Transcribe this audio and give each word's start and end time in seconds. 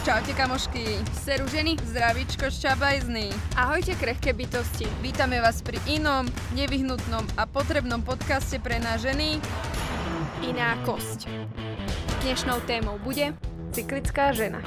Čaute 0.00 0.32
kamošky, 0.32 0.96
seru 1.12 1.44
ženy, 1.52 1.76
zdravíčko 1.76 2.48
šťabajzný. 2.48 3.36
Ahojte 3.52 3.92
krehké 4.00 4.32
bytosti. 4.32 4.88
Vítame 5.04 5.36
vás 5.44 5.60
pri 5.60 5.76
inom, 5.84 6.24
nevyhnutnom 6.56 7.20
a 7.36 7.44
potrebnom 7.44 8.00
podcaste 8.00 8.56
pre 8.64 8.80
nás 8.80 9.04
ženy. 9.04 9.36
Iná 10.40 10.80
kosť. 10.88 11.28
Dnešnou 12.24 12.64
témou 12.64 12.96
bude 13.04 13.36
cyklická 13.76 14.32
žena. 14.32 14.64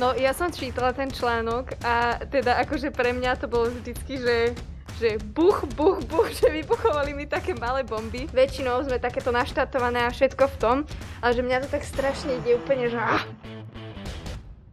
No, 0.00 0.16
ja 0.16 0.32
som 0.32 0.48
čítala 0.48 0.96
ten 0.96 1.12
článok 1.12 1.76
a 1.84 2.24
teda 2.24 2.56
akože 2.64 2.88
pre 2.88 3.12
mňa 3.12 3.36
to 3.36 3.52
bolo 3.52 3.68
vždycky, 3.68 4.16
že 4.16 4.34
že 4.96 5.20
buch, 5.36 5.68
buch, 5.76 6.00
buch, 6.08 6.32
že 6.32 6.48
vybuchovali 6.48 7.12
mi 7.12 7.28
také 7.28 7.52
malé 7.52 7.84
bomby. 7.84 8.24
Väčšinou 8.32 8.80
sme 8.80 8.96
takéto 8.96 9.28
naštartované 9.28 10.08
a 10.08 10.10
všetko 10.10 10.44
v 10.48 10.56
tom, 10.56 10.76
ale 11.20 11.36
že 11.36 11.44
mňa 11.44 11.58
to 11.64 11.68
tak 11.68 11.84
strašne 11.84 12.40
ide 12.40 12.56
úplne, 12.56 12.88
že 12.88 12.96
ah. 12.96 13.20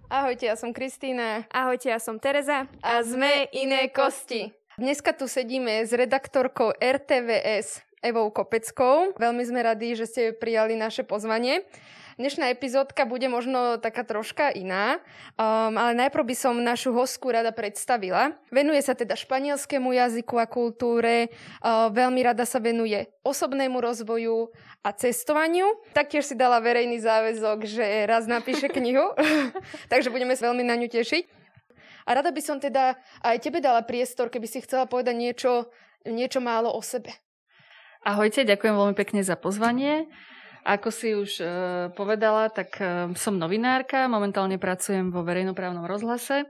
Ahojte, 0.08 0.48
ja 0.48 0.56
som 0.56 0.72
Kristýna. 0.72 1.44
Ahojte, 1.52 1.92
ja 1.92 2.00
som 2.00 2.22
Tereza. 2.24 2.70
A 2.80 3.04
sme 3.04 3.52
iné 3.52 3.92
kosti. 3.92 4.56
Dneska 4.80 5.12
tu 5.12 5.28
sedíme 5.28 5.84
s 5.84 5.92
redaktorkou 5.92 6.72
RTVS 6.80 7.84
Evou 8.00 8.32
Kopeckou. 8.32 9.18
Veľmi 9.20 9.44
sme 9.44 9.60
radi, 9.60 9.98
že 9.98 10.08
ste 10.08 10.24
prijali 10.32 10.80
naše 10.80 11.04
pozvanie. 11.04 11.68
Dnešná 12.14 12.54
epizódka 12.54 13.10
bude 13.10 13.26
možno 13.26 13.82
taká 13.82 14.06
troška 14.06 14.54
iná, 14.54 15.02
um, 15.34 15.74
ale 15.74 15.98
najprv 15.98 16.30
by 16.30 16.36
som 16.38 16.54
našu 16.62 16.94
hostku 16.94 17.34
rada 17.34 17.50
predstavila. 17.50 18.38
Venuje 18.54 18.86
sa 18.86 18.94
teda 18.94 19.18
španielskému 19.18 19.90
jazyku 19.90 20.38
a 20.38 20.46
kultúre, 20.46 21.34
uh, 21.66 21.90
veľmi 21.90 22.22
rada 22.22 22.46
sa 22.46 22.62
venuje 22.62 23.10
osobnému 23.26 23.82
rozvoju 23.82 24.54
a 24.86 24.94
cestovaniu. 24.94 25.66
Taktiež 25.98 26.30
si 26.30 26.38
dala 26.38 26.62
verejný 26.62 27.02
záväzok, 27.02 27.66
že 27.66 28.06
raz 28.06 28.30
napíše 28.30 28.70
knihu, 28.70 29.18
takže 29.92 30.14
budeme 30.14 30.38
sa 30.38 30.54
veľmi 30.54 30.62
na 30.62 30.78
ňu 30.78 30.94
tešiť. 30.94 31.24
A 32.06 32.14
rada 32.14 32.30
by 32.30 32.42
som 32.46 32.62
teda 32.62 32.94
aj 33.26 33.42
tebe 33.42 33.58
dala 33.58 33.82
priestor, 33.82 34.30
keby 34.30 34.46
si 34.46 34.62
chcela 34.62 34.86
povedať 34.86 35.18
niečo, 35.18 35.72
niečo 36.06 36.44
málo 36.44 36.70
o 36.70 36.82
sebe. 36.86 37.10
Ahojte, 38.04 38.44
ďakujem 38.44 38.76
veľmi 38.76 38.96
pekne 39.00 39.24
za 39.24 39.40
pozvanie. 39.40 40.12
Ako 40.64 40.90
si 40.96 41.12
už 41.12 41.32
e, 41.40 41.46
povedala, 41.92 42.48
tak 42.48 42.80
e, 42.80 43.12
som 43.20 43.36
novinárka, 43.36 44.08
momentálne 44.08 44.56
pracujem 44.56 45.12
vo 45.12 45.28
verejnoprávnom 45.28 45.84
rozhlase 45.84 46.48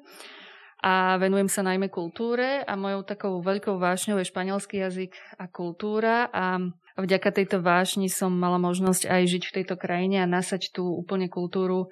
a 0.84 1.16
venujem 1.16 1.48
sa 1.48 1.64
najmä 1.64 1.88
kultúre 1.88 2.62
a 2.62 2.76
mojou 2.76 3.08
takou 3.08 3.40
veľkou 3.40 3.80
vášňou 3.80 4.20
je 4.20 4.28
španielský 4.28 4.84
jazyk 4.84 5.16
a 5.40 5.48
kultúra 5.48 6.28
a 6.28 6.60
vďaka 7.00 7.32
tejto 7.32 7.64
vášni 7.64 8.12
som 8.12 8.36
mala 8.36 8.60
možnosť 8.60 9.08
aj 9.08 9.24
žiť 9.32 9.44
v 9.48 9.56
tejto 9.62 9.76
krajine 9.80 10.20
a 10.20 10.28
nasať 10.28 10.76
tú 10.76 10.84
úplne 10.92 11.32
kultúru 11.32 11.88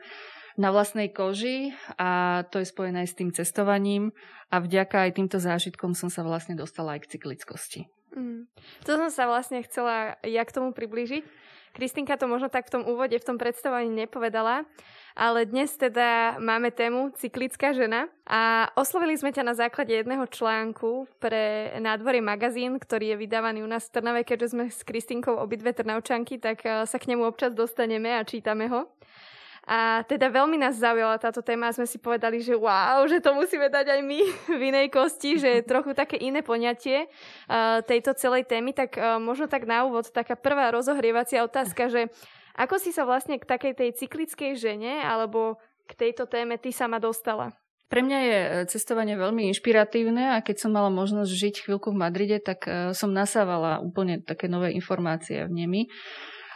na 0.59 0.75
vlastnej 0.75 1.07
koži 1.07 1.71
a 1.95 2.43
to 2.51 2.59
je 2.59 2.67
spojené 2.67 3.07
aj 3.07 3.15
s 3.15 3.17
tým 3.17 3.31
cestovaním 3.31 4.11
a 4.51 4.59
vďaka 4.59 5.07
aj 5.07 5.15
týmto 5.15 5.39
zážitkom 5.39 5.95
som 5.95 6.11
sa 6.11 6.27
vlastne 6.27 6.59
dostala 6.59 6.99
aj 6.99 7.07
k 7.07 7.17
cyklickosti. 7.17 7.81
Mm. 8.11 8.51
To 8.83 8.91
som 8.99 9.07
sa 9.07 9.23
vlastne 9.31 9.63
chcela 9.63 10.19
ja 10.27 10.43
k 10.43 10.51
tomu 10.51 10.75
priblížiť, 10.75 11.23
Kristinka 11.71 12.19
to 12.19 12.27
možno 12.27 12.51
tak 12.51 12.67
v 12.67 12.73
tom 12.79 12.83
úvode, 12.83 13.15
v 13.15 13.27
tom 13.27 13.39
predstavovaní 13.39 13.87
nepovedala, 13.87 14.67
ale 15.15 15.47
dnes 15.47 15.71
teda 15.75 16.39
máme 16.39 16.71
tému 16.71 17.15
cyklická 17.15 17.71
žena 17.71 18.11
a 18.27 18.71
oslovili 18.75 19.15
sme 19.15 19.31
ťa 19.31 19.43
na 19.43 19.55
základe 19.55 19.95
jedného 19.95 20.27
článku 20.27 21.07
pre 21.19 21.71
Nádvorie 21.79 22.19
magazín, 22.19 22.79
ktorý 22.79 23.15
je 23.15 23.21
vydávaný 23.23 23.63
u 23.63 23.69
nás 23.71 23.87
v 23.87 23.99
Trnave, 23.99 24.21
keďže 24.27 24.51
sme 24.51 24.67
s 24.67 24.83
Kristinkou 24.83 25.35
obidve 25.39 25.71
Trnavčanky, 25.71 26.39
tak 26.39 26.63
eh, 26.67 26.83
sa 26.83 26.97
k 26.99 27.15
nemu 27.15 27.23
občas 27.23 27.55
dostaneme 27.55 28.15
a 28.15 28.27
čítame 28.27 28.67
ho. 28.67 28.91
A 29.69 30.01
teda 30.09 30.33
veľmi 30.33 30.57
nás 30.57 30.81
zaujala 30.81 31.21
táto 31.21 31.45
téma 31.45 31.69
a 31.69 31.75
sme 31.75 31.85
si 31.85 32.01
povedali, 32.01 32.41
že 32.41 32.57
wow, 32.57 33.05
že 33.05 33.21
to 33.21 33.37
musíme 33.37 33.69
dať 33.69 33.93
aj 33.93 34.01
my 34.01 34.19
v 34.57 34.61
inej 34.73 34.87
kosti, 34.89 35.37
že 35.37 35.49
je 35.61 35.69
trochu 35.69 35.93
také 35.93 36.17
iné 36.17 36.41
poňatie 36.41 37.05
uh, 37.05 37.85
tejto 37.85 38.17
celej 38.17 38.49
témy. 38.49 38.73
Tak 38.73 38.97
uh, 38.97 39.21
možno 39.21 39.45
tak 39.45 39.69
na 39.69 39.85
úvod 39.85 40.09
taká 40.09 40.33
prvá 40.33 40.73
rozohrievacia 40.73 41.45
otázka, 41.45 41.93
že 41.93 42.09
ako 42.57 42.81
si 42.81 42.89
sa 42.89 43.05
vlastne 43.05 43.37
k 43.37 43.45
takej 43.45 43.73
tej 43.77 43.89
cyklickej 44.01 44.57
žene 44.57 45.05
alebo 45.05 45.61
k 45.85 46.09
tejto 46.09 46.25
téme 46.25 46.57
ty 46.57 46.73
sama 46.73 46.97
dostala? 46.97 47.53
Pre 47.87 47.99
mňa 47.99 48.19
je 48.23 48.39
e, 48.39 48.49
cestovanie 48.71 49.19
veľmi 49.19 49.51
inšpiratívne 49.51 50.35
a 50.35 50.43
keď 50.43 50.63
som 50.63 50.71
mala 50.71 50.87
možnosť 50.91 51.27
žiť 51.27 51.55
chvíľku 51.67 51.91
v 51.91 51.99
Madride, 51.99 52.39
tak 52.39 52.63
som 52.95 53.11
nasávala 53.11 53.83
úplne 53.83 54.23
také 54.23 54.47
nové 54.47 54.71
informácie 54.75 55.43
v 55.47 55.51
nemi. 55.51 55.81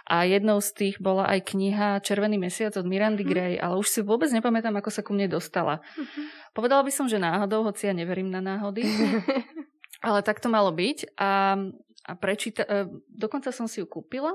A 0.05 0.21
jednou 0.29 0.61
z 0.61 0.69
tých 0.69 0.95
bola 1.01 1.25
aj 1.25 1.49
kniha 1.49 1.97
Červený 2.05 2.37
mesiac 2.37 2.77
od 2.77 2.85
Mirandy 2.85 3.25
mm. 3.25 3.29
Gray, 3.29 3.53
ale 3.57 3.81
už 3.81 3.89
si 3.89 3.99
vôbec 4.05 4.29
nepamätám, 4.29 4.77
ako 4.77 4.93
sa 4.93 5.01
ku 5.01 5.17
mne 5.17 5.25
dostala. 5.25 5.81
Mm-hmm. 5.97 6.25
Povedala 6.53 6.85
by 6.85 6.91
som, 6.93 7.09
že 7.09 7.17
náhodou, 7.17 7.65
hoci 7.65 7.89
ja 7.89 7.93
neverím 7.97 8.29
na 8.29 8.37
náhody, 8.37 8.85
ale 10.07 10.21
tak 10.21 10.37
to 10.37 10.47
malo 10.53 10.69
byť. 10.69 11.17
A, 11.17 11.57
a 12.05 12.11
prečíta, 12.21 12.61
e, 12.69 12.85
dokonca 13.09 13.49
som 13.49 13.65
si 13.65 13.81
ju 13.81 13.89
kúpila 13.89 14.29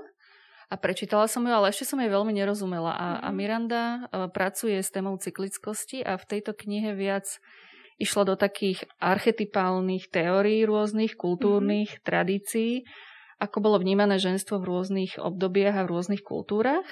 a 0.67 0.75
prečítala 0.75 1.31
som 1.31 1.47
ju, 1.47 1.55
ale 1.55 1.71
ešte 1.71 1.87
som 1.87 2.03
jej 2.03 2.11
veľmi 2.11 2.35
nerozumela. 2.35 2.91
A, 2.91 2.99
mm-hmm. 2.99 3.23
a 3.23 3.29
mhm. 3.31 3.37
Miranda 3.39 3.83
e, 3.87 3.99
pracuje 4.35 4.75
s 4.75 4.91
témou 4.91 5.15
cyklickosti 5.23 6.03
a 6.03 6.19
v 6.19 6.25
tejto 6.27 6.51
knihe 6.51 6.99
viac 6.99 7.31
išla 8.03 8.27
do 8.27 8.35
takých 8.35 8.91
archetypálnych 8.99 10.11
teórií 10.11 10.67
rôznych, 10.67 11.15
kultúrnych 11.15 11.95
mm-hmm. 11.95 12.07
tradícií 12.11 12.83
ako 13.41 13.59
bolo 13.65 13.77
vnímané 13.81 14.21
ženstvo 14.21 14.61
v 14.61 14.69
rôznych 14.69 15.17
obdobiach 15.17 15.81
a 15.81 15.85
v 15.89 15.93
rôznych 15.97 16.21
kultúrach. 16.21 16.85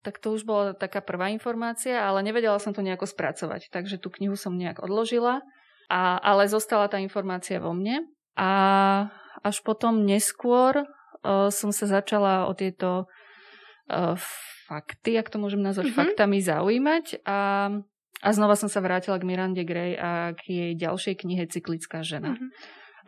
Tak 0.00 0.16
to 0.24 0.32
už 0.32 0.48
bola 0.48 0.72
taká 0.72 1.04
prvá 1.04 1.28
informácia, 1.28 2.00
ale 2.00 2.24
nevedela 2.24 2.56
som 2.56 2.72
to 2.72 2.80
nejako 2.80 3.04
spracovať. 3.04 3.68
Takže 3.68 4.00
tú 4.00 4.08
knihu 4.16 4.34
som 4.38 4.56
nejak 4.56 4.80
odložila, 4.80 5.44
a, 5.92 6.16
ale 6.24 6.48
zostala 6.48 6.88
tá 6.88 6.96
informácia 6.96 7.60
vo 7.60 7.76
mne. 7.76 8.08
A 8.38 8.50
až 9.44 9.60
potom 9.60 10.08
neskôr 10.08 10.82
uh, 10.82 11.50
som 11.52 11.70
sa 11.74 11.84
začala 11.84 12.48
o 12.48 12.56
tieto 12.56 13.10
uh, 13.90 14.16
fakty, 14.70 15.18
ak 15.18 15.28
to 15.28 15.42
môžem 15.42 15.60
nazvať 15.60 15.92
mm-hmm. 15.92 16.00
faktami, 16.00 16.38
zaujímať. 16.40 17.04
A, 17.26 17.38
a 18.22 18.28
znova 18.32 18.54
som 18.56 18.70
sa 18.70 18.80
vrátila 18.80 19.18
k 19.20 19.26
Mirande 19.26 19.66
Gray 19.66 19.98
a 19.98 20.32
k 20.32 20.40
jej 20.46 20.72
ďalšej 20.78 21.14
knihe 21.26 21.44
Cyklická 21.50 22.06
žena. 22.06 22.38
Mm-hmm. 22.38 22.50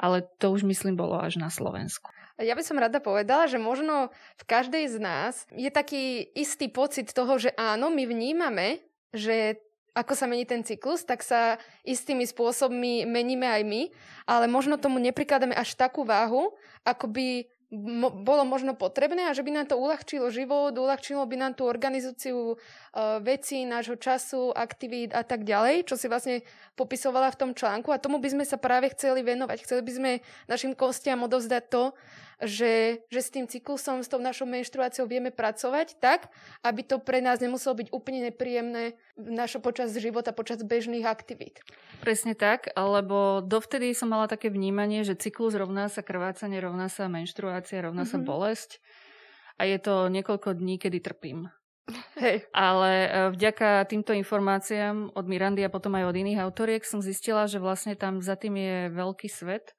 Ale 0.00 0.26
to 0.40 0.50
už 0.50 0.66
myslím 0.66 0.96
bolo 0.98 1.20
až 1.20 1.38
na 1.38 1.52
Slovensku. 1.52 2.10
Ja 2.40 2.56
by 2.56 2.64
som 2.64 2.80
rada 2.80 3.04
povedala, 3.04 3.44
že 3.44 3.60
možno 3.60 4.08
v 4.40 4.44
každej 4.48 4.84
z 4.88 4.96
nás 4.96 5.44
je 5.52 5.68
taký 5.68 6.24
istý 6.32 6.72
pocit 6.72 7.12
toho, 7.12 7.36
že 7.36 7.52
áno, 7.54 7.92
my 7.92 8.08
vnímame, 8.08 8.80
že 9.12 9.60
ako 9.92 10.16
sa 10.16 10.24
mení 10.30 10.46
ten 10.46 10.64
cyklus, 10.64 11.04
tak 11.04 11.20
sa 11.20 11.60
istými 11.82 12.24
spôsobmi 12.24 13.04
meníme 13.04 13.44
aj 13.44 13.62
my, 13.66 13.82
ale 14.24 14.46
možno 14.46 14.80
tomu 14.80 15.02
neprikladáme 15.02 15.52
až 15.52 15.74
takú 15.74 16.06
váhu, 16.06 16.54
ako 16.86 17.10
by 17.10 17.26
mo- 17.70 18.10
bolo 18.10 18.42
možno 18.42 18.74
potrebné 18.74 19.30
a 19.30 19.34
že 19.34 19.46
by 19.46 19.50
nám 19.54 19.66
to 19.70 19.78
uľahčilo 19.78 20.30
život, 20.34 20.74
uľahčilo 20.74 21.22
by 21.26 21.36
nám 21.38 21.52
tú 21.54 21.66
organizáciu 21.66 22.54
uh, 22.54 23.18
vecí, 23.22 23.62
nášho 23.62 23.98
času, 23.98 24.50
aktivít 24.54 25.14
a 25.14 25.22
tak 25.22 25.46
ďalej, 25.46 25.86
čo 25.86 25.94
si 25.94 26.10
vlastne 26.10 26.42
popisovala 26.74 27.30
v 27.30 27.38
tom 27.38 27.50
článku 27.54 27.94
a 27.94 28.02
tomu 28.02 28.18
by 28.18 28.30
sme 28.30 28.44
sa 28.46 28.58
práve 28.58 28.90
chceli 28.94 29.22
venovať. 29.22 29.62
Chceli 29.62 29.82
by 29.86 29.92
sme 29.94 30.10
našim 30.50 30.74
kostiam 30.74 31.22
odovzdať 31.22 31.64
to, 31.70 31.94
že, 32.40 33.04
že 33.12 33.20
s 33.20 33.28
tým 33.30 33.46
cyklusom, 33.46 34.00
s 34.00 34.08
tou 34.08 34.18
našou 34.20 34.48
menštruáciou 34.48 35.04
vieme 35.04 35.28
pracovať 35.28 36.00
tak, 36.00 36.32
aby 36.64 36.80
to 36.84 36.98
pre 37.00 37.20
nás 37.20 37.40
nemuselo 37.40 37.76
byť 37.76 37.88
úplne 37.92 38.32
nepríjemné 38.32 38.96
našo 39.16 39.60
počas 39.60 39.92
života, 39.92 40.32
počas 40.32 40.64
bežných 40.64 41.04
aktivít. 41.04 41.60
Presne 42.00 42.32
tak, 42.32 42.72
lebo 42.72 43.44
dovtedy 43.44 43.92
som 43.92 44.12
mala 44.12 44.26
také 44.26 44.48
vnímanie, 44.48 45.04
že 45.04 45.16
cyklus 45.16 45.52
rovná 45.52 45.92
sa 45.92 46.00
krvácanie, 46.00 46.58
rovná 46.58 46.88
sa 46.88 47.08
menštruácia, 47.12 47.84
rovná 47.84 48.08
mm-hmm. 48.08 48.16
sa 48.16 48.24
mhm. 48.24 48.26
bolesť 48.26 48.70
a 49.60 49.68
je 49.68 49.76
to 49.76 50.08
niekoľko 50.08 50.56
dní, 50.56 50.80
kedy 50.80 51.04
trpím. 51.04 51.52
Hej. 52.16 52.46
Ale 52.54 52.90
e, 52.90 53.08
vďaka 53.34 53.84
týmto 53.90 54.14
informáciám 54.14 55.12
od 55.12 55.24
Mirandy 55.26 55.66
a 55.66 55.72
potom 55.72 55.92
aj 55.98 56.08
od 56.08 56.16
iných 56.16 56.40
autoriek 56.40 56.86
som 56.86 57.02
zistila, 57.02 57.50
že 57.50 57.60
vlastne 57.60 57.98
tam 57.98 58.22
za 58.22 58.38
tým 58.38 58.56
je 58.56 58.76
veľký 58.94 59.28
svet 59.28 59.74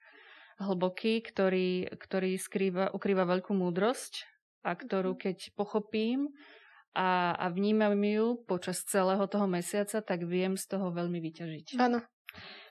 hlboký, 0.61 1.25
ktorý, 1.25 1.89
ktorý 1.97 2.37
skrýva, 2.37 2.93
ukrýva 2.93 3.25
veľkú 3.25 3.51
múdrosť 3.57 4.29
a 4.61 4.77
ktorú 4.77 5.17
mhm. 5.17 5.19
keď 5.19 5.37
pochopím 5.57 6.29
a, 6.91 7.33
a 7.39 7.45
vnímam 7.49 7.95
ju 7.95 8.39
počas 8.43 8.83
celého 8.83 9.23
toho 9.27 9.47
mesiaca, 9.47 10.03
tak 10.03 10.27
viem 10.27 10.59
z 10.59 10.65
toho 10.67 10.91
veľmi 10.91 11.23
vyťažiť. 11.23 11.79
Áno. 11.79 12.03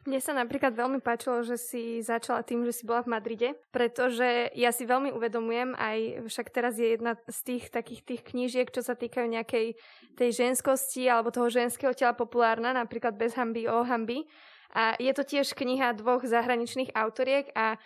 Mne 0.09 0.17
sa 0.25 0.33
napríklad 0.33 0.73
veľmi 0.73 1.05
páčilo, 1.05 1.45
že 1.45 1.61
si 1.61 2.01
začala 2.01 2.41
tým, 2.41 2.65
že 2.65 2.73
si 2.73 2.89
bola 2.89 3.05
v 3.05 3.13
Madride, 3.13 3.61
pretože 3.69 4.49
ja 4.57 4.73
si 4.73 4.89
veľmi 4.89 5.13
uvedomujem, 5.13 5.77
aj 5.77 6.25
však 6.25 6.49
teraz 6.49 6.81
je 6.81 6.97
jedna 6.97 7.21
z 7.29 7.39
tých 7.45 7.69
takých 7.69 8.09
tých 8.09 8.23
knížiek, 8.25 8.73
čo 8.73 8.81
sa 8.81 8.97
týkajú 8.97 9.29
nejakej 9.29 9.77
tej 10.17 10.31
ženskosti 10.33 11.05
alebo 11.05 11.29
toho 11.29 11.53
ženského 11.53 11.93
tela 11.93 12.17
populárna, 12.17 12.73
napríklad 12.73 13.21
Bez 13.21 13.37
hamby 13.37 13.69
o 13.69 13.85
hamby. 13.85 14.25
A 14.71 14.95
je 15.03 15.11
to 15.11 15.27
tiež 15.27 15.55
kniha 15.59 15.99
dvoch 15.99 16.23
zahraničných 16.23 16.95
autoriek 16.95 17.51
a 17.59 17.79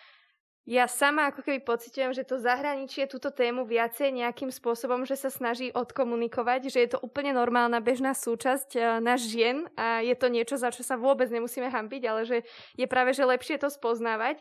ja 0.64 0.88
sama 0.88 1.28
ako 1.28 1.44
keby 1.44 1.60
pociťujem, 1.60 2.16
že 2.16 2.24
to 2.24 2.40
zahraničie 2.40 3.04
túto 3.04 3.28
tému 3.28 3.68
viacej 3.68 4.16
nejakým 4.16 4.48
spôsobom, 4.48 5.04
že 5.04 5.12
sa 5.12 5.28
snaží 5.28 5.68
odkomunikovať, 5.68 6.72
že 6.72 6.78
je 6.80 6.90
to 6.96 6.98
úplne 7.04 7.36
normálna 7.36 7.84
bežná 7.84 8.16
súčasť 8.16 8.70
uh, 8.80 8.82
náš 8.96 9.28
žien 9.28 9.68
a 9.76 10.00
je 10.00 10.16
to 10.16 10.32
niečo, 10.32 10.56
za 10.56 10.72
čo 10.72 10.80
sa 10.80 10.96
vôbec 10.96 11.28
nemusíme 11.28 11.68
hambiť, 11.68 12.02
ale 12.08 12.24
že 12.24 12.38
je 12.80 12.86
práve, 12.88 13.12
že 13.12 13.28
lepšie 13.28 13.60
to 13.60 13.68
spoznávať. 13.68 14.40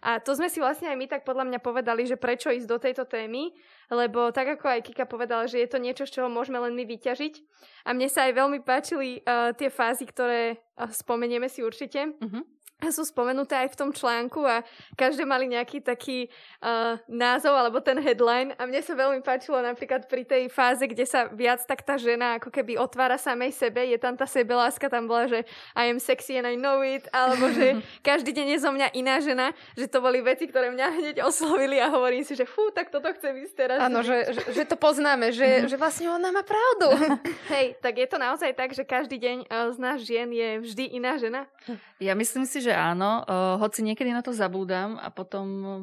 A 0.00 0.16
to 0.20 0.32
sme 0.32 0.48
si 0.48 0.60
vlastne 0.60 0.88
aj 0.88 0.96
my 0.96 1.06
tak 1.06 1.22
podľa 1.28 1.44
mňa 1.44 1.60
povedali, 1.60 2.08
že 2.08 2.16
prečo 2.16 2.48
ísť 2.48 2.68
do 2.68 2.80
tejto 2.80 3.04
témy, 3.04 3.52
lebo 3.92 4.32
tak 4.32 4.56
ako 4.56 4.66
aj 4.72 4.84
Kika 4.88 5.04
povedala, 5.04 5.44
že 5.44 5.60
je 5.60 5.68
to 5.68 5.76
niečo, 5.76 6.08
z 6.08 6.20
čoho 6.20 6.32
môžeme 6.32 6.56
len 6.56 6.72
my 6.72 6.88
vyťažiť. 6.88 7.34
A 7.84 7.92
mne 7.92 8.08
sa 8.08 8.24
aj 8.28 8.32
veľmi 8.32 8.64
páčili 8.64 9.20
uh, 9.20 9.52
tie 9.52 9.68
fázy, 9.68 10.08
ktoré 10.08 10.56
uh, 10.56 10.88
spomenieme 10.88 11.52
si 11.52 11.60
určite. 11.60 12.16
Uh-huh 12.16 12.44
sú 12.88 13.04
spomenuté 13.04 13.52
aj 13.60 13.76
v 13.76 13.78
tom 13.78 13.90
článku 13.92 14.40
a 14.48 14.64
každé 14.96 15.28
mali 15.28 15.52
nejaký 15.52 15.84
taký 15.84 16.32
uh, 16.64 16.96
názov 17.04 17.52
alebo 17.52 17.84
ten 17.84 18.00
headline 18.00 18.56
a 18.56 18.64
mne 18.64 18.80
sa 18.80 18.96
veľmi 18.96 19.20
páčilo 19.20 19.60
napríklad 19.60 20.08
pri 20.08 20.24
tej 20.24 20.48
fáze, 20.48 20.88
kde 20.88 21.04
sa 21.04 21.28
viac 21.28 21.60
tak 21.68 21.84
tá 21.84 22.00
žena 22.00 22.40
ako 22.40 22.48
keby 22.48 22.80
otvára 22.80 23.20
samej 23.20 23.52
sebe, 23.52 23.84
je 23.84 24.00
tam 24.00 24.16
tá 24.16 24.24
sebeláska, 24.24 24.88
tam 24.88 25.04
bola, 25.04 25.28
že 25.28 25.44
I 25.76 25.92
am 25.92 26.00
sexy 26.00 26.40
and 26.40 26.48
I 26.48 26.56
know 26.56 26.80
it, 26.80 27.04
alebo 27.12 27.52
že 27.52 27.84
každý 28.08 28.32
deň 28.32 28.56
je 28.56 28.58
zo 28.64 28.72
mňa 28.72 28.88
iná 28.96 29.20
žena, 29.20 29.52
že 29.76 29.84
to 29.84 30.00
boli 30.00 30.24
veci, 30.24 30.48
ktoré 30.48 30.72
mňa 30.72 30.86
hneď 30.96 31.16
oslovili 31.26 31.76
a 31.76 31.92
hovorím 31.92 32.24
si, 32.24 32.32
že 32.32 32.48
fú, 32.48 32.72
tak 32.72 32.88
toto 32.88 33.12
chcem 33.12 33.36
ísť 33.44 33.54
teraz. 33.58 33.78
Áno, 33.82 34.00
že, 34.00 34.32
že, 34.32 34.42
že 34.56 34.64
to 34.64 34.80
poznáme, 34.80 35.34
že, 35.34 35.68
že 35.68 35.76
vlastne 35.76 36.08
ona 36.08 36.32
má 36.32 36.40
pravdu. 36.46 36.94
Hej, 37.52 37.76
tak 37.82 37.98
je 37.98 38.06
to 38.06 38.16
naozaj 38.20 38.50
tak, 38.54 38.70
že 38.72 38.86
každý 38.86 39.18
deň 39.18 39.36
uh, 39.46 39.72
z 39.74 39.78
nás 39.78 39.98
žien 40.00 40.28
je 40.30 40.48
vždy 40.62 40.84
iná 40.94 41.16
žena? 41.18 41.46
Ja 42.00 42.16
myslím 42.16 42.46
si, 42.46 42.64
že 42.64 42.69
áno, 42.72 43.22
uh, 43.22 43.56
hoci 43.60 43.84
niekedy 43.84 44.10
na 44.10 44.24
to 44.24 44.34
zabúdam 44.34 44.96
a 44.96 45.10
potom 45.12 45.82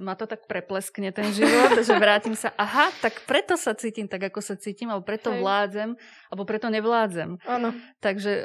ma 0.00 0.16
to 0.16 0.24
tak 0.24 0.48
prepleskne 0.48 1.10
ten 1.10 1.28
život, 1.34 1.76
že 1.82 1.92
vrátim 1.98 2.32
sa, 2.32 2.54
aha, 2.56 2.88
tak 3.04 3.26
preto 3.28 3.58
sa 3.60 3.76
cítim 3.76 4.08
tak, 4.08 4.32
ako 4.32 4.40
sa 4.40 4.54
cítim, 4.56 4.88
alebo 4.88 5.04
preto 5.04 5.34
Hej. 5.34 5.42
vládzem, 5.44 5.90
alebo 6.32 6.42
preto 6.48 6.72
nevládzem. 6.72 7.36
Áno. 7.44 7.74
Takže 8.00 8.32
uh, 8.32 8.42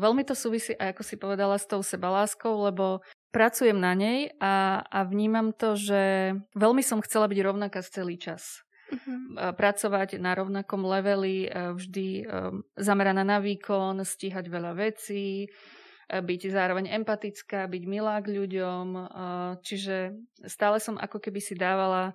veľmi 0.00 0.22
to 0.24 0.32
súvisí, 0.32 0.72
aj 0.78 0.96
ako 0.96 1.02
si 1.02 1.14
povedala, 1.20 1.60
s 1.60 1.66
tou 1.68 1.84
sebaláskou, 1.84 2.54
lebo 2.70 3.04
pracujem 3.34 3.76
na 3.76 3.92
nej 3.92 4.32
a, 4.38 4.86
a 4.86 5.02
vnímam 5.04 5.50
to, 5.50 5.74
že 5.74 6.34
veľmi 6.54 6.80
som 6.80 7.02
chcela 7.02 7.26
byť 7.26 7.38
rovnaká 7.42 7.82
celý 7.82 8.14
čas. 8.14 8.62
Uh-huh. 8.84 9.50
Pracovať 9.56 10.22
na 10.22 10.36
rovnakom 10.38 10.86
leveli, 10.86 11.48
vždy 11.50 12.30
zameraná 12.78 13.26
na 13.26 13.42
výkon, 13.42 13.98
stíhať 14.06 14.46
veľa 14.46 14.76
vecí, 14.76 15.48
E, 15.48 15.83
byť 16.08 16.40
zároveň 16.52 16.92
empatická, 16.92 17.66
byť 17.66 17.82
milá 17.88 18.20
k 18.20 18.32
ľuďom. 18.32 18.86
E, 18.94 19.02
čiže 19.64 20.18
stále 20.44 20.78
som 20.78 21.00
ako 21.00 21.18
keby 21.20 21.40
si 21.40 21.56
dávala 21.56 22.12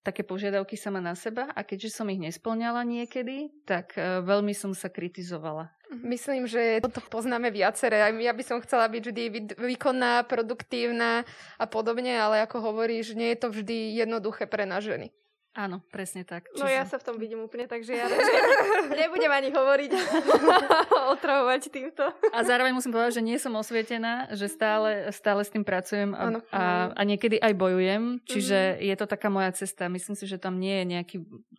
také 0.00 0.24
požiadavky 0.24 0.80
sama 0.80 1.00
na 1.00 1.12
seba 1.12 1.52
a 1.52 1.60
keďže 1.60 1.92
som 1.92 2.08
ich 2.08 2.20
nesplňala 2.20 2.84
niekedy, 2.88 3.52
tak 3.68 3.96
e, 3.96 4.24
veľmi 4.24 4.56
som 4.56 4.72
sa 4.72 4.88
kritizovala. 4.88 5.68
Myslím, 5.90 6.46
že 6.46 6.78
to 6.80 7.02
poznáme 7.10 7.50
viaceré. 7.50 7.98
Ja 8.22 8.30
by 8.30 8.44
som 8.46 8.62
chcela 8.62 8.86
byť 8.86 9.02
vždy 9.10 9.24
výkonná, 9.58 10.22
produktívna 10.22 11.26
a 11.58 11.66
podobne, 11.66 12.14
ale 12.14 12.46
ako 12.46 12.62
hovoríš, 12.62 13.18
nie 13.18 13.34
je 13.34 13.38
to 13.42 13.48
vždy 13.50 13.98
jednoduché 13.98 14.46
pre 14.46 14.70
nás 14.70 14.86
ženy. 14.86 15.10
Áno, 15.50 15.82
presne 15.90 16.22
tak. 16.22 16.46
Čiže... 16.54 16.62
No 16.62 16.70
ja 16.70 16.86
sa 16.86 17.02
v 17.02 17.10
tom 17.10 17.16
vidím 17.18 17.42
úplne, 17.42 17.66
takže 17.66 17.90
ja 17.90 18.06
nebudem 19.02 19.32
ani 19.34 19.50
hovoriť, 19.50 19.90
otravovať 21.18 21.62
týmto. 21.74 22.06
A 22.30 22.38
zároveň 22.46 22.70
musím 22.70 22.94
povedať, 22.94 23.18
že 23.18 23.26
nie 23.26 23.34
som 23.34 23.58
osvietená, 23.58 24.30
že 24.30 24.46
stále, 24.46 25.10
stále 25.10 25.42
s 25.42 25.50
tým 25.50 25.66
pracujem 25.66 26.14
a, 26.14 26.38
a, 26.54 26.62
a 26.94 27.02
niekedy 27.02 27.42
aj 27.42 27.50
bojujem, 27.58 28.22
čiže 28.30 28.78
mm-hmm. 28.78 28.86
je 28.86 28.94
to 28.94 29.06
taká 29.10 29.26
moja 29.26 29.50
cesta. 29.50 29.90
Myslím 29.90 30.14
si, 30.14 30.30
že 30.30 30.38
tam 30.38 30.62
nie 30.62 30.80
je 30.80 30.84
nejaký 30.86 31.16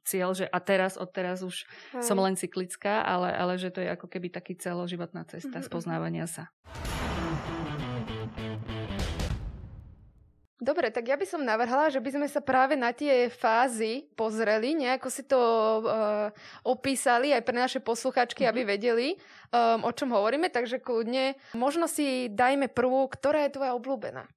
cieľ, 0.07 0.39
že 0.39 0.47
a 0.47 0.59
teraz, 0.63 0.95
od 0.95 1.11
teraz 1.11 1.43
už 1.43 1.67
aj. 1.67 1.99
som 1.99 2.15
len 2.15 2.39
cyklická, 2.39 3.03
ale, 3.03 3.35
ale 3.35 3.59
že 3.59 3.75
to 3.75 3.83
je 3.83 3.91
ako 3.91 4.07
keby 4.07 4.31
taký 4.31 4.55
celoživotná 4.55 5.27
cesta 5.27 5.59
mm-hmm. 5.59 5.67
spoznávania 5.67 6.31
sa. 6.31 6.47
Dobre, 10.61 10.93
tak 10.93 11.09
ja 11.09 11.17
by 11.17 11.25
som 11.25 11.41
navrhala, 11.41 11.89
že 11.89 11.97
by 11.97 12.21
sme 12.21 12.27
sa 12.29 12.37
práve 12.37 12.77
na 12.77 12.93
tie 12.93 13.33
fázy 13.33 14.05
pozreli, 14.13 14.77
nejako 14.77 15.09
si 15.09 15.25
to 15.25 15.41
uh, 15.81 16.29
opísali 16.61 17.33
aj 17.33 17.41
pre 17.41 17.57
naše 17.57 17.81
posluchačky, 17.81 18.45
aby 18.45 18.61
mhm. 18.61 18.69
vedeli, 18.69 19.07
um, 19.49 19.89
o 19.89 19.91
čom 19.91 20.13
hovoríme, 20.13 20.53
takže 20.53 20.77
kľudne 20.77 21.33
možno 21.57 21.89
si 21.89 22.29
dajme 22.29 22.69
prvú, 22.69 23.09
ktorá 23.09 23.49
je 23.49 23.57
tvoja 23.57 23.73
obľúbená. 23.73 24.29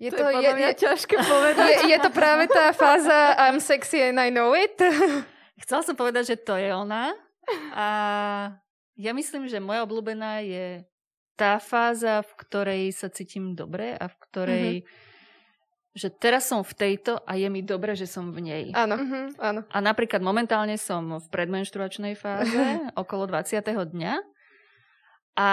Je 0.00 0.08
to, 0.08 0.24
to 0.24 0.32
je, 0.32 0.48
je, 0.48 0.52
je 0.64 0.72
ťažké 0.80 1.16
povedať. 1.22 1.68
Je, 1.68 1.76
je 1.92 1.98
to 2.00 2.10
práve 2.10 2.48
tá 2.48 2.72
fáza 2.72 3.36
I'm 3.36 3.60
sexy 3.60 4.00
and 4.00 4.16
I 4.16 4.32
know 4.32 4.56
it. 4.56 4.80
Chcela 5.62 5.84
som 5.84 5.92
povedať, 5.94 6.34
že 6.34 6.36
to 6.40 6.56
je 6.56 6.72
ona. 6.72 7.12
A 7.76 7.86
ja 8.96 9.12
myslím, 9.12 9.46
že 9.46 9.60
moja 9.60 9.84
obľúbená 9.84 10.40
je 10.40 10.82
tá 11.36 11.60
fáza, 11.60 12.24
v 12.24 12.32
ktorej 12.42 12.82
sa 12.96 13.12
cítim 13.12 13.52
dobre 13.52 13.92
a 13.92 14.08
v 14.08 14.16
ktorej 14.24 14.72
mm-hmm 14.80 15.03
že 15.94 16.10
teraz 16.10 16.50
som 16.50 16.66
v 16.66 16.74
tejto 16.74 17.22
a 17.22 17.38
je 17.38 17.46
mi 17.46 17.62
dobre, 17.62 17.94
že 17.94 18.10
som 18.10 18.34
v 18.34 18.42
nej. 18.42 18.64
Áno, 18.74 18.98
uh-huh, 18.98 19.26
áno. 19.38 19.60
A 19.70 19.78
napríklad 19.78 20.18
momentálne 20.18 20.74
som 20.74 21.22
v 21.22 21.26
predmenštruačnej 21.30 22.18
fáze, 22.18 22.58
okolo 23.02 23.30
20. 23.30 23.62
dňa 23.62 24.14
a, 25.38 25.52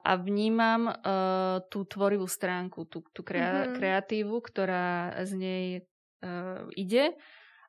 a 0.00 0.12
vnímam 0.16 0.88
uh, 0.88 1.60
tú 1.68 1.84
tvorivú 1.84 2.24
stránku, 2.24 2.88
tú, 2.88 3.04
tú 3.12 3.20
krea- 3.20 3.68
uh-huh. 3.68 3.76
kreatívu, 3.76 4.40
ktorá 4.40 5.20
z 5.20 5.32
nej 5.36 5.64
uh, 6.24 6.64
ide 6.76 7.12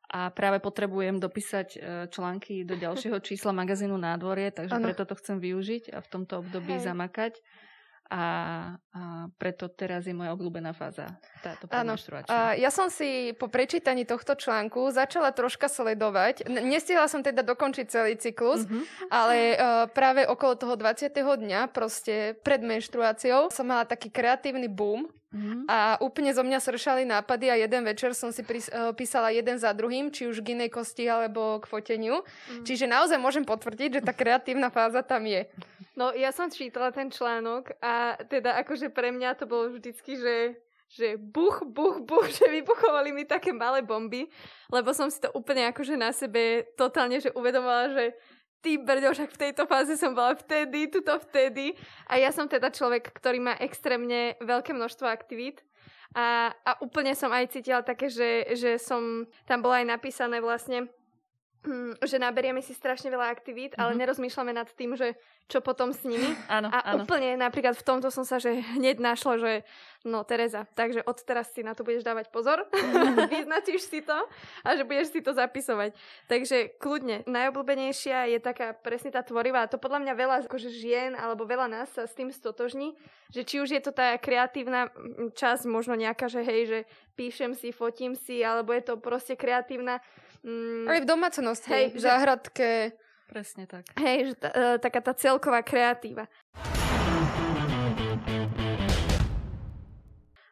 a 0.08 0.32
práve 0.32 0.64
potrebujem 0.64 1.20
dopísať 1.20 1.68
uh, 1.76 1.82
články 2.08 2.64
do 2.64 2.80
ďalšieho 2.80 3.20
čísla 3.20 3.52
magazínu 3.52 3.96
Nádvorie, 4.00 4.56
takže 4.56 4.80
ano. 4.80 4.88
preto 4.88 5.04
to 5.04 5.20
chcem 5.20 5.44
využiť 5.44 5.92
a 5.92 6.00
v 6.00 6.08
tomto 6.08 6.48
období 6.48 6.80
Hej. 6.80 6.88
zamakať 6.88 7.34
a, 8.06 8.25
a 8.94 9.02
preto 9.42 9.66
teraz 9.66 10.06
je 10.06 10.13
moja 10.13 10.30
obľúbená 10.38 10.78
fáza 10.78 11.18
táto 11.42 11.66
Áno. 11.74 11.98
Ja 12.54 12.69
som 12.69 12.94
si 12.94 13.34
po 13.34 13.50
prečítaní 13.50 14.06
tohto 14.06 14.38
článku 14.38 14.94
začala 14.94 15.34
troška 15.34 15.66
sledovať. 15.66 16.46
Nestihla 16.46 17.10
som 17.10 17.25
teda 17.25 17.42
dokončiť 17.42 17.86
celý 17.90 18.13
cyklus, 18.18 18.69
mm-hmm. 18.69 19.10
ale 19.10 19.38
uh, 19.57 19.57
práve 19.90 20.22
okolo 20.30 20.54
toho 20.54 20.75
20. 20.78 21.10
dňa, 21.18 21.74
proste 21.74 22.38
pred 22.46 22.62
menštruáciou, 22.62 23.50
som 23.50 23.66
mala 23.66 23.90
taký 23.90 24.13
kreatívny 24.13 24.69
boom 24.69 25.10
Mm-hmm. 25.36 25.68
A 25.68 26.00
úplne 26.00 26.31
zo 26.31 26.48
mňa 26.48 26.63
sršali 26.63 27.04
nápady 27.04 27.51
a 27.51 27.60
jeden 27.60 27.84
večer 27.84 28.16
som 28.16 28.31
si 28.31 28.40
pís- 28.40 28.72
uh, 28.72 28.96
písala 28.96 29.36
jeden 29.36 29.60
za 29.60 29.75
druhým, 29.75 30.08
či 30.08 30.31
už 30.31 30.40
k 30.40 30.56
inej 30.56 30.72
kosti 30.72 31.12
alebo 31.12 31.60
k 31.60 31.68
foteniu. 31.68 32.24
Mm-hmm. 32.24 32.63
Čiže 32.63 32.86
naozaj 32.88 33.19
môžem 33.19 33.44
potvrdiť, 33.44 34.00
že 34.00 34.01
tá 34.06 34.16
kreatívna 34.16 34.72
fáza 34.72 35.03
tam 35.03 35.27
je. 35.27 35.44
No 35.96 36.12
ja 36.12 36.36
som 36.36 36.52
čítala 36.52 36.92
ten 36.92 37.08
článok 37.08 37.80
a 37.80 38.20
teda 38.28 38.60
akože 38.64 38.92
pre 38.92 39.16
mňa 39.16 39.40
to 39.40 39.46
bolo 39.48 39.72
vždycky, 39.75 40.20
že 40.20 40.36
že 40.86 41.18
buch, 41.18 41.66
buch, 41.66 42.06
buch, 42.06 42.30
že 42.38 42.46
vybuchovali 42.46 43.10
mi 43.10 43.25
také 43.25 43.50
malé 43.50 43.82
bomby, 43.82 44.30
lebo 44.70 44.94
som 44.94 45.10
si 45.10 45.18
to 45.18 45.34
úplne 45.34 45.66
akože 45.74 45.98
na 45.98 46.14
sebe 46.14 46.70
totálne 46.78 47.18
že 47.18 47.34
uvedomovala, 47.34 47.90
že 47.90 48.06
ty 48.62 48.82
brďo, 48.82 49.14
však 49.14 49.30
v 49.30 49.42
tejto 49.50 49.70
fáze 49.70 49.94
som 49.94 50.18
bola 50.18 50.34
vtedy, 50.34 50.90
tuto 50.90 51.22
vtedy. 51.22 51.78
A 52.10 52.18
ja 52.18 52.34
som 52.34 52.50
teda 52.50 52.74
človek, 52.74 53.14
ktorý 53.14 53.38
má 53.38 53.54
extrémne 53.62 54.34
veľké 54.42 54.74
množstvo 54.74 55.06
aktivít. 55.06 55.62
A, 56.18 56.50
a 56.66 56.72
úplne 56.82 57.14
som 57.14 57.30
aj 57.30 57.54
cítila 57.54 57.86
také, 57.86 58.10
že, 58.10 58.58
že 58.58 58.82
som, 58.82 59.30
tam 59.46 59.62
bolo 59.62 59.78
aj 59.78 59.86
napísané 59.86 60.42
vlastne, 60.42 60.90
že 62.05 62.17
naberieme 62.22 62.62
si 62.62 62.74
strašne 62.77 63.10
veľa 63.10 63.27
aktivít, 63.29 63.74
ale 63.75 63.93
mm-hmm. 63.93 64.01
nerozmýšľame 64.05 64.53
nad 64.53 64.69
tým, 64.72 64.93
že 64.93 65.17
čo 65.45 65.62
potom 65.62 65.93
s 65.93 66.01
nimi. 66.01 66.25
Áno, 66.50 66.74
a 66.74 66.93
áno. 66.93 67.05
úplne 67.05 67.38
napríklad 67.38 67.77
v 67.77 67.86
tomto 67.86 68.10
som 68.10 68.25
sa 68.25 68.41
že 68.41 68.65
hneď 68.77 68.98
našla, 68.98 69.34
že 69.38 69.51
no 70.01 70.25
Tereza, 70.25 70.65
takže 70.74 71.05
od 71.05 71.17
teraz 71.22 71.53
si 71.53 71.62
na 71.62 71.77
to 71.77 71.86
budeš 71.86 72.01
dávať 72.01 72.34
pozor, 72.34 72.65
vyznačíš 73.34 73.86
si 73.86 74.01
to 74.01 74.17
a 74.65 74.69
že 74.74 74.86
budeš 74.86 75.13
si 75.13 75.22
to 75.22 75.38
zapisovať. 75.38 75.93
Takže 76.25 76.81
kľudne, 76.81 77.25
najobľúbenejšia 77.29 78.34
je 78.34 78.39
taká 78.41 78.74
presne 78.74 79.13
tá 79.13 79.22
tvorivá. 79.22 79.69
To 79.69 79.77
podľa 79.77 80.01
mňa 80.01 80.13
veľa 80.17 80.36
akože 80.50 80.69
žien 80.74 81.13
alebo 81.13 81.45
veľa 81.45 81.69
nás 81.69 81.93
sa 81.93 82.10
s 82.10 82.17
tým 82.17 82.34
stotožní, 82.34 82.98
že 83.29 83.45
či 83.45 83.62
už 83.62 83.69
je 83.74 83.81
to 83.81 83.93
tá 83.93 84.17
kreatívna 84.17 84.89
časť, 85.34 85.69
možno 85.69 85.93
nejaká, 85.98 86.29
že 86.29 86.41
hej, 86.41 86.62
že 86.65 86.79
píšem 87.15 87.55
si, 87.55 87.72
fotím 87.72 88.13
si, 88.13 88.43
alebo 88.43 88.75
je 88.75 88.84
to 88.84 89.00
proste 89.00 89.39
kreatívna 89.39 90.03
Mm, 90.45 90.86
Aj 90.86 91.00
v 91.01 91.10
domácnosti, 91.10 91.74
hej, 91.74 91.86
v 91.89 92.00
záhradke. 92.05 92.93
Presne 93.25 93.65
tak. 93.65 93.89
Hej, 93.98 94.29
že 94.29 94.34
t- 94.38 94.53
uh, 94.53 94.77
taká 94.77 95.01
tá 95.01 95.17
celková 95.17 95.65
kreatíva. 95.65 96.29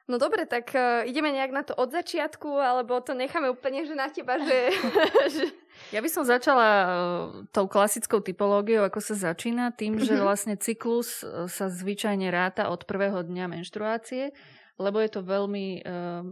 No 0.10 0.17
dobre, 0.17 0.50
tak 0.50 0.74
uh, 0.74 1.05
ideme 1.05 1.29
nejak 1.29 1.53
na 1.53 1.62
to 1.62 1.77
od 1.77 1.93
začiatku, 1.93 2.58
alebo 2.58 2.98
to 3.05 3.13
necháme 3.13 3.53
úplne, 3.53 3.86
že 3.86 3.93
na 3.93 4.10
teba, 4.10 4.41
že... 4.41 4.74
že... 5.38 5.46
Ja 5.93 6.01
by 6.01 6.10
som 6.10 6.25
začala 6.25 6.65
uh, 6.65 6.89
tou 7.53 7.70
klasickou 7.70 8.17
typológiou, 8.25 8.89
ako 8.89 8.98
sa 8.98 9.13
začína, 9.13 9.77
tým, 9.77 10.01
že 10.01 10.17
mhm. 10.17 10.25
vlastne 10.25 10.55
cyklus 10.58 11.22
sa 11.53 11.70
zvyčajne 11.70 12.34
ráta 12.34 12.74
od 12.74 12.89
prvého 12.89 13.22
dňa 13.22 13.46
menštruácie 13.46 14.34
lebo 14.77 14.98
je 15.01 15.10
to 15.13 15.22
veľmi 15.22 15.82
uh, 15.82 16.25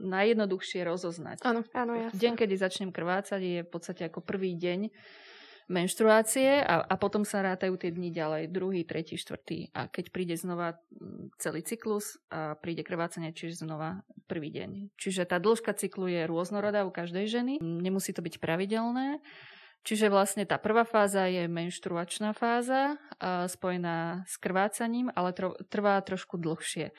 najjednoduchšie 0.00 0.82
rozoznať. 0.82 1.42
Áno, 1.46 1.62
áno, 1.70 1.92
jasne. 1.94 2.18
Deň, 2.18 2.32
kedy 2.34 2.54
začnem 2.58 2.90
krvácať, 2.90 3.40
je 3.40 3.60
v 3.62 3.70
podstate 3.70 4.06
ako 4.06 4.22
prvý 4.22 4.58
deň 4.58 4.90
menštruácie 5.66 6.62
a, 6.62 6.78
a 6.78 6.94
potom 6.94 7.26
sa 7.26 7.42
rátajú 7.42 7.74
tie 7.74 7.90
dni 7.90 8.14
ďalej, 8.14 8.54
druhý, 8.54 8.86
tretí, 8.86 9.18
štvrtý 9.18 9.74
a 9.74 9.90
keď 9.90 10.14
príde 10.14 10.38
znova 10.38 10.78
celý 11.42 11.66
cyklus 11.66 12.22
a 12.30 12.54
príde 12.54 12.86
krvácanie, 12.86 13.34
čiže 13.34 13.66
znova 13.66 14.06
prvý 14.30 14.54
deň. 14.54 14.94
Čiže 14.94 15.26
tá 15.26 15.42
dĺžka 15.42 15.74
cyklu 15.74 16.06
je 16.06 16.22
rôznorodá 16.30 16.86
u 16.86 16.94
každej 16.94 17.26
ženy, 17.26 17.54
nemusí 17.58 18.14
to 18.14 18.22
byť 18.22 18.38
pravidelné. 18.38 19.18
Čiže 19.86 20.10
vlastne 20.10 20.42
tá 20.42 20.58
prvá 20.58 20.82
fáza 20.82 21.30
je 21.30 21.46
menštruačná 21.46 22.34
fáza, 22.34 22.98
spojená 23.22 24.26
s 24.26 24.34
krvácaním, 24.38 25.14
ale 25.14 25.30
trvá 25.70 26.02
trošku 26.02 26.42
dlhšie. 26.42 26.90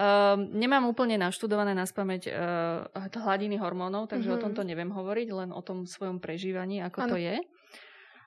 Uh, 0.00 0.40
nemám 0.56 0.88
úplne 0.88 1.20
naštudované 1.20 1.76
na 1.76 1.84
spameť 1.84 2.32
uh, 2.32 3.20
hladiny 3.20 3.60
hormónov, 3.60 4.08
takže 4.08 4.32
mm-hmm. 4.32 4.40
o 4.40 4.44
tomto 4.48 4.62
neviem 4.64 4.88
hovoriť, 4.88 5.28
len 5.28 5.50
o 5.52 5.60
tom 5.60 5.84
svojom 5.84 6.24
prežívaní, 6.24 6.80
ako 6.80 6.98
ano. 7.04 7.10
to 7.12 7.16
je. 7.20 7.36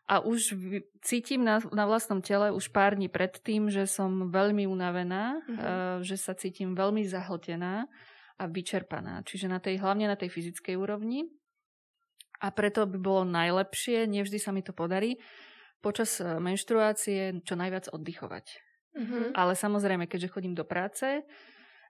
A 0.05 0.21
už 0.21 0.53
cítim 1.01 1.41
na, 1.41 1.63
na 1.73 1.89
vlastnom 1.89 2.21
tele 2.21 2.53
už 2.53 2.69
pár 2.69 2.93
dní 2.93 3.09
pred 3.09 3.33
tým, 3.41 3.73
že 3.73 3.89
som 3.89 4.29
veľmi 4.29 4.69
unavená, 4.69 5.41
mm-hmm. 5.41 5.57
uh, 5.57 5.97
že 6.05 6.13
sa 6.13 6.37
cítim 6.37 6.77
veľmi 6.77 7.01
zahltená 7.09 7.89
a 8.37 8.43
vyčerpaná. 8.45 9.25
Čiže 9.25 9.49
na 9.49 9.57
tej, 9.57 9.81
hlavne 9.81 10.09
na 10.09 10.17
tej 10.17 10.29
fyzickej 10.29 10.77
úrovni. 10.77 11.25
A 12.43 12.51
preto 12.51 12.83
by 12.83 12.97
bolo 12.99 13.23
najlepšie, 13.23 14.03
nevždy 14.05 14.37
sa 14.37 14.51
mi 14.51 14.59
to 14.59 14.75
podarí, 14.75 15.15
počas 15.79 16.19
e, 16.19 16.27
menštruácie 16.43 17.39
čo 17.47 17.55
najviac 17.55 17.87
oddychovať. 17.87 18.45
Mm-hmm. 18.99 19.23
Ale 19.31 19.55
samozrejme, 19.55 20.05
keďže 20.11 20.33
chodím 20.33 20.51
do 20.51 20.67
práce, 20.67 21.23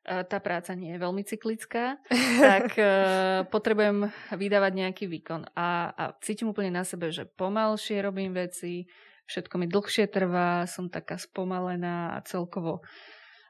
tá 0.03 0.37
práca 0.43 0.75
nie 0.75 0.95
je 0.95 0.99
veľmi 0.99 1.23
cyklická, 1.23 1.97
tak 2.43 2.75
uh, 2.75 3.47
potrebujem 3.47 4.11
vydávať 4.35 4.71
nejaký 4.75 5.05
výkon. 5.07 5.47
A, 5.55 5.91
a 5.95 6.03
cítim 6.19 6.51
úplne 6.51 6.75
na 6.75 6.83
sebe, 6.83 7.09
že 7.09 7.23
pomalšie 7.23 8.03
robím 8.03 8.35
veci, 8.35 8.91
všetko 9.31 9.63
mi 9.63 9.65
dlhšie 9.71 10.11
trvá, 10.11 10.67
som 10.67 10.91
taká 10.91 11.15
spomalená 11.15 12.19
a 12.19 12.23
celkovo 12.27 12.83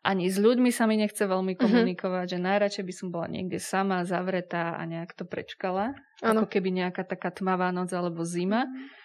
ani 0.03 0.27
s 0.27 0.35
ľuďmi 0.35 0.67
sa 0.67 0.83
mi 0.83 0.99
nechce 0.99 1.23
veľmi 1.23 1.55
mhm. 1.55 1.59
komunikovať, 1.63 2.27
mm-hmm. 2.27 2.43
že 2.43 2.47
najradšej 2.51 2.85
by 2.85 2.93
som 2.93 3.07
bola 3.07 3.27
niekde 3.31 3.55
sama, 3.55 4.03
zavretá 4.03 4.75
a 4.75 4.83
nejak 4.83 5.15
to 5.15 5.23
prečkala. 5.23 5.95
Ano. 6.19 6.43
Ako 6.43 6.51
keby 6.51 6.75
nejaká 6.75 7.07
taká 7.07 7.31
tmavá 7.31 7.71
noc 7.71 7.89
alebo 7.95 8.27
zima. 8.27 8.67
Mm-hmm 8.67 9.02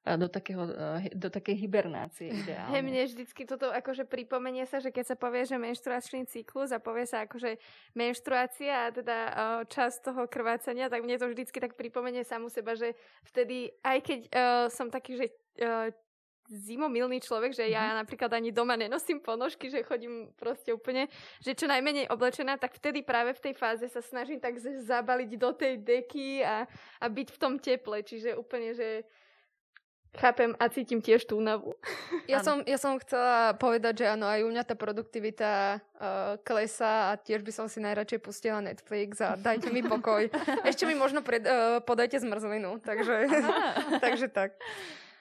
do, 0.00 0.28
takého, 0.28 0.64
eh, 0.64 1.12
do 1.12 1.28
takej 1.28 1.60
hibernácie 1.60 2.32
ideálne. 2.32 2.72
Hey, 2.72 2.80
mne 2.80 3.04
vždycky 3.04 3.44
toto 3.44 3.68
akože 3.68 4.08
pripomenie 4.08 4.64
sa, 4.64 4.80
že 4.80 4.88
keď 4.88 5.12
sa 5.12 5.16
povie, 5.16 5.44
že 5.44 5.60
menštruačný 5.60 6.24
cyklus 6.24 6.72
a 6.72 6.80
povie 6.80 7.04
sa 7.04 7.28
akože 7.28 7.60
menštruácia 7.92 8.88
a 8.88 8.92
teda 8.94 9.16
uh, 9.28 9.32
čas 9.68 10.00
toho 10.00 10.24
krvácania, 10.24 10.88
tak 10.88 11.04
mne 11.04 11.20
to 11.20 11.28
vždycky 11.28 11.60
tak 11.60 11.76
pripomenie 11.76 12.24
samu 12.24 12.48
seba, 12.48 12.72
že 12.72 12.96
vtedy, 13.28 13.68
aj 13.84 13.98
keď 14.00 14.20
uh, 14.24 14.66
som 14.72 14.88
taký, 14.88 15.20
že 15.20 15.26
uh, 15.60 15.92
zimomilný 16.50 17.22
človek, 17.22 17.54
že 17.54 17.70
ja 17.70 17.92
mm-hmm. 17.92 18.00
napríklad 18.02 18.30
ani 18.34 18.50
doma 18.50 18.74
nenosím 18.74 19.22
ponožky, 19.22 19.70
že 19.70 19.86
chodím 19.86 20.34
proste 20.34 20.74
úplne, 20.74 21.06
že 21.38 21.54
čo 21.54 21.70
najmenej 21.70 22.10
oblečená, 22.10 22.58
tak 22.58 22.74
vtedy 22.74 23.06
práve 23.06 23.38
v 23.38 23.42
tej 23.50 23.54
fáze 23.54 23.86
sa 23.86 24.02
snažím 24.02 24.42
tak 24.42 24.58
zabaliť 24.58 25.30
do 25.38 25.50
tej 25.54 25.78
deky 25.78 26.42
a, 26.42 26.66
a 26.98 27.06
byť 27.06 27.28
v 27.30 27.38
tom 27.38 27.54
teple, 27.62 28.02
čiže 28.02 28.34
úplne, 28.34 28.74
že 28.74 29.06
Chápem 30.10 30.58
a 30.58 30.66
cítim 30.66 30.98
tiež 30.98 31.22
tú 31.22 31.38
únavu. 31.38 31.78
Ja 32.26 32.42
som, 32.42 32.66
ja 32.66 32.82
som 32.82 32.98
chcela 32.98 33.54
povedať, 33.54 34.02
že 34.02 34.06
áno, 34.10 34.26
aj 34.26 34.42
u 34.42 34.50
mňa 34.50 34.66
tá 34.66 34.74
produktivita 34.74 35.78
uh, 35.78 36.34
klesá 36.42 37.14
a 37.14 37.18
tiež 37.18 37.46
by 37.46 37.52
som 37.54 37.70
si 37.70 37.78
najradšej 37.78 38.18
pustila 38.18 38.58
Netflix 38.58 39.22
a 39.22 39.38
dajte 39.38 39.70
mi 39.70 39.86
pokoj. 39.86 40.26
Ešte 40.70 40.82
mi 40.90 40.98
možno 40.98 41.22
pred, 41.22 41.46
uh, 41.46 41.78
podajte 41.86 42.18
zmrzlinu, 42.26 42.82
takže, 42.82 43.30
takže 44.04 44.26
tak. 44.34 44.58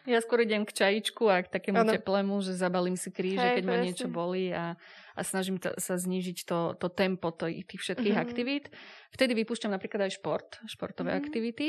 Ja 0.09 0.25
skôr 0.25 0.41
idem 0.41 0.65
k 0.65 0.73
čajičku 0.73 1.21
a 1.29 1.45
k 1.45 1.53
takému 1.53 1.85
ano. 1.85 1.93
teplému, 1.93 2.41
že 2.41 2.57
zabalím 2.57 2.97
si 2.97 3.13
kríže, 3.13 3.45
hey, 3.45 3.61
keď 3.61 3.65
presne. 3.69 3.77
ma 3.77 3.85
niečo 3.85 4.07
bolí 4.09 4.49
a, 4.49 4.73
a 5.13 5.21
snažím 5.21 5.61
t- 5.61 5.75
sa 5.77 6.01
znížiť 6.01 6.49
to, 6.49 6.73
to 6.81 6.89
tempo 6.89 7.29
to, 7.29 7.45
tých 7.45 7.77
všetkých 7.77 8.17
mm-hmm. 8.17 8.25
aktivít. 8.25 8.65
Vtedy 9.13 9.37
vypúšťam 9.37 9.69
napríklad 9.69 10.09
aj 10.09 10.17
šport, 10.17 10.57
športové 10.65 11.13
mm-hmm. 11.13 11.21
aktivity 11.29 11.67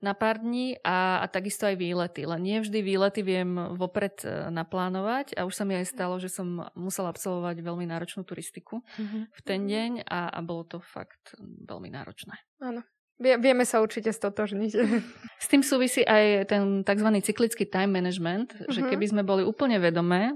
na 0.00 0.14
pár 0.14 0.42
dní 0.42 0.78
a, 0.82 1.22
a 1.22 1.26
takisto 1.26 1.66
aj 1.66 1.76
výlety. 1.76 2.26
Len 2.26 2.40
nie 2.42 2.58
vždy 2.62 2.78
výlety 2.80 3.20
viem 3.22 3.54
vopred 3.74 4.22
e, 4.24 4.48
naplánovať 4.50 5.36
a 5.38 5.46
už 5.46 5.54
sa 5.54 5.64
mi 5.66 5.78
aj 5.78 5.90
stalo, 5.90 6.16
že 6.18 6.32
som 6.32 6.66
musela 6.74 7.12
absolvovať 7.12 7.62
veľmi 7.62 7.86
náročnú 7.86 8.26
turistiku 8.26 8.82
mm-hmm. 8.82 9.22
v 9.30 9.40
ten 9.44 9.60
mhm. 9.62 9.68
deň 9.68 9.90
a, 10.08 10.20
a 10.34 10.38
bolo 10.40 10.64
to 10.66 10.78
fakt 10.80 11.36
veľmi 11.40 11.90
náročné. 11.92 12.34
Áno. 12.62 12.82
Vie, 13.14 13.38
vieme 13.38 13.62
sa 13.62 13.78
určite 13.78 14.10
stotožniť. 14.10 14.72
S 15.44 15.46
tým 15.46 15.62
súvisí 15.62 16.02
aj 16.02 16.50
ten 16.50 16.82
tzv. 16.82 17.08
cyklický 17.22 17.62
time 17.70 17.94
management, 17.94 18.54
mm-hmm. 18.54 18.72
že 18.74 18.80
mhm. 18.82 18.88
keby 18.90 19.06
sme 19.06 19.22
boli 19.22 19.42
úplne 19.46 19.78
vedomé, 19.78 20.34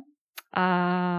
a 0.48 0.66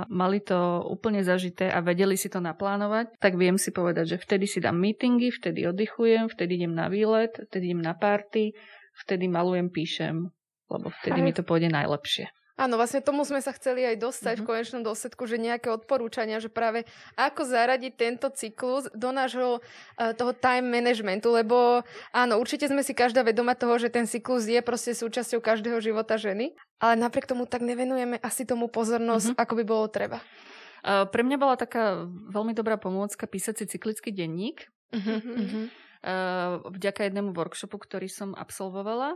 mali 0.10 0.42
to 0.42 0.82
úplne 0.90 1.22
zažité 1.22 1.70
a 1.70 1.86
vedeli 1.86 2.18
si 2.18 2.34
to 2.34 2.42
naplánovať, 2.42 3.14
tak 3.22 3.38
viem 3.38 3.62
si 3.62 3.70
povedať, 3.70 4.18
že 4.18 4.22
vtedy 4.26 4.50
si 4.50 4.58
dám 4.58 4.82
meetingy, 4.82 5.30
vtedy 5.30 5.70
oddychujem, 5.70 6.34
vtedy 6.34 6.58
idem 6.58 6.74
na 6.74 6.90
výlet, 6.90 7.38
vtedy 7.38 7.70
idem 7.70 7.86
na 7.86 7.94
party, 7.94 8.58
vtedy 9.06 9.30
malujem, 9.30 9.70
píšem, 9.70 10.34
lebo 10.74 10.88
vtedy 10.90 11.22
Aj. 11.22 11.26
mi 11.26 11.32
to 11.32 11.46
pôjde 11.46 11.70
najlepšie. 11.70 12.34
Áno, 12.60 12.76
vlastne 12.76 13.00
tomu 13.00 13.24
sme 13.24 13.40
sa 13.40 13.56
chceli 13.56 13.88
aj 13.88 14.04
dostať 14.04 14.36
uh-huh. 14.36 14.44
v 14.44 14.46
mhm. 14.46 14.52
konečnom 14.52 14.82
dôsledku, 14.84 15.24
že 15.24 15.40
nejaké 15.40 15.72
odporúčania, 15.72 16.44
že 16.44 16.52
práve 16.52 16.84
ako 17.16 17.48
zaradiť 17.48 17.94
tento 17.96 18.28
cyklus 18.36 18.92
do 18.92 19.16
nášho 19.16 19.64
uh, 19.64 20.12
toho 20.12 20.36
time 20.36 20.68
managementu, 20.68 21.32
lebo 21.32 21.88
áno, 22.12 22.36
určite 22.36 22.68
sme 22.68 22.84
si 22.84 22.92
každá 22.92 23.24
vedoma 23.24 23.56
toho, 23.56 23.80
že 23.80 23.88
ten 23.88 24.04
cyklus 24.04 24.44
je 24.44 24.60
proste 24.60 24.92
súčasťou 24.92 25.40
každého 25.40 25.80
života 25.80 26.20
ženy, 26.20 26.52
ale 26.84 27.00
napriek 27.00 27.32
tomu 27.32 27.48
tak 27.48 27.64
nevenujeme 27.64 28.20
asi 28.20 28.44
tomu 28.44 28.68
pozornosť, 28.68 29.40
uh-huh. 29.40 29.42
ako 29.48 29.54
by 29.56 29.64
bolo 29.64 29.86
treba. 29.88 30.20
Uh, 30.84 31.08
pre 31.08 31.24
mňa 31.24 31.38
bola 31.40 31.56
taká 31.56 32.04
veľmi 32.12 32.52
dobrá 32.52 32.76
pomôcka 32.76 33.24
písať 33.24 33.64
si 33.64 33.66
cyklický 33.72 34.12
denník. 34.12 34.68
Uh-huh. 34.92 35.20
Uh-huh. 35.24 35.66
Uh, 36.00 36.64
vďaka 36.76 37.08
jednému 37.08 37.32
workshopu, 37.32 37.80
ktorý 37.80 38.12
som 38.12 38.36
absolvovala. 38.36 39.16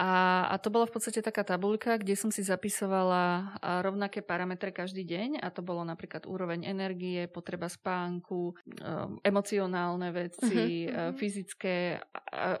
A, 0.00 0.48
a 0.48 0.56
to 0.56 0.72
bola 0.72 0.88
v 0.88 0.96
podstate 0.96 1.20
taká 1.20 1.44
tabuľka, 1.44 2.00
kde 2.00 2.16
som 2.16 2.32
si 2.32 2.40
zapisovala 2.40 3.52
rovnaké 3.84 4.24
parametre 4.24 4.72
každý 4.72 5.04
deň 5.04 5.44
a 5.44 5.52
to 5.52 5.60
bolo 5.60 5.84
napríklad 5.84 6.24
úroveň 6.24 6.64
energie, 6.64 7.28
potreba 7.28 7.68
spánku, 7.68 8.56
um, 8.56 9.20
emocionálne 9.20 10.08
veci, 10.08 10.88
uh-huh. 10.88 11.12
fyzické, 11.12 12.00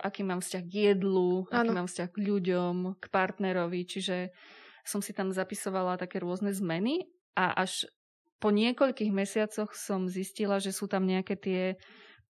aký 0.04 0.20
mám 0.20 0.44
vzťah 0.44 0.62
k 0.68 0.72
jedlu, 0.92 1.48
ano. 1.48 1.56
aký 1.64 1.70
mám 1.72 1.88
vzťah 1.88 2.08
k 2.12 2.18
ľuďom, 2.28 2.74
k 3.00 3.04
partnerovi, 3.08 3.80
čiže 3.88 4.36
som 4.84 5.00
si 5.00 5.16
tam 5.16 5.32
zapisovala 5.32 5.96
také 5.96 6.20
rôzne 6.20 6.52
zmeny 6.52 7.08
a 7.40 7.56
až 7.56 7.88
po 8.36 8.52
niekoľkých 8.52 9.12
mesiacoch 9.16 9.72
som 9.72 10.12
zistila, 10.12 10.60
že 10.60 10.76
sú 10.76 10.88
tam 10.92 11.08
nejaké 11.08 11.40
tie 11.40 11.62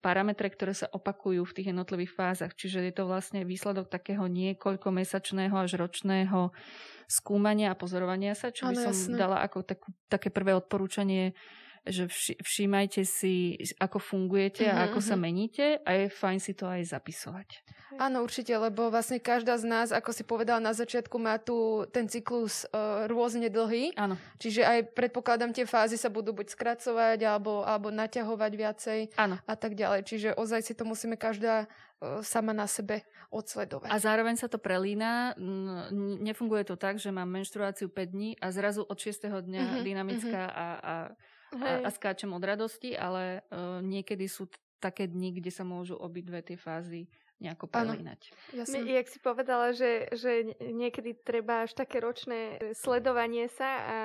parametre, 0.01 0.49
ktoré 0.49 0.73
sa 0.73 0.89
opakujú 0.89 1.45
v 1.45 1.55
tých 1.55 1.71
jednotlivých 1.73 2.13
fázach. 2.17 2.53
Čiže 2.57 2.89
je 2.89 2.95
to 2.97 3.05
vlastne 3.05 3.45
výsledok 3.45 3.93
takého 3.93 4.25
niekoľkomesačného 4.27 5.53
až 5.53 5.77
ročného 5.77 6.51
skúmania 7.07 7.73
a 7.73 7.79
pozorovania 7.79 8.33
sa, 8.33 8.49
čo 8.49 8.73
by 8.73 8.77
som 8.77 8.97
jasné. 8.97 9.17
dala 9.21 9.45
ako 9.45 9.63
takú, 9.63 9.89
také 10.09 10.33
prvé 10.33 10.57
odporúčanie 10.57 11.37
že 11.87 12.07
vši, 12.07 12.33
všímajte 12.41 13.03
si, 13.09 13.57
ako 13.81 13.99
fungujete 13.99 14.69
uh-huh, 14.69 14.77
a 14.77 14.81
mhm, 14.85 14.87
ako 14.93 14.99
sa 15.01 15.17
mhm. 15.17 15.23
meníte 15.23 15.67
a 15.85 15.91
je 15.97 16.07
fajn 16.13 16.39
si 16.41 16.53
to 16.53 16.69
aj 16.69 16.85
zapisovať. 16.93 17.49
Áno, 17.99 18.23
určite, 18.23 18.55
lebo 18.55 18.87
vlastne 18.87 19.19
každá 19.19 19.59
z 19.59 19.67
nás, 19.67 19.89
ako 19.91 20.15
si 20.15 20.23
povedala 20.23 20.63
na 20.63 20.71
začiatku, 20.71 21.19
má 21.19 21.37
tu 21.43 21.85
ten 21.91 22.07
cyklus 22.07 22.65
uh, 22.71 23.11
rôzne 23.11 23.51
dlhý. 23.51 23.93
Áno. 23.99 24.15
Čiže 24.39 24.63
aj 24.63 24.79
predpokladám, 24.95 25.51
tie 25.51 25.67
fázy 25.67 25.99
sa 25.99 26.07
budú 26.07 26.31
buď 26.31 26.55
skracovať 26.55 27.19
alebo, 27.27 27.67
alebo 27.67 27.91
naťahovať 27.91 28.53
viacej 28.55 29.01
Áno. 29.19 29.43
a 29.43 29.55
tak 29.59 29.75
ďalej. 29.75 30.07
Čiže 30.07 30.29
ozaj 30.39 30.71
si 30.71 30.73
to 30.79 30.87
musíme 30.87 31.19
každá 31.19 31.67
uh, 31.67 32.23
sama 32.23 32.55
na 32.55 32.71
sebe 32.71 33.03
odsledovať. 33.35 33.91
A 33.91 33.97
zároveň 33.99 34.39
sa 34.39 34.47
to 34.47 34.63
prelína. 34.63 35.35
Nefunguje 36.23 36.63
to 36.67 36.79
tak, 36.79 37.03
že 37.03 37.11
mám 37.11 37.29
menštruáciu 37.29 37.91
5 37.91 38.15
dní 38.15 38.31
a 38.39 38.55
zrazu 38.55 38.87
od 38.87 38.99
6. 38.99 39.29
dňa 39.29 39.63
uh-huh, 39.67 39.83
dynamická 39.83 40.43
uh-huh. 40.47 40.63
a, 40.63 40.67
a 40.79 40.95
a, 41.59 41.87
a 41.87 41.89
skáčem 41.91 42.31
od 42.31 42.43
radosti, 42.43 42.95
ale 42.95 43.43
uh, 43.51 43.83
niekedy 43.83 44.31
sú 44.31 44.47
t- 44.47 44.59
také 44.79 45.11
dni, 45.11 45.35
kde 45.37 45.51
sa 45.51 45.67
môžu 45.67 45.99
obidve 45.99 46.41
tie 46.41 46.57
fázy 46.57 47.11
nejako 47.41 47.73
prelínať. 47.73 48.21
Jasne. 48.53 48.85
Jak 48.85 49.09
si 49.09 49.19
povedala, 49.19 49.73
že, 49.73 50.13
že 50.13 50.53
niekedy 50.61 51.17
treba 51.17 51.65
až 51.65 51.73
také 51.73 51.99
ročné 52.05 52.61
sledovanie 52.77 53.49
sa 53.49 53.71
a, 53.81 53.99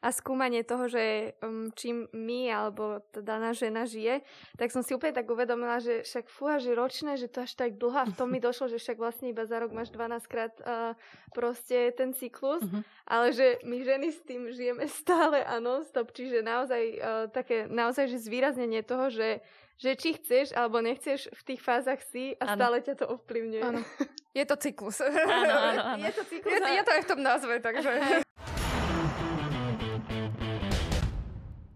a 0.00 0.08
skúmanie 0.08 0.64
toho, 0.64 0.88
že 0.88 1.36
um, 1.44 1.68
čím 1.76 2.08
my 2.16 2.48
alebo 2.48 3.04
tá 3.12 3.20
daná 3.20 3.52
žena 3.52 3.84
žije, 3.84 4.24
tak 4.56 4.72
som 4.72 4.80
si 4.80 4.96
úplne 4.96 5.12
tak 5.12 5.28
uvedomila, 5.28 5.76
že 5.84 6.08
však 6.08 6.32
fúha, 6.32 6.56
že 6.56 6.72
ročné, 6.72 7.20
že 7.20 7.28
to 7.28 7.44
až 7.44 7.52
tak 7.52 7.76
dlho 7.76 8.00
a 8.00 8.08
v 8.08 8.16
tom 8.16 8.32
mi 8.32 8.40
došlo, 8.48 8.72
že 8.72 8.80
však 8.80 8.96
vlastne 8.96 9.28
iba 9.28 9.44
za 9.44 9.60
rok 9.60 9.76
máš 9.76 9.92
12 9.92 10.24
krát 10.24 10.56
uh, 10.64 10.96
proste 11.36 11.92
ten 11.92 12.16
cyklus, 12.16 12.64
uh-huh. 12.64 12.80
ale 13.04 13.36
že 13.36 13.60
my 13.60 13.76
ženy 13.84 14.08
s 14.08 14.24
tým 14.24 14.48
žijeme 14.56 14.88
stále 14.88 15.44
a 15.44 15.60
non-stop, 15.60 16.16
čiže 16.16 16.40
naozaj 16.40 16.82
uh, 16.96 16.98
také, 17.28 17.68
naozaj, 17.68 18.08
že 18.08 18.24
zvýraznenie 18.24 18.80
toho, 18.80 19.12
že 19.12 19.44
že 19.80 19.96
či 19.96 20.12
chceš 20.20 20.52
alebo 20.52 20.84
nechceš, 20.84 21.32
v 21.32 21.42
tých 21.42 21.60
fázach 21.64 22.04
si 22.12 22.36
a 22.36 22.52
ano. 22.52 22.56
stále 22.60 22.76
ťa 22.84 22.94
to 23.00 23.06
ovplyvňuje. 23.16 23.64
Áno. 23.64 23.80
Je 24.38 24.44
to 24.44 24.54
cyklus. 24.60 25.00
Áno, 25.00 25.16
áno, 25.16 25.82
áno. 25.96 26.04
Je 26.04 26.12
to 26.14 26.22
cyklus. 26.28 26.52
Je, 26.52 26.58
je 26.60 26.82
to 26.86 26.90
aj 26.94 27.02
v 27.02 27.08
tom 27.08 27.20
názve, 27.24 27.54
takže... 27.58 27.90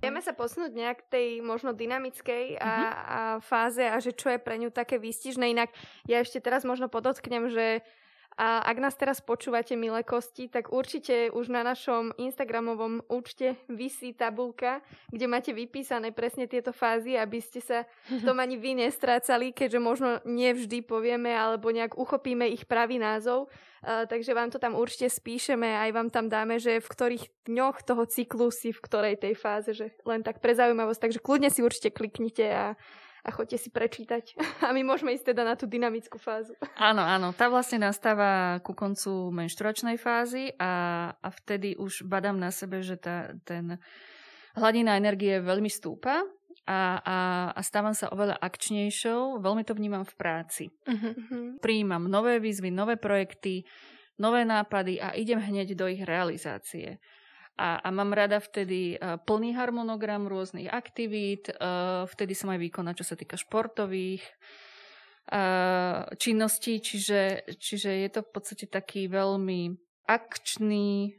Vieme 0.05 0.21
sa 0.21 0.37
posunúť 0.37 0.71
nejak 0.77 1.09
tej 1.09 1.41
možno 1.41 1.73
dynamickej 1.73 2.61
a, 2.61 2.63
uh-huh. 2.63 2.93
a 2.93 3.21
fáze 3.41 3.83
a 3.83 3.97
že 3.99 4.13
čo 4.13 4.29
je 4.31 4.39
pre 4.39 4.61
ňu 4.61 4.69
také 4.69 5.01
výstižné. 5.01 5.51
Inak 5.51 5.73
ja 6.05 6.21
ešte 6.21 6.45
teraz 6.45 6.63
možno 6.63 6.93
podotknem, 6.93 7.49
že 7.49 7.81
a 8.35 8.67
ak 8.67 8.83
nás 8.83 8.99
teraz 8.99 9.23
počúvate, 9.23 9.79
milé 9.79 10.03
kosti, 10.03 10.51
tak 10.51 10.75
určite 10.75 11.31
už 11.31 11.55
na 11.55 11.63
našom 11.63 12.11
Instagramovom 12.19 13.07
účte 13.07 13.55
vysí 13.71 14.11
tabulka, 14.11 14.83
kde 15.15 15.31
máte 15.31 15.55
vypísané 15.55 16.11
presne 16.11 16.51
tieto 16.51 16.75
fázy, 16.75 17.15
aby 17.15 17.39
ste 17.39 17.63
sa 17.63 17.87
v 18.11 18.27
tom 18.27 18.43
ani 18.43 18.59
vy 18.59 18.83
nestrácali, 18.83 19.55
keďže 19.55 19.79
možno 19.79 20.11
nevždy 20.27 20.83
povieme 20.83 21.31
alebo 21.31 21.71
nejak 21.71 21.95
uchopíme 21.95 22.51
ich 22.51 22.67
pravý 22.67 22.99
názov. 22.99 23.47
Uh, 23.85 24.09
takže 24.09 24.33
vám 24.33 24.49
to 24.49 24.57
tam 24.57 24.81
určite 24.81 25.13
spíšeme 25.13 25.77
aj 25.77 25.93
vám 25.93 26.09
tam 26.09 26.33
dáme, 26.33 26.57
že 26.57 26.81
v 26.81 26.89
ktorých 26.89 27.25
dňoch 27.45 27.85
toho 27.85 28.09
cyklu 28.09 28.49
si 28.49 28.73
v 28.73 28.81
ktorej 28.81 29.21
tej 29.21 29.37
fáze, 29.37 29.77
že 29.77 29.93
len 30.09 30.25
tak 30.25 30.41
pre 30.41 30.57
zaujímavosť. 30.57 31.01
Takže 31.05 31.21
kľudne 31.21 31.53
si 31.53 31.61
určite 31.61 31.93
kliknite 31.93 32.49
a 32.49 32.67
a 33.25 33.29
chodte 33.33 33.57
si 33.57 33.73
prečítať. 33.73 34.37
A 34.69 34.77
my 34.77 34.85
môžeme 34.85 35.17
ísť 35.17 35.33
teda 35.33 35.43
na 35.49 35.57
tú 35.57 35.65
dynamickú 35.65 36.21
fázu. 36.21 36.53
Áno, 36.77 37.01
áno. 37.01 37.33
Tá 37.33 37.49
vlastne 37.49 37.81
nastáva 37.81 38.61
ku 38.61 38.77
koncu 38.77 39.33
menštruačnej 39.33 39.97
fázy 39.97 40.53
a, 40.61 41.09
a 41.17 41.29
vtedy 41.33 41.81
už 41.81 42.05
badám 42.05 42.37
na 42.37 42.53
sebe, 42.53 42.85
že 42.85 43.01
tá, 43.01 43.33
ten 43.49 43.81
hladina 44.59 45.01
energie 45.01 45.41
veľmi 45.41 45.71
stúpa 45.73 46.27
a, 46.67 46.81
a, 47.01 47.19
a 47.57 47.61
stávam 47.65 47.97
sa 47.97 48.13
oveľa 48.13 48.37
akčnejšou. 48.37 49.41
Veľmi 49.41 49.63
to 49.65 49.73
vnímam 49.73 50.05
v 50.05 50.15
práci. 50.19 50.65
Uh-huh. 50.85 51.57
Prijímam 51.63 52.11
nové 52.11 52.43
výzvy, 52.43 52.69
nové 52.75 53.01
projekty, 53.01 53.65
nové 54.19 54.45
nápady 54.45 55.01
a 55.01 55.17
idem 55.17 55.41
hneď 55.41 55.79
do 55.79 55.89
ich 55.89 56.03
realizácie. 56.05 56.99
A, 57.55 57.79
a 57.79 57.89
mám 57.95 58.11
rada 58.11 58.43
vtedy 58.43 58.99
uh, 58.99 59.15
plný 59.23 59.55
harmonogram 59.55 60.27
rôznych 60.27 60.67
aktivít, 60.67 61.55
uh, 61.55 62.03
vtedy 62.11 62.35
som 62.35 62.51
aj 62.51 62.59
výkonná, 62.59 62.99
čo 62.99 63.07
sa 63.07 63.15
týka 63.15 63.39
športových 63.39 64.27
uh, 65.31 66.11
činností, 66.19 66.83
čiže, 66.83 67.47
čiže 67.55 67.91
je 67.95 68.09
to 68.11 68.21
v 68.27 68.31
podstate 68.35 68.67
taký 68.67 69.07
veľmi 69.07 69.71
akčný 70.11 71.15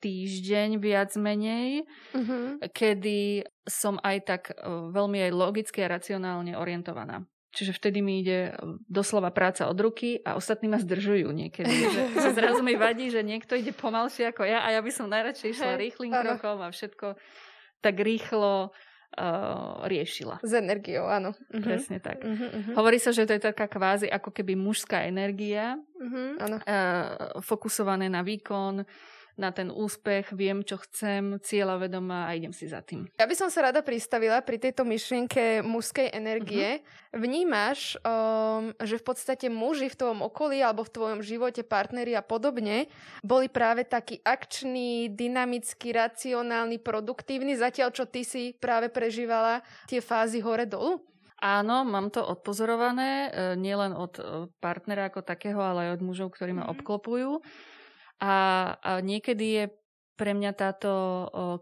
týždeň 0.00 0.80
viac 0.80 1.12
menej, 1.18 1.84
uh-huh. 2.16 2.56
kedy 2.72 3.44
som 3.68 4.00
aj 4.00 4.16
tak 4.24 4.42
veľmi 4.64 5.28
aj 5.28 5.32
logicky 5.36 5.84
a 5.84 5.92
racionálne 5.92 6.56
orientovaná. 6.56 7.28
Čiže 7.50 7.74
vtedy 7.74 7.98
mi 7.98 8.22
ide 8.22 8.54
doslova 8.86 9.34
práca 9.34 9.66
od 9.66 9.74
ruky 9.74 10.22
a 10.22 10.38
ostatní 10.38 10.70
ma 10.70 10.78
zdržujú 10.78 11.34
niekedy. 11.34 11.70
že, 11.90 12.02
že 12.14 12.30
zrazu 12.30 12.62
mi 12.62 12.78
vadí, 12.78 13.10
že 13.10 13.26
niekto 13.26 13.58
ide 13.58 13.74
pomalšie 13.74 14.30
ako 14.30 14.46
ja 14.46 14.62
a 14.62 14.70
ja 14.70 14.80
by 14.80 14.90
som 14.94 15.10
najradšej 15.10 15.58
išla 15.58 15.82
rýchlým 15.82 16.14
krokom 16.14 16.62
a 16.62 16.70
všetko 16.70 17.18
tak 17.82 17.96
rýchlo 17.98 18.70
uh, 19.18 19.82
riešila. 19.88 20.38
S 20.44 20.52
energiou, 20.54 21.08
áno. 21.10 21.34
Uh-huh. 21.34 21.64
Presne 21.64 21.98
tak. 21.98 22.22
Uh-huh, 22.22 22.38
uh-huh. 22.38 22.74
Hovorí 22.78 23.02
sa, 23.02 23.10
že 23.10 23.26
to 23.26 23.34
je 23.34 23.42
taká 23.42 23.66
kvázi 23.66 24.06
ako 24.06 24.30
keby 24.30 24.54
mužská 24.54 25.08
energia, 25.08 25.74
uh-huh. 25.98 26.60
uh, 26.60 27.40
fokusované 27.42 28.06
na 28.06 28.22
výkon, 28.22 28.86
na 29.38 29.54
ten 29.54 29.70
úspech, 29.70 30.34
viem, 30.34 30.64
čo 30.64 30.80
chcem, 30.82 31.38
cieľa 31.42 31.86
vedomá 31.86 32.26
a 32.26 32.34
idem 32.34 32.54
si 32.54 32.66
za 32.66 32.82
tým. 32.82 33.06
Ja 33.18 33.26
by 33.26 33.34
som 33.34 33.48
sa 33.52 33.70
rada 33.70 33.82
pristavila 33.84 34.42
pri 34.42 34.58
tejto 34.58 34.82
myšlienke 34.86 35.62
mužskej 35.62 36.14
energie. 36.14 36.80
Uh-huh. 36.80 37.22
Vnímaš, 37.26 37.98
um, 38.00 38.70
že 38.78 38.98
v 39.00 39.04
podstate 39.04 39.46
muži 39.50 39.90
v 39.90 39.98
tvojom 39.98 40.20
okolí 40.22 40.62
alebo 40.62 40.86
v 40.86 40.94
tvojom 40.94 41.20
živote, 41.26 41.66
partneri 41.66 42.14
a 42.14 42.22
podobne, 42.22 42.86
boli 43.26 43.50
práve 43.50 43.82
takí 43.82 44.22
akční, 44.22 45.10
dynamickí, 45.10 45.90
racionálni, 45.90 46.78
produktívni, 46.78 47.58
zatiaľ 47.58 47.90
čo 47.90 48.06
ty 48.06 48.22
si 48.22 48.54
práve 48.54 48.88
prežívala 48.92 49.62
tie 49.90 49.98
fázy 49.98 50.38
hore-dolu? 50.38 51.02
Áno, 51.40 51.88
mám 51.88 52.12
to 52.12 52.20
odpozorované, 52.20 53.32
e, 53.32 53.56
nielen 53.56 53.96
od 53.96 54.12
e, 54.20 54.22
partnera 54.60 55.08
ako 55.08 55.24
takého, 55.24 55.56
ale 55.56 55.88
aj 55.88 55.90
od 55.96 56.02
mužov, 56.04 56.36
ktorí 56.36 56.52
ma 56.52 56.68
mm-hmm. 56.68 56.74
obklopujú. 56.76 57.40
A, 58.20 58.34
a 58.80 59.00
niekedy 59.00 59.46
je 59.56 59.64
pre 60.20 60.36
mňa 60.36 60.52
táto 60.52 60.92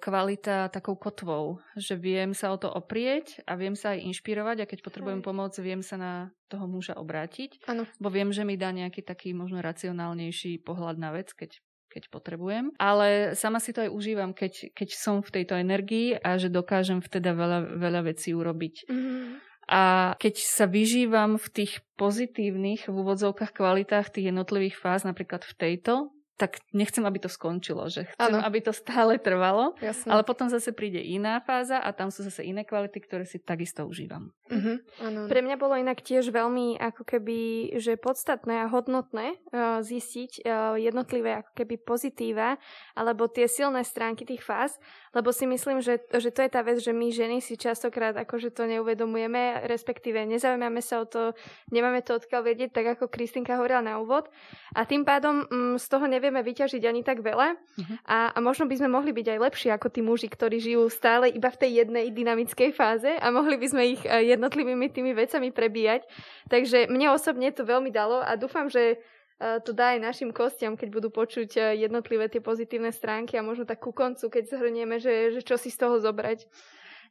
kvalita 0.02 0.66
takou 0.74 0.98
kotvou, 0.98 1.62
že 1.78 1.94
viem 1.94 2.34
sa 2.34 2.50
o 2.50 2.58
to 2.58 2.66
oprieť 2.66 3.38
a 3.46 3.54
viem 3.54 3.78
sa 3.78 3.94
aj 3.94 4.02
inšpirovať 4.10 4.66
a 4.66 4.66
keď 4.66 4.78
potrebujem 4.82 5.22
pomoc, 5.22 5.54
viem 5.62 5.78
sa 5.78 5.94
na 5.94 6.12
toho 6.50 6.66
muža 6.66 6.98
obrátiť, 6.98 7.62
ano. 7.70 7.86
bo 8.02 8.10
viem, 8.10 8.34
že 8.34 8.42
mi 8.42 8.58
dá 8.58 8.74
nejaký 8.74 9.06
taký 9.06 9.30
možno 9.30 9.62
racionálnejší 9.62 10.58
pohľad 10.66 10.98
na 10.98 11.14
vec, 11.14 11.30
keď 11.38 11.62
keď 11.88 12.12
potrebujem. 12.12 12.76
Ale 12.76 13.32
sama 13.32 13.64
si 13.64 13.72
to 13.72 13.80
aj 13.80 13.90
užívam, 13.90 14.36
keď, 14.36 14.76
keď 14.76 14.88
som 14.92 15.24
v 15.24 15.40
tejto 15.40 15.56
energii 15.56 16.20
a 16.20 16.36
že 16.36 16.52
dokážem 16.52 17.00
vteda 17.00 17.32
veľa, 17.32 17.80
veľa 17.80 18.12
vecí 18.12 18.36
urobiť. 18.36 18.92
Mm-hmm. 18.92 19.24
A 19.68 20.12
keď 20.20 20.34
sa 20.36 20.68
vyžívam 20.68 21.40
v 21.40 21.48
tých 21.48 21.80
pozitívnych 21.96 22.88
v 22.88 22.94
úvodzovkách 22.94 23.56
kvalitách 23.56 24.12
tých 24.12 24.32
jednotlivých 24.32 24.76
fáz, 24.76 25.08
napríklad 25.08 25.48
v 25.48 25.54
tejto, 25.56 26.12
tak 26.38 26.62
nechcem, 26.70 27.02
aby 27.02 27.18
to 27.18 27.26
skončilo, 27.26 27.90
že 27.90 28.06
chcem, 28.14 28.30
ano. 28.30 28.38
aby 28.46 28.62
to 28.62 28.70
stále 28.70 29.18
trvalo, 29.18 29.74
Jasne. 29.82 30.14
ale 30.14 30.22
potom 30.22 30.46
zase 30.46 30.70
príde 30.70 31.02
iná 31.02 31.42
fáza 31.42 31.82
a 31.82 31.90
tam 31.90 32.14
sú 32.14 32.22
zase 32.22 32.46
iné 32.46 32.62
kvality, 32.62 33.02
ktoré 33.02 33.26
si 33.26 33.42
takisto 33.42 33.82
užívam. 33.82 34.30
Uh-huh. 34.46 34.78
Ano. 35.02 35.26
Pre 35.26 35.40
mňa 35.42 35.58
bolo 35.58 35.74
inak 35.74 35.98
tiež 35.98 36.30
veľmi 36.30 36.78
ako 36.78 37.02
keby, 37.02 37.38
že 37.82 37.98
podstatné 37.98 38.62
a 38.62 38.70
hodnotné 38.70 39.34
uh, 39.50 39.82
zistiť 39.82 40.46
uh, 40.46 40.78
jednotlivé 40.78 41.42
ako 41.42 41.52
keby 41.58 41.74
pozitíva 41.82 42.54
alebo 42.94 43.26
tie 43.26 43.50
silné 43.50 43.82
stránky 43.82 44.22
tých 44.22 44.46
fáz, 44.46 44.78
lebo 45.18 45.34
si 45.34 45.50
myslím, 45.50 45.82
že, 45.82 45.98
že 46.06 46.30
to 46.30 46.46
je 46.46 46.50
tá 46.54 46.62
vec, 46.62 46.78
že 46.78 46.94
my 46.94 47.10
ženy 47.10 47.42
si 47.42 47.58
častokrát 47.58 48.14
akože 48.14 48.54
to 48.54 48.70
neuvedomujeme, 48.70 49.66
respektíve 49.66 50.22
nezaujímame 50.22 50.78
sa 50.78 51.02
o 51.02 51.06
to, 51.10 51.34
nemáme 51.74 51.98
to 52.06 52.22
odkiaľ 52.22 52.46
vedieť, 52.46 52.70
tak 52.70 52.86
ako 52.94 53.10
Kristinka 53.10 53.58
hovorila 53.58 53.82
na 53.82 53.98
úvod 53.98 54.30
a 54.78 54.86
tým 54.86 55.02
pádom 55.02 55.42
um, 55.50 55.74
z 55.74 55.86
toho 55.90 56.06
neviem 56.06 56.28
nevieme 56.28 56.44
vyťažiť 56.44 56.82
ani 56.84 57.00
tak 57.00 57.24
veľa 57.24 57.56
uh-huh. 57.56 57.96
a, 58.04 58.36
a 58.36 58.38
možno 58.44 58.68
by 58.68 58.76
sme 58.76 58.92
mohli 58.92 59.16
byť 59.16 59.26
aj 59.32 59.38
lepší 59.40 59.68
ako 59.72 59.88
tí 59.88 60.04
muži, 60.04 60.28
ktorí 60.28 60.60
žijú 60.60 60.84
stále 60.92 61.32
iba 61.32 61.48
v 61.48 61.60
tej 61.64 61.70
jednej 61.84 62.12
dynamickej 62.12 62.76
fáze 62.76 63.08
a 63.08 63.26
mohli 63.32 63.56
by 63.56 63.66
sme 63.72 63.82
ich 63.96 64.02
e, 64.04 64.36
jednotlivými 64.36 64.92
tými 64.92 65.16
vecami 65.16 65.48
prebíjať. 65.48 66.04
Takže 66.52 66.92
mne 66.92 67.16
osobne 67.16 67.48
to 67.48 67.64
veľmi 67.64 67.88
dalo 67.88 68.20
a 68.20 68.36
dúfam, 68.36 68.68
že 68.68 69.00
to 69.38 69.70
dá 69.70 69.94
aj 69.94 70.02
našim 70.02 70.30
kostiam, 70.34 70.74
keď 70.74 70.88
budú 70.90 71.08
počuť 71.14 71.50
e, 71.54 71.60
jednotlivé 71.86 72.26
tie 72.26 72.42
pozitívne 72.42 72.90
stránky 72.90 73.38
a 73.38 73.46
možno 73.46 73.62
tak 73.62 73.78
ku 73.78 73.94
koncu, 73.94 74.26
keď 74.26 74.50
zhrnieme, 74.50 74.98
že, 74.98 75.30
že 75.38 75.46
čo 75.46 75.54
si 75.54 75.70
z 75.70 75.78
toho 75.78 76.02
zobrať. 76.02 76.50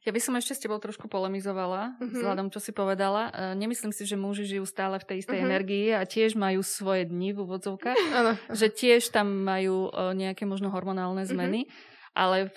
Ja 0.04 0.14
by 0.14 0.20
som 0.20 0.36
ešte 0.36 0.54
s 0.54 0.62
tebou 0.62 0.76
trošku 0.78 1.08
polemizovala, 1.08 1.96
mm-hmm. 1.96 2.12
vzhľadom, 2.20 2.46
čo 2.52 2.60
si 2.60 2.76
povedala. 2.76 3.32
E, 3.32 3.56
nemyslím 3.56 3.96
si, 3.96 4.04
že 4.04 4.20
muži 4.20 4.44
žijú 4.44 4.68
stále 4.68 5.00
v 5.00 5.08
tej 5.08 5.16
istej 5.24 5.40
mm-hmm. 5.40 5.48
energii 5.48 5.86
a 5.96 6.04
tiež 6.04 6.36
majú 6.36 6.60
svoje 6.60 7.08
dni 7.08 7.32
v 7.32 7.48
úvodzovkách, 7.48 7.96
že 8.60 8.68
tiež 8.68 9.08
tam 9.08 9.48
majú 9.48 9.88
nejaké 10.12 10.44
možno 10.44 10.68
hormonálne 10.68 11.24
mhm. 11.24 11.30
zmeny, 11.32 11.60
mm-hmm. 11.64 12.12
ale 12.12 12.52
v, 12.52 12.54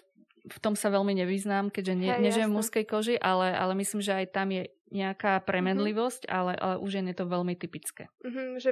v 0.51 0.57
tom 0.59 0.75
sa 0.75 0.91
veľmi 0.91 1.15
nevyznám, 1.15 1.71
keďže 1.71 1.95
ne, 1.95 2.11
nežijem 2.19 2.51
v 2.51 2.59
mužskej 2.59 2.83
koži, 2.83 3.15
ale, 3.15 3.55
ale 3.55 3.71
myslím, 3.79 4.03
že 4.03 4.19
aj 4.19 4.35
tam 4.35 4.51
je 4.51 4.67
nejaká 4.91 5.39
premenlivosť, 5.47 6.27
mm-hmm. 6.27 6.37
ale, 6.37 6.53
ale 6.59 6.75
už 6.83 6.91
je 6.99 7.15
to 7.15 7.25
veľmi 7.25 7.55
typické. 7.55 8.11
Mm-hmm, 8.21 8.49
že 8.59 8.69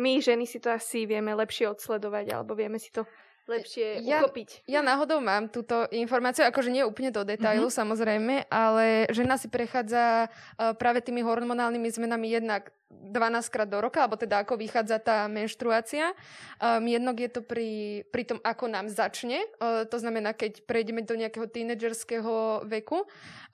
my 0.00 0.22
ženy 0.22 0.46
si 0.46 0.62
to 0.62 0.70
asi 0.70 1.04
vieme 1.04 1.34
lepšie 1.34 1.66
odsledovať, 1.74 2.30
alebo 2.30 2.54
vieme 2.54 2.78
si 2.78 2.94
to 2.94 3.02
lepšie 3.46 4.02
ja, 4.02 4.22
uchopiť. 4.22 4.66
Ja 4.66 4.82
náhodou 4.82 5.22
mám 5.22 5.46
túto 5.50 5.86
informáciu, 5.94 6.46
akože 6.46 6.70
nie 6.70 6.82
úplne 6.82 7.14
do 7.14 7.22
detailu 7.22 7.70
mm-hmm. 7.70 7.80
samozrejme, 7.82 8.34
ale 8.50 9.06
žena 9.14 9.38
si 9.38 9.46
prechádza 9.46 10.26
uh, 10.26 10.74
práve 10.74 11.02
tými 11.02 11.22
hormonálnymi 11.22 11.88
zmenami 11.90 12.26
jednak 12.30 12.74
12 12.90 13.50
krát 13.50 13.66
do 13.66 13.82
roka, 13.82 14.02
alebo 14.02 14.14
teda 14.14 14.46
ako 14.46 14.54
vychádza 14.58 15.02
tá 15.02 15.26
menštruácia. 15.26 16.14
Um, 16.62 16.86
jednok 16.86 17.18
je 17.18 17.30
to 17.30 17.40
pri, 17.42 18.02
pri 18.14 18.22
tom, 18.22 18.38
ako 18.42 18.70
nám 18.70 18.86
začne, 18.86 19.42
uh, 19.58 19.82
to 19.86 19.98
znamená, 19.98 20.30
keď 20.34 20.62
prejdeme 20.66 21.02
do 21.02 21.18
nejakého 21.18 21.50
tínedžerského 21.50 22.62
veku. 22.66 23.02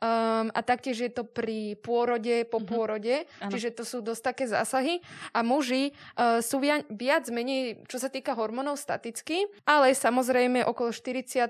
Um, 0.02 0.50
a 0.50 0.60
taktiež 0.66 0.98
je 0.98 1.10
to 1.14 1.22
pri 1.22 1.78
pôrode, 1.78 2.44
po 2.50 2.58
mm-hmm. 2.58 2.72
pôrode, 2.74 3.14
ano. 3.38 3.52
čiže 3.54 3.70
to 3.72 3.84
sú 3.86 4.02
dosť 4.02 4.22
také 4.34 4.44
zásahy. 4.50 5.00
A 5.32 5.40
muži 5.40 5.94
uh, 6.18 6.42
sú 6.44 6.60
viac, 6.60 6.84
viac 6.90 7.24
menej, 7.32 7.86
čo 7.86 8.02
sa 8.02 8.10
týka 8.10 8.34
hormónov, 8.34 8.76
staticky, 8.76 9.46
ale 9.64 9.94
samozrejme 9.94 10.66
okolo 10.66 10.90
40 10.90 11.48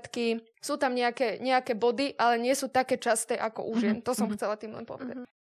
sú 0.63 0.79
tam 0.79 0.95
nejaké, 0.95 1.43
nejaké 1.43 1.75
body, 1.75 2.15
ale 2.15 2.39
nie 2.39 2.55
sú 2.55 2.71
také 2.71 2.95
časté 2.95 3.35
ako 3.35 3.67
u 3.67 3.73
žien. 3.75 3.99
Mm-hmm. 3.99 4.07
To 4.07 4.13
som 4.15 4.31
mm-hmm. 4.31 4.37
chcela 4.39 4.55
tým 4.55 4.71
len 4.71 4.87
povedať. 4.87 5.19
Mm-hmm. 5.19 5.42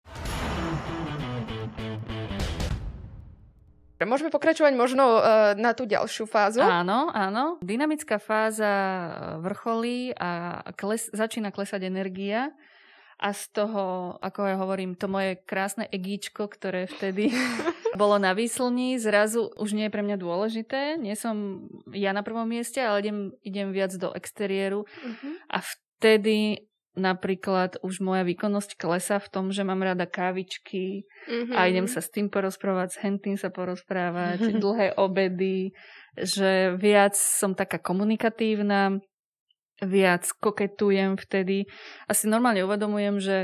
Môžeme 4.09 4.33
pokračovať 4.33 4.73
možno 4.77 5.21
uh, 5.21 5.53
na 5.57 5.77
tú 5.77 5.85
ďalšiu 5.85 6.25
fázu? 6.25 6.65
Áno, 6.65 7.13
áno. 7.13 7.61
Dynamická 7.61 8.17
fáza 8.17 8.73
vrcholí 9.45 10.17
a 10.17 10.61
kles, 10.73 11.13
začína 11.13 11.53
klesať 11.53 11.85
energia 11.85 12.55
a 13.21 13.37
z 13.37 13.53
toho, 13.53 14.17
ako 14.25 14.49
ja 14.49 14.57
hovorím, 14.57 14.97
to 14.97 15.05
moje 15.05 15.37
krásne 15.45 15.85
egíčko, 15.93 16.49
ktoré 16.49 16.89
vtedy 16.89 17.29
bolo 18.01 18.17
na 18.17 18.33
výslni, 18.33 18.97
zrazu 18.97 19.53
už 19.61 19.77
nie 19.77 19.87
je 19.87 19.93
pre 19.93 20.01
mňa 20.01 20.17
dôležité. 20.17 20.97
Nie 20.97 21.21
som 21.21 21.69
ja 21.93 22.17
na 22.17 22.25
prvom 22.25 22.49
mieste, 22.49 22.81
ale 22.81 23.05
idem, 23.05 23.19
idem 23.45 23.69
viac 23.77 23.93
do 24.01 24.09
exteriéru 24.17 24.89
uh-huh. 24.89 25.33
a 25.53 25.61
vtedy 25.61 26.70
napríklad 26.99 27.79
už 27.87 28.03
moja 28.03 28.27
výkonnosť 28.27 28.75
klesa 28.75 29.23
v 29.23 29.31
tom, 29.31 29.45
že 29.55 29.63
mám 29.63 29.79
rada 29.79 30.11
kávičky 30.11 31.07
mm-hmm. 31.31 31.55
a 31.55 31.71
idem 31.71 31.87
sa 31.87 32.03
s 32.03 32.11
tým 32.11 32.27
porozprávať, 32.27 32.89
s 32.95 33.01
hentým 33.03 33.39
sa 33.39 33.51
porozprávať, 33.55 34.43
mm-hmm. 34.43 34.61
dlhé 34.65 34.89
obedy, 34.99 35.71
že 36.19 36.75
viac 36.75 37.15
som 37.15 37.55
taká 37.55 37.79
komunikatívna, 37.79 38.99
viac 39.81 40.27
koketujem 40.43 41.17
vtedy. 41.17 41.71
Asi 42.11 42.27
normálne 42.27 42.67
uvedomujem, 42.67 43.23
že, 43.23 43.39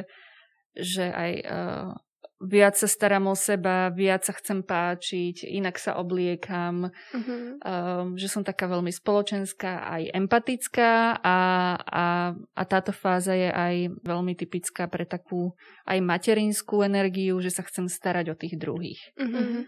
že 0.75 1.09
aj 1.09 1.33
uh, 1.47 1.91
viac 2.37 2.77
sa 2.77 2.85
starám 2.85 3.33
o 3.33 3.37
seba, 3.37 3.89
viac 3.89 4.29
sa 4.29 4.37
chcem 4.37 4.61
páčiť, 4.61 5.49
inak 5.49 5.81
sa 5.81 5.97
obliekam, 5.97 6.93
uh-huh. 6.93 7.41
um, 7.65 8.07
že 8.21 8.29
som 8.29 8.45
taká 8.45 8.69
veľmi 8.69 8.93
spoločenská, 8.93 9.89
aj 9.89 10.03
empatická 10.13 11.17
a, 11.17 11.39
a, 11.81 12.05
a 12.37 12.63
táto 12.69 12.93
fáza 12.93 13.33
je 13.33 13.49
aj 13.49 13.75
veľmi 14.05 14.37
typická 14.37 14.85
pre 14.85 15.09
takú 15.09 15.57
aj 15.89 15.99
materinskú 16.05 16.85
energiu, 16.85 17.41
že 17.41 17.49
sa 17.49 17.65
chcem 17.65 17.89
starať 17.89 18.37
o 18.37 18.37
tých 18.37 18.61
druhých. 18.61 19.01
Uh-huh. 19.17 19.65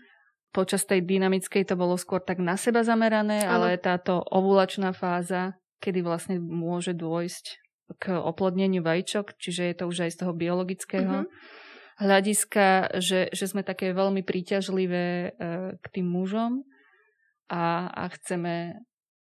Počas 0.52 0.84
tej 0.84 1.04
dynamickej 1.04 1.64
to 1.64 1.74
bolo 1.76 1.96
skôr 1.96 2.20
tak 2.20 2.36
na 2.36 2.60
seba 2.60 2.84
zamerané, 2.84 3.48
uh-huh. 3.48 3.54
ale 3.72 3.80
táto 3.80 4.20
ovulačná 4.28 4.92
fáza, 4.92 5.56
kedy 5.80 6.04
vlastne 6.04 6.36
môže 6.36 6.92
dôjsť 6.92 7.64
k 7.96 8.20
oplodneniu 8.20 8.84
vajíčok, 8.84 9.40
čiže 9.40 9.72
je 9.72 9.74
to 9.80 9.88
už 9.88 10.04
aj 10.04 10.10
z 10.12 10.18
toho 10.20 10.36
biologického, 10.36 11.24
uh-huh 11.24 11.66
hľadiska, 11.98 12.98
že, 13.02 13.28
že 13.34 13.44
sme 13.50 13.66
také 13.66 13.90
veľmi 13.90 14.22
príťažlivé 14.22 15.06
e, 15.06 15.28
k 15.76 15.86
tým 15.90 16.06
mužom 16.06 16.62
a, 17.50 17.90
a 17.90 18.04
chceme 18.14 18.78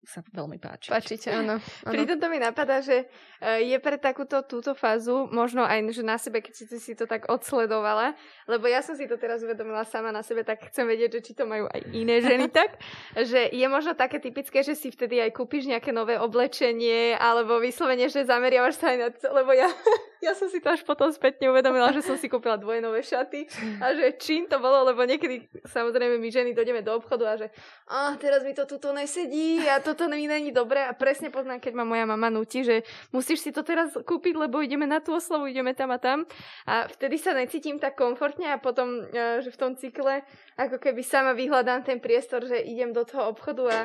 sa 0.05 0.21
veľmi 0.21 0.61
páčiť. 0.61 0.93
Páčiť, 0.93 1.21
áno. 1.33 1.57
áno. 1.57 1.91
Pri 1.91 2.05
tomto 2.05 2.29
mi 2.29 2.37
napadá, 2.37 2.79
že 2.79 3.09
e, 3.41 3.73
je 3.73 3.77
pre 3.81 3.97
takúto 3.97 4.45
túto 4.45 4.77
fázu, 4.77 5.25
možno 5.33 5.65
aj 5.65 5.81
že 5.89 6.03
na 6.05 6.21
sebe, 6.21 6.45
keď 6.45 6.53
si, 6.53 6.65
si 6.77 6.93
to 6.93 7.09
tak 7.09 7.25
odsledovala, 7.25 8.13
lebo 8.45 8.69
ja 8.69 8.85
som 8.85 8.93
si 8.93 9.09
to 9.09 9.17
teraz 9.17 9.41
uvedomila 9.41 9.81
sama 9.81 10.13
na 10.13 10.21
sebe, 10.21 10.45
tak 10.45 10.61
chcem 10.69 10.85
vedieť, 10.85 11.19
že 11.19 11.21
či 11.25 11.33
to 11.33 11.49
majú 11.49 11.65
aj 11.65 11.81
iné 11.89 12.21
ženy 12.21 12.47
tak, 12.53 12.77
že 13.17 13.49
je 13.49 13.65
možno 13.65 13.97
také 13.97 14.21
typické, 14.21 14.61
že 14.61 14.77
si 14.77 14.93
vtedy 14.93 15.17
aj 15.25 15.33
kúpiš 15.33 15.65
nejaké 15.65 15.89
nové 15.89 16.21
oblečenie, 16.21 17.17
alebo 17.17 17.57
vyslovene, 17.57 18.05
že 18.05 18.29
zameriavaš 18.29 18.77
sa 18.77 18.93
aj 18.93 18.97
na 19.01 19.07
to, 19.09 19.25
lebo 19.33 19.57
ja, 19.57 19.65
ja 20.25 20.37
som 20.37 20.45
si 20.45 20.61
to 20.61 20.69
až 20.69 20.85
potom 20.85 21.09
spätne 21.09 21.49
uvedomila, 21.49 21.89
že 21.89 22.05
som 22.05 22.13
si 22.13 22.29
kúpila 22.29 22.61
dvoje 22.61 22.77
nové 22.79 23.01
šaty 23.01 23.49
a 23.81 23.97
že 23.97 24.05
čím 24.21 24.45
to 24.45 24.61
bolo, 24.61 24.85
lebo 24.85 25.01
niekedy 25.01 25.49
samozrejme 25.65 26.21
my 26.21 26.29
ženy 26.29 26.51
dojdeme 26.53 26.85
do 26.85 26.93
obchodu 26.93 27.25
a 27.25 27.35
že 27.41 27.47
a 27.89 28.13
teraz 28.19 28.45
mi 28.45 28.53
to 28.53 28.69
tuto 28.69 28.91
nesedí 28.91 29.63
a 29.65 29.79
to 29.81 29.94
toto 29.95 30.11
mi 30.11 30.27
není 30.27 30.51
dobré 30.51 30.83
a 30.83 30.93
presne 30.93 31.31
poznám, 31.31 31.63
keď 31.63 31.73
ma 31.73 31.85
moja 31.87 32.05
mama 32.05 32.27
nutí, 32.27 32.67
že 32.67 32.83
musíš 33.15 33.41
si 33.41 33.51
to 33.55 33.63
teraz 33.63 33.95
kúpiť, 33.95 34.35
lebo 34.35 34.59
ideme 34.59 34.83
na 34.83 34.99
tú 34.99 35.15
oslavu, 35.15 35.47
ideme 35.47 35.71
tam 35.71 35.95
a 35.95 35.97
tam. 35.97 36.27
A 36.67 36.85
vtedy 36.91 37.15
sa 37.15 37.31
necítim 37.31 37.79
tak 37.79 37.95
komfortne 37.95 38.51
a 38.51 38.59
potom, 38.59 39.07
e, 39.07 39.39
že 39.39 39.49
v 39.49 39.59
tom 39.59 39.71
cykle, 39.79 40.21
ako 40.59 40.77
keby 40.77 41.01
sama 41.01 41.31
vyhľadám 41.31 41.87
ten 41.87 42.03
priestor, 42.03 42.43
že 42.43 42.59
idem 42.59 42.91
do 42.91 43.07
toho 43.07 43.31
obchodu 43.31 43.63
a 43.71 43.79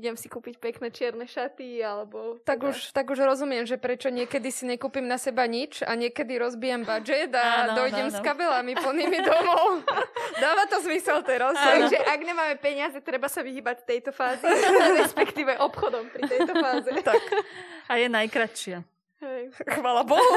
idem 0.00 0.16
si 0.16 0.32
kúpiť 0.32 0.56
pekné 0.56 0.88
čierne 0.88 1.28
šaty, 1.28 1.84
alebo... 1.84 2.40
Tak 2.46 2.64
teda... 2.64 2.70
už, 2.72 2.76
tak 2.96 3.06
už 3.12 3.20
rozumiem, 3.20 3.68
že 3.68 3.76
prečo 3.76 4.08
niekedy 4.08 4.48
si 4.48 4.64
nekúpim 4.64 5.04
na 5.04 5.20
seba 5.20 5.44
nič 5.44 5.84
a 5.84 5.92
niekedy 5.92 6.40
rozbijem 6.40 6.88
budget 6.88 7.36
a 7.36 7.68
áno, 7.68 7.84
dojdem 7.84 8.08
áno. 8.08 8.16
s 8.16 8.18
kabelami 8.24 8.72
plnými 8.80 9.18
domov. 9.20 9.84
Dáva 10.42 10.64
to 10.72 10.80
zmysel 10.80 11.20
teraz. 11.20 11.52
Takže 11.52 12.00
ak 12.00 12.20
nemáme 12.24 12.56
peniaze, 12.56 12.96
treba 13.04 13.28
sa 13.28 13.44
vyhybať 13.44 13.76
tejto 13.84 14.10
fáze, 14.14 14.46
respektíve 15.04 15.60
obchodom 15.60 16.08
pri 16.08 16.22
tejto 16.26 16.52
fáze. 16.56 16.90
Tak. 17.00 17.22
A 17.88 17.96
je 17.96 18.06
najkračšia. 18.12 18.84
Hej. 19.24 19.42
Chvala 19.66 20.04
Bohu. 20.04 20.36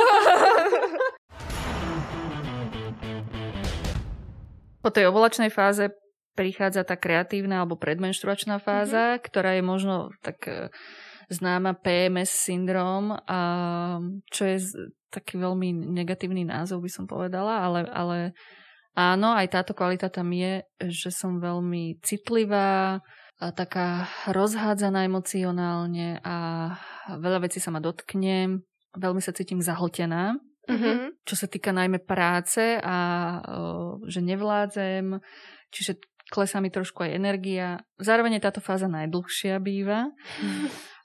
Po 4.80 4.90
tej 4.90 5.12
ovolačnej 5.12 5.52
fáze 5.54 5.92
prichádza 6.34 6.84
tá 6.84 6.98
kreatívna 6.98 7.62
alebo 7.62 7.78
predmenštruačná 7.80 8.58
fáza, 8.58 9.16
mm-hmm. 9.16 9.26
ktorá 9.26 9.52
je 9.58 9.64
možno 9.64 9.96
tak 10.26 10.38
e, 10.50 10.74
známa 11.30 11.78
PMS 11.78 12.30
syndrom, 12.34 13.14
a 13.14 13.40
čo 14.30 14.44
je 14.46 14.58
taký 15.14 15.38
veľmi 15.38 15.94
negatívny 15.94 16.46
názov, 16.46 16.82
by 16.82 16.92
som 16.92 17.06
povedala, 17.06 17.62
ale, 17.64 17.82
ale 17.94 18.18
áno, 18.98 19.38
aj 19.38 19.48
táto 19.54 19.72
kvalita 19.78 20.10
tam 20.10 20.34
je, 20.34 20.66
že 20.82 21.14
som 21.14 21.38
veľmi 21.38 22.02
citlivá, 22.02 23.02
a 23.44 23.52
taká 23.52 24.08
rozhádzaná 24.32 25.04
emocionálne 25.04 26.24
a 26.24 26.70
veľa 27.20 27.44
vecí 27.50 27.60
sa 27.60 27.76
ma 27.76 27.84
dotkne, 27.84 28.64
veľmi 28.96 29.20
sa 29.20 29.36
cítim 29.36 29.60
zahltená. 29.60 30.40
Mm-hmm. 30.64 31.28
Čo 31.28 31.36
sa 31.36 31.48
týka 31.52 31.76
najmä 31.76 32.00
práce 32.08 32.80
a 32.80 32.96
že 34.08 34.24
nevládzem, 34.24 35.20
čiže 35.76 36.00
klesá 36.34 36.58
mi 36.58 36.74
trošku 36.74 37.06
aj 37.06 37.14
energia. 37.14 37.86
Zároveň 38.02 38.42
je 38.42 38.46
táto 38.50 38.58
fáza 38.58 38.90
najdlhšia 38.90 39.62
býva. 39.62 40.10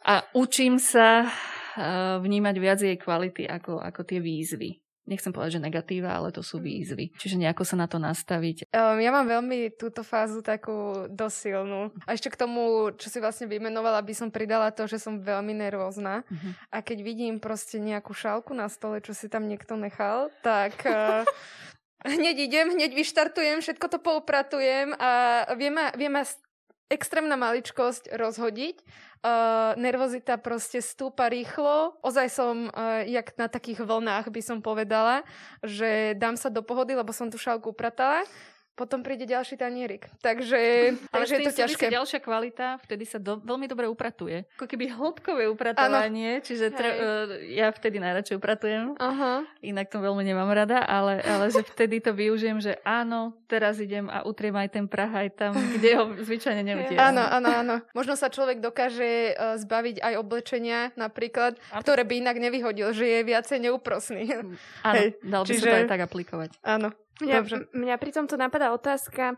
A 0.08 0.24
učím 0.32 0.80
sa 0.80 1.28
uh, 1.28 2.16
vnímať 2.24 2.56
viac 2.56 2.80
jej 2.80 2.96
kvality 2.96 3.44
ako, 3.44 3.84
ako 3.84 4.00
tie 4.08 4.24
výzvy. 4.24 4.80
Nechcem 5.08 5.32
povedať, 5.32 5.56
že 5.56 5.64
negatíva, 5.64 6.20
ale 6.20 6.28
to 6.28 6.44
sú 6.44 6.60
výzvy. 6.60 7.16
Čiže 7.16 7.40
nejako 7.40 7.64
sa 7.64 7.80
na 7.80 7.88
to 7.88 7.96
nastaviť. 7.96 8.68
Um, 8.76 9.00
ja 9.00 9.08
mám 9.08 9.24
veľmi 9.24 9.72
túto 9.80 10.04
fázu 10.04 10.44
takú 10.44 11.08
dosilnú. 11.08 11.96
A 12.04 12.12
ešte 12.12 12.28
k 12.28 12.36
tomu, 12.36 12.92
čo 12.92 13.08
si 13.08 13.16
vlastne 13.16 13.48
vymenovala, 13.48 14.04
by 14.04 14.12
som 14.12 14.28
pridala 14.28 14.68
to, 14.68 14.84
že 14.84 15.00
som 15.00 15.24
veľmi 15.24 15.56
nervózna. 15.56 16.28
Uh-huh. 16.28 16.52
A 16.68 16.84
keď 16.84 17.00
vidím 17.00 17.40
proste 17.40 17.80
nejakú 17.80 18.12
šálku 18.12 18.52
na 18.52 18.68
stole, 18.68 19.00
čo 19.00 19.16
si 19.16 19.32
tam 19.32 19.48
niekto 19.48 19.80
nechal, 19.80 20.28
tak... 20.44 20.76
Uh, 20.84 21.24
hneď 22.04 22.36
idem, 22.38 22.66
hneď 22.74 22.94
vyštartujem, 22.94 23.58
všetko 23.64 23.86
to 23.90 23.98
poupratujem 23.98 24.94
a 24.98 25.42
vie 25.58 25.70
ma, 25.70 25.90
vie 25.98 26.06
ma 26.06 26.22
extrémna 26.88 27.36
maličkosť 27.36 28.14
rozhodiť. 28.16 28.76
Uh, 29.18 29.74
nervozita 29.74 30.38
proste 30.38 30.78
stúpa 30.78 31.26
rýchlo. 31.26 31.98
Ozaj 32.06 32.28
som 32.30 32.70
uh, 32.70 33.02
jak 33.02 33.34
na 33.34 33.50
takých 33.50 33.82
vlnách 33.82 34.30
by 34.30 34.40
som 34.40 34.62
povedala, 34.62 35.26
že 35.66 36.14
dám 36.14 36.38
sa 36.38 36.54
do 36.54 36.62
pohody, 36.62 36.94
lebo 36.94 37.10
som 37.10 37.26
tu 37.26 37.34
šálku 37.34 37.74
upratala 37.74 38.22
potom 38.78 39.02
príde 39.02 39.26
ďalší 39.26 39.58
tanierik. 39.58 40.06
Takže, 40.22 40.94
takže 41.10 41.34
je 41.34 41.46
to 41.50 41.52
ťažké. 41.66 41.90
ďalšia 41.90 42.22
kvalita, 42.22 42.78
vtedy 42.86 43.02
sa 43.02 43.18
do, 43.18 43.42
veľmi 43.42 43.66
dobre 43.66 43.90
upratuje. 43.90 44.46
Ako 44.54 44.70
keby 44.70 44.94
hĺbkové 44.94 45.50
upratovanie, 45.50 46.38
ano. 46.38 46.44
čiže 46.46 46.70
tre, 46.70 46.90
uh, 46.94 46.98
ja 47.50 47.74
vtedy 47.74 47.98
najradšej 47.98 48.38
upratujem. 48.38 48.94
Uh-huh. 48.94 49.42
Inak 49.66 49.90
to 49.90 49.98
veľmi 49.98 50.22
nemám 50.22 50.46
rada, 50.54 50.86
ale, 50.86 51.18
ale 51.26 51.50
že 51.50 51.66
vtedy 51.66 51.98
to 51.98 52.14
využijem, 52.14 52.62
že 52.62 52.78
áno, 52.86 53.34
teraz 53.50 53.82
idem 53.82 54.06
a 54.06 54.22
utriem 54.22 54.54
aj 54.54 54.68
ten 54.70 54.86
prah 54.86 55.10
aj 55.10 55.28
tam, 55.34 55.52
kde 55.74 55.90
ho 55.98 56.04
zvyčajne 56.22 56.62
neutiem. 56.62 56.98
Áno, 57.02 57.26
áno, 57.26 57.50
áno. 57.50 57.74
Možno 57.98 58.14
sa 58.14 58.30
človek 58.30 58.62
dokáže 58.62 59.34
uh, 59.34 59.58
zbaviť 59.58 59.98
aj 59.98 60.14
oblečenia 60.14 60.94
napríklad, 60.94 61.58
a... 61.74 61.82
ktoré 61.82 62.06
by 62.06 62.22
inak 62.22 62.38
nevyhodil, 62.38 62.94
že 62.94 63.10
je 63.10 63.20
viacej 63.26 63.58
neúprosný. 63.58 64.30
Áno, 64.86 65.00
dal 65.26 65.42
by 65.42 65.48
Čiže... 65.50 65.66
sa 65.66 65.72
to 65.74 65.80
aj 65.82 65.90
tak 65.90 66.02
aplikovať. 66.06 66.50
Áno. 66.62 66.94
Mňa, 67.18 67.36
Dobre. 67.42 67.66
mňa 67.74 67.94
pri 67.98 68.10
tomto 68.14 68.38
napadá 68.38 68.70
otázka, 68.70 69.34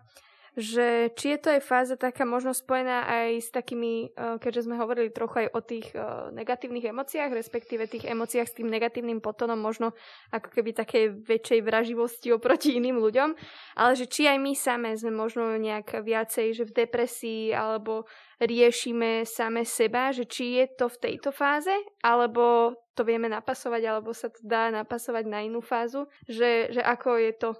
že 0.58 1.14
či 1.14 1.36
je 1.36 1.38
to 1.38 1.48
aj 1.54 1.62
fáza 1.62 1.94
taká 1.94 2.26
možno 2.26 2.50
spojená 2.50 3.06
aj 3.06 3.28
s 3.38 3.48
takými, 3.54 4.10
eh, 4.10 4.36
keďže 4.42 4.66
sme 4.66 4.80
hovorili 4.82 5.14
trochu 5.14 5.46
aj 5.46 5.48
o 5.54 5.60
tých 5.62 5.94
eh, 5.94 6.02
negatívnych 6.34 6.90
emóciách, 6.90 7.30
respektíve 7.30 7.86
tých 7.86 8.10
emóciách 8.10 8.48
s 8.50 8.56
tým 8.58 8.66
negatívnym 8.66 9.22
potonom 9.22 9.58
možno 9.58 9.94
ako 10.34 10.50
keby 10.50 10.74
takej 10.74 11.22
väčšej 11.22 11.60
vraživosti 11.62 12.34
oproti 12.34 12.74
iným 12.82 12.98
ľuďom, 12.98 13.30
ale 13.78 13.92
že 13.94 14.10
či 14.10 14.26
aj 14.26 14.38
my 14.42 14.52
same 14.58 14.90
sme 14.98 15.14
možno 15.14 15.54
nejak 15.54 16.02
viacej, 16.02 16.52
že 16.52 16.66
v 16.66 16.76
depresii 16.86 17.54
alebo 17.54 18.10
riešime 18.42 19.22
same 19.28 19.62
seba, 19.62 20.10
že 20.10 20.26
či 20.26 20.58
je 20.58 20.66
to 20.74 20.86
v 20.88 20.96
tejto 20.98 21.30
fáze, 21.30 21.72
alebo 22.02 22.74
to 22.96 23.04
vieme 23.06 23.28
napasovať, 23.28 23.82
alebo 23.86 24.10
sa 24.16 24.32
to 24.32 24.40
dá 24.42 24.72
napasovať 24.72 25.24
na 25.28 25.44
inú 25.44 25.60
fázu, 25.62 26.08
že, 26.26 26.72
že 26.72 26.82
ako 26.82 27.20
je 27.20 27.32
to 27.36 27.50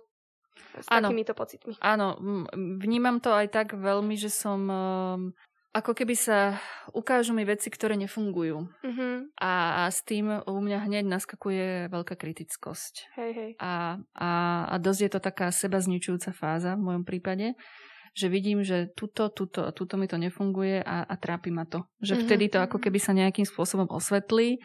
s 0.81 0.87
ano. 0.89 1.11
takýmito 1.11 1.33
pocitmi. 1.35 1.75
Áno, 1.81 2.21
vnímam 2.55 3.19
to 3.19 3.33
aj 3.33 3.49
tak 3.51 3.69
veľmi, 3.77 4.15
že 4.17 4.33
som 4.33 4.61
um, 4.69 5.21
ako 5.71 5.95
keby 5.95 6.19
sa 6.19 6.59
ukážu 6.91 7.31
mi 7.31 7.47
veci, 7.47 7.71
ktoré 7.71 7.95
nefungujú. 7.95 8.67
Uh-huh. 8.67 9.15
A, 9.39 9.87
a 9.87 9.91
s 9.91 10.03
tým 10.03 10.43
u 10.43 10.59
mňa 10.59 10.79
hneď 10.91 11.07
naskakuje 11.07 11.87
veľká 11.87 12.19
kritickosť. 12.19 13.15
Hej, 13.15 13.31
hej. 13.35 13.51
A, 13.63 14.03
a, 14.19 14.31
a 14.67 14.75
dosť 14.83 15.01
je 15.07 15.11
to 15.15 15.21
taká 15.23 15.55
seba 15.55 15.79
zničujúca 15.79 16.35
fáza 16.35 16.75
v 16.75 16.91
mojom 16.91 17.05
prípade, 17.07 17.55
že 18.19 18.27
vidím, 18.27 18.67
že 18.67 18.91
tuto, 18.99 19.31
tuto 19.31 19.63
a 19.63 19.71
tuto 19.71 19.95
mi 19.95 20.11
to 20.11 20.19
nefunguje 20.19 20.83
a, 20.83 21.07
a 21.07 21.15
trápi 21.15 21.55
ma 21.55 21.63
to. 21.71 21.87
Že 22.03 22.19
uh-huh. 22.19 22.25
vtedy 22.27 22.45
to 22.51 22.59
ako 22.59 22.83
keby 22.83 22.99
sa 22.99 23.15
nejakým 23.15 23.47
spôsobom 23.47 23.87
osvetlí 23.95 24.59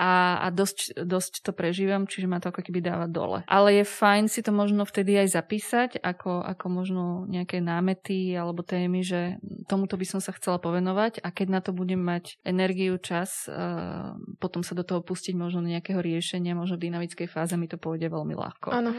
a, 0.00 0.40
a 0.40 0.46
dosť, 0.48 1.04
dosť 1.04 1.44
to 1.44 1.52
prežívam, 1.52 2.08
čiže 2.08 2.24
ma 2.24 2.40
to 2.40 2.48
ako 2.48 2.64
keby 2.64 2.80
dáva 2.80 3.04
dole. 3.04 3.44
Ale 3.44 3.76
je 3.76 3.84
fajn 3.84 4.32
si 4.32 4.40
to 4.40 4.48
možno 4.48 4.88
vtedy 4.88 5.20
aj 5.20 5.36
zapísať, 5.36 5.90
ako, 6.00 6.40
ako 6.40 6.66
možno 6.72 7.04
nejaké 7.28 7.60
námety 7.60 8.32
alebo 8.32 8.64
témy, 8.64 9.04
že 9.04 9.36
tomuto 9.68 10.00
by 10.00 10.06
som 10.08 10.24
sa 10.24 10.32
chcela 10.32 10.56
povenovať 10.56 11.20
a 11.20 11.28
keď 11.28 11.46
na 11.52 11.60
to 11.60 11.76
budem 11.76 12.00
mať 12.00 12.40
energiu, 12.48 12.96
čas, 12.96 13.44
uh, 13.44 14.16
potom 14.40 14.64
sa 14.64 14.72
do 14.72 14.88
toho 14.88 15.04
pustiť 15.04 15.36
možno 15.36 15.60
nejakého 15.60 16.00
riešenia, 16.00 16.56
možno 16.56 16.80
v 16.80 16.88
dynamickej 16.88 17.28
fáze 17.28 17.52
mi 17.60 17.68
to 17.68 17.76
pôjde 17.76 18.08
veľmi 18.08 18.32
ľahko. 18.32 18.72
Áno. 18.72 18.96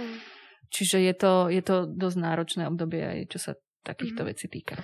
Čiže 0.70 1.02
je 1.02 1.14
to, 1.18 1.34
je 1.50 1.64
to 1.66 1.90
dosť 1.90 2.18
náročné 2.22 2.64
obdobie 2.70 3.02
aj 3.02 3.20
čo 3.34 3.40
sa 3.42 3.52
takýchto 3.82 4.22
mm. 4.22 4.28
vecí 4.30 4.46
týka. 4.46 4.78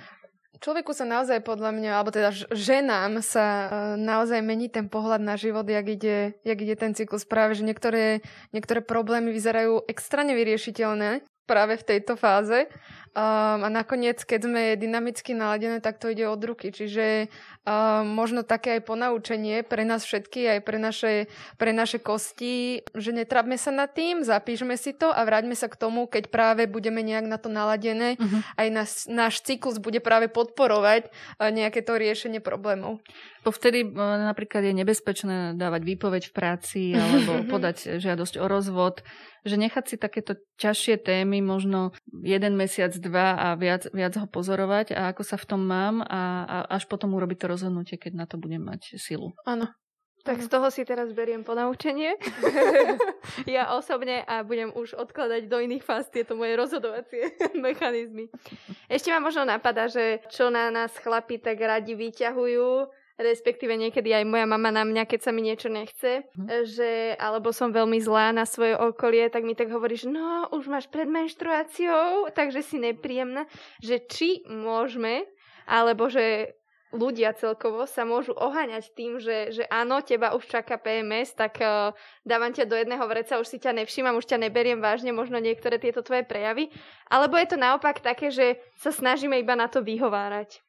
Človeku 0.58 0.96
sa 0.96 1.04
naozaj 1.04 1.44
podľa 1.44 1.70
mňa, 1.76 1.90
alebo 1.92 2.10
teda 2.10 2.32
ženám 2.50 3.20
sa 3.20 3.46
e, 3.46 3.66
naozaj 4.00 4.40
mení 4.42 4.66
ten 4.72 4.88
pohľad 4.88 5.22
na 5.22 5.36
život, 5.38 5.68
jak 5.68 5.86
ide, 5.86 6.40
jak 6.42 6.58
ide 6.58 6.74
ten 6.74 6.96
cyklus. 6.96 7.28
Práve, 7.28 7.54
že 7.54 7.62
niektoré, 7.62 8.24
niektoré 8.50 8.80
problémy 8.82 9.30
vyzerajú 9.30 9.86
extrémne 9.86 10.34
vyriešiteľné 10.34 11.22
práve 11.48 11.80
v 11.80 11.86
tejto 11.86 12.18
fáze 12.20 12.68
Um, 13.16 13.64
a 13.64 13.68
nakoniec, 13.72 14.20
keď 14.22 14.40
sme 14.44 14.62
dynamicky 14.76 15.32
naladené, 15.32 15.80
tak 15.80 15.96
to 15.96 16.12
ide 16.12 16.28
od 16.28 16.38
ruky. 16.44 16.68
Čiže 16.68 17.32
um, 17.64 18.04
možno 18.04 18.44
také 18.44 18.78
aj 18.78 18.86
ponaučenie 18.86 19.64
pre 19.64 19.82
nás 19.88 20.04
všetky, 20.04 20.58
aj 20.58 20.60
pre 20.62 20.76
naše, 20.76 21.12
pre 21.56 21.72
naše 21.72 21.98
kosti, 21.98 22.84
že 22.92 23.10
netrapme 23.16 23.56
sa 23.56 23.72
nad 23.72 23.90
tým, 23.90 24.22
zapíšme 24.22 24.76
si 24.76 24.92
to 24.92 25.08
a 25.08 25.20
vráťme 25.24 25.56
sa 25.56 25.72
k 25.72 25.80
tomu, 25.80 26.04
keď 26.04 26.28
práve 26.28 26.68
budeme 26.68 27.00
nejak 27.00 27.26
na 27.26 27.40
to 27.40 27.48
naladené, 27.48 28.20
uh-huh. 28.20 28.40
aj 28.60 28.68
náš, 28.70 28.90
náš 29.08 29.34
cyklus 29.40 29.80
bude 29.80 29.98
práve 30.04 30.28
podporovať 30.28 31.08
uh, 31.08 31.48
nejaké 31.48 31.80
to 31.80 31.96
riešenie 31.96 32.44
problémov. 32.44 33.00
Bo 33.42 33.50
vtedy 33.54 33.88
uh, 33.88 34.20
napríklad 34.28 34.68
je 34.68 34.74
nebezpečné 34.76 35.36
dávať 35.56 35.82
výpoveď 35.86 36.22
v 36.28 36.32
práci 36.36 36.82
alebo 37.00 37.48
podať 37.48 37.96
žiadosť 37.96 38.36
o 38.36 38.46
rozvod, 38.46 39.00
že 39.46 39.56
nechať 39.56 39.84
si 39.88 39.96
takéto 39.96 40.36
ťažšie 40.58 41.00
témy 41.00 41.40
možno 41.40 41.94
jeden 42.10 42.58
mesiac, 42.58 42.90
dva 42.98 43.38
a 43.38 43.46
viac, 43.54 43.88
viac 43.90 44.14
ho 44.18 44.26
pozorovať 44.26 44.94
a 44.94 45.10
ako 45.10 45.22
sa 45.24 45.36
v 45.38 45.48
tom 45.48 45.62
mám 45.64 46.04
a, 46.04 46.44
a 46.44 46.56
až 46.76 46.86
potom 46.90 47.14
urobiť 47.14 47.38
to 47.42 47.46
rozhodnutie, 47.46 47.96
keď 47.96 48.12
na 48.14 48.26
to 48.26 48.36
budem 48.36 48.62
mať 48.62 48.98
silu. 49.00 49.34
Áno. 49.46 49.70
Tak 50.26 50.44
z 50.44 50.50
toho 50.50 50.68
si 50.68 50.84
teraz 50.84 51.08
beriem 51.16 51.40
ponaučenie. 51.40 52.18
ja 53.48 53.72
osobne 53.72 54.20
a 54.28 54.44
budem 54.44 54.68
už 54.74 54.92
odkladať 54.98 55.48
do 55.48 55.56
iných 55.56 55.80
fáz 55.80 56.12
tieto 56.12 56.36
moje 56.36 56.52
rozhodovacie 56.52 57.32
mechanizmy. 57.64 58.28
Ešte 58.92 59.08
ma 59.08 59.24
možno 59.24 59.48
napadá, 59.48 59.88
že 59.88 60.20
čo 60.28 60.52
na 60.52 60.68
nás 60.68 60.92
chlapi 61.00 61.40
tak 61.40 61.56
radi 61.62 61.96
vyťahujú, 61.96 62.92
respektíve 63.18 63.74
niekedy 63.74 64.14
aj 64.14 64.24
moja 64.24 64.46
mama 64.46 64.70
na 64.70 64.86
mňa, 64.86 65.04
keď 65.10 65.20
sa 65.26 65.30
mi 65.34 65.42
niečo 65.42 65.66
nechce, 65.66 66.24
hm. 66.38 66.64
že, 66.64 67.18
alebo 67.18 67.50
som 67.50 67.74
veľmi 67.74 67.98
zlá 67.98 68.30
na 68.30 68.46
svoje 68.46 68.78
okolie, 68.78 69.26
tak 69.28 69.42
mi 69.42 69.58
tak 69.58 69.68
hovorí, 69.74 69.98
že 69.98 70.06
no, 70.06 70.46
už 70.54 70.70
máš 70.70 70.86
pred 70.86 71.10
menštruáciou, 71.10 72.30
takže 72.32 72.62
si 72.62 72.78
nepríjemná, 72.78 73.50
že 73.82 73.98
či 74.06 74.46
môžeme, 74.46 75.26
alebo 75.66 76.06
že 76.06 76.54
ľudia 76.88 77.36
celkovo 77.36 77.84
sa 77.84 78.08
môžu 78.08 78.32
oháňať 78.32 78.96
tým, 78.96 79.20
že, 79.20 79.52
že 79.52 79.64
áno, 79.68 80.00
teba 80.00 80.32
už 80.32 80.48
čaká 80.48 80.80
PMS, 80.80 81.36
tak 81.36 81.60
uh, 81.60 81.92
dávam 82.24 82.48
ťa 82.48 82.64
do 82.64 82.76
jedného 82.76 83.04
vreca, 83.04 83.36
už 83.36 83.44
si 83.44 83.58
ťa 83.60 83.76
nevšímam, 83.76 84.16
už 84.16 84.24
ťa 84.24 84.40
neberiem 84.40 84.80
vážne, 84.80 85.12
možno 85.12 85.36
niektoré 85.36 85.76
tieto 85.76 86.00
tvoje 86.00 86.24
prejavy. 86.24 86.72
Alebo 87.12 87.36
je 87.36 87.48
to 87.52 87.60
naopak 87.60 88.00
také, 88.00 88.32
že 88.32 88.56
sa 88.80 88.88
snažíme 88.88 89.36
iba 89.36 89.52
na 89.52 89.68
to 89.68 89.84
vyhovárať. 89.84 90.64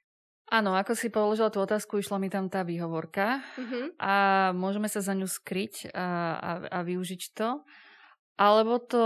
Áno, 0.50 0.74
ako 0.74 0.98
si 0.98 1.14
položila 1.14 1.54
tú 1.54 1.62
otázku, 1.62 2.02
išla 2.02 2.18
mi 2.18 2.26
tam 2.34 2.50
tá 2.50 2.66
výhovorka 2.66 3.46
uh-huh. 3.54 3.94
a 4.02 4.14
môžeme 4.58 4.90
sa 4.90 4.98
za 4.98 5.14
ňu 5.14 5.30
skryť 5.30 5.94
a, 5.94 6.08
a, 6.34 6.52
a 6.74 6.80
využiť 6.82 7.22
to. 7.38 7.62
Alebo 8.40 8.82
to 8.82 9.04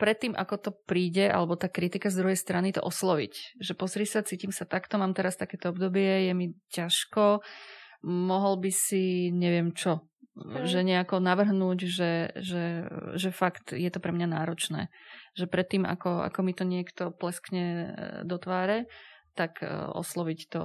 predtým, 0.00 0.32
ako 0.32 0.54
to 0.56 0.70
príde, 0.72 1.28
alebo 1.28 1.58
tá 1.58 1.68
kritika 1.68 2.08
z 2.08 2.24
druhej 2.24 2.38
strany, 2.38 2.72
to 2.72 2.80
osloviť. 2.80 3.60
Že 3.60 3.72
pozri 3.76 4.06
sa, 4.08 4.24
cítim 4.24 4.54
sa 4.56 4.64
takto, 4.64 4.96
mám 4.96 5.12
teraz 5.12 5.36
takéto 5.36 5.68
obdobie, 5.68 6.30
je 6.30 6.32
mi 6.32 6.56
ťažko, 6.72 7.44
mohol 8.06 8.62
by 8.62 8.70
si, 8.72 9.28
neviem 9.34 9.76
čo, 9.76 10.00
uh-huh. 10.32 10.64
že 10.64 10.80
nejako 10.80 11.20
navrhnúť, 11.20 11.78
že, 11.84 12.12
že, 12.40 12.88
že 13.20 13.28
fakt 13.34 13.76
je 13.76 13.90
to 13.92 14.00
pre 14.00 14.16
mňa 14.16 14.32
náročné. 14.32 14.88
Že 15.36 15.44
predtým, 15.50 15.84
ako, 15.84 16.24
ako 16.24 16.40
mi 16.40 16.56
to 16.56 16.64
niekto 16.64 17.12
pleskne 17.12 17.66
e, 17.68 17.86
do 18.24 18.40
tváre, 18.40 18.88
tak 19.34 19.62
uh, 19.62 19.90
osloviť 19.94 20.40
to. 20.50 20.62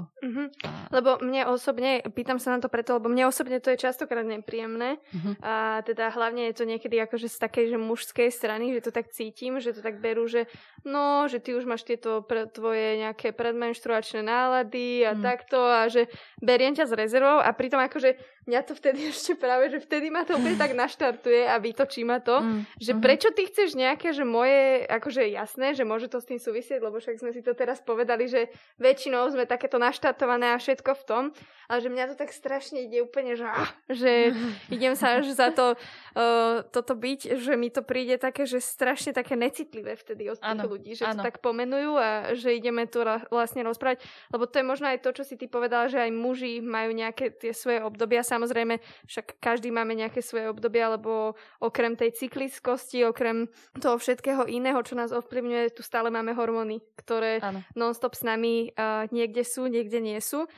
A... 0.65 0.89
Lebo 0.91 1.21
mne 1.21 1.47
osobne, 1.47 2.01
pýtam 2.11 2.41
sa 2.41 2.57
na 2.57 2.59
to 2.59 2.67
preto, 2.67 2.97
lebo 2.97 3.07
mne 3.07 3.29
osobne 3.29 3.61
to 3.61 3.71
je 3.71 3.79
častokrát 3.79 4.25
nepríjemné 4.25 4.97
uh-huh. 4.99 5.33
a 5.41 5.53
teda 5.85 6.11
hlavne 6.11 6.49
je 6.51 6.55
to 6.57 6.65
niekedy 6.65 6.97
akože 6.97 7.29
z 7.29 7.37
takej 7.37 7.65
že 7.73 7.77
mužskej 7.77 8.29
strany, 8.33 8.73
že 8.73 8.89
to 8.89 8.91
tak 8.91 9.13
cítim, 9.13 9.61
že 9.61 9.75
to 9.75 9.81
tak 9.85 10.01
berú, 10.01 10.25
že 10.25 10.49
no, 10.83 11.29
že 11.29 11.39
ty 11.39 11.53
už 11.53 11.69
máš 11.69 11.85
tieto 11.85 12.25
pre, 12.25 12.49
tvoje 12.49 12.99
nejaké 13.01 13.31
predmenštruačné 13.31 14.25
nálady 14.25 15.05
a 15.05 15.13
uh-huh. 15.13 15.23
takto 15.23 15.59
a 15.61 15.87
že 15.87 16.09
beriem 16.41 16.73
ťa 16.73 16.89
s 16.89 16.93
rezervou 16.93 17.41
a 17.41 17.49
pritom 17.53 17.79
akože 17.79 18.17
mňa 18.45 18.61
to 18.65 18.73
vtedy 18.77 18.99
ešte 19.13 19.33
práve, 19.37 19.69
že 19.69 19.81
vtedy 19.81 20.09
ma 20.09 20.25
to 20.25 20.37
úplne 20.37 20.57
tak 20.57 20.73
naštartuje 20.73 21.45
a 21.45 21.57
vytočí 21.61 22.05
ma 22.05 22.21
to, 22.21 22.41
uh-huh. 22.41 22.65
že 22.81 22.93
prečo 22.97 23.29
ty 23.33 23.49
chceš 23.49 23.77
nejaké, 23.77 24.13
že 24.13 24.25
moje, 24.25 24.85
akože 24.89 25.29
jasné, 25.29 25.73
že 25.73 25.83
môže 25.85 26.09
to 26.09 26.21
s 26.21 26.29
tým 26.29 26.39
súvisieť, 26.41 26.81
lebo 26.81 26.97
však 27.01 27.21
sme 27.21 27.31
si 27.33 27.41
to 27.41 27.57
teraz 27.57 27.81
povedali, 27.81 28.29
že 28.29 28.47
väčšinou 28.75 29.31
sme 29.31 29.47
takéto 29.47 29.79
naštartované 29.79 30.51
a 30.51 30.59
všetko 30.59 30.91
v 30.99 31.03
tom, 31.07 31.23
ale 31.71 31.79
že 31.81 31.89
mňa 31.89 32.05
to 32.13 32.15
tak 32.19 32.29
strašne 32.35 32.85
ide 32.85 33.01
úplne, 33.01 33.33
že, 33.39 33.47
ah, 33.47 33.71
že 33.87 34.35
idem 34.75 34.93
sa 34.93 35.19
až 35.19 35.31
za 35.31 35.49
to 35.55 35.73
uh, 35.73 36.61
toto 36.69 36.93
byť, 36.93 37.39
že 37.39 37.53
mi 37.55 37.71
to 37.71 37.81
príde 37.81 38.19
také, 38.19 38.43
že 38.43 38.59
strašne 38.61 39.15
také 39.15 39.39
necitlivé 39.39 39.95
vtedy 39.95 40.29
od 40.29 40.37
tých 40.37 40.59
ano, 40.59 40.63
ľudí, 40.67 40.91
že 40.93 41.07
ano. 41.07 41.23
to 41.23 41.27
tak 41.31 41.39
pomenujú 41.39 41.97
a 41.97 42.35
že 42.35 42.53
ideme 42.53 42.85
tu 42.85 43.01
vlastne 43.31 43.63
rozprávať, 43.63 44.03
lebo 44.35 44.43
to 44.45 44.59
je 44.61 44.65
možno 44.65 44.91
aj 44.91 44.99
to, 45.01 45.09
čo 45.15 45.23
si 45.23 45.35
ty 45.39 45.47
povedala, 45.47 45.87
že 45.87 46.03
aj 46.03 46.11
muži 46.11 46.59
majú 46.59 46.91
nejaké 46.91 47.31
tie 47.31 47.55
svoje 47.55 47.79
obdobia, 47.81 48.21
samozrejme, 48.27 48.77
však 49.07 49.39
každý 49.39 49.71
máme 49.71 49.95
nejaké 49.95 50.19
svoje 50.19 50.51
obdobia, 50.51 50.93
lebo 50.93 51.39
okrem 51.63 51.95
tej 51.95 52.13
cyklickosti, 52.13 53.07
okrem 53.07 53.47
toho 53.79 53.97
všetkého 53.97 54.45
iného, 54.51 54.77
čo 54.83 54.99
nás 54.99 55.15
ovplyvňuje, 55.15 55.73
tu 55.73 55.81
stále 55.81 56.11
máme 56.11 56.35
hormóny, 56.35 56.83
ktoré 56.99 57.39
ano. 57.41 57.63
non-stop 57.73 58.13
s 58.13 58.23
nami 58.25 58.44
uh, 58.73 59.05
niekde 59.09 59.43
sú, 59.45 59.67
niekde 59.69 59.99
nie 60.01 60.19
sú. 60.21 60.49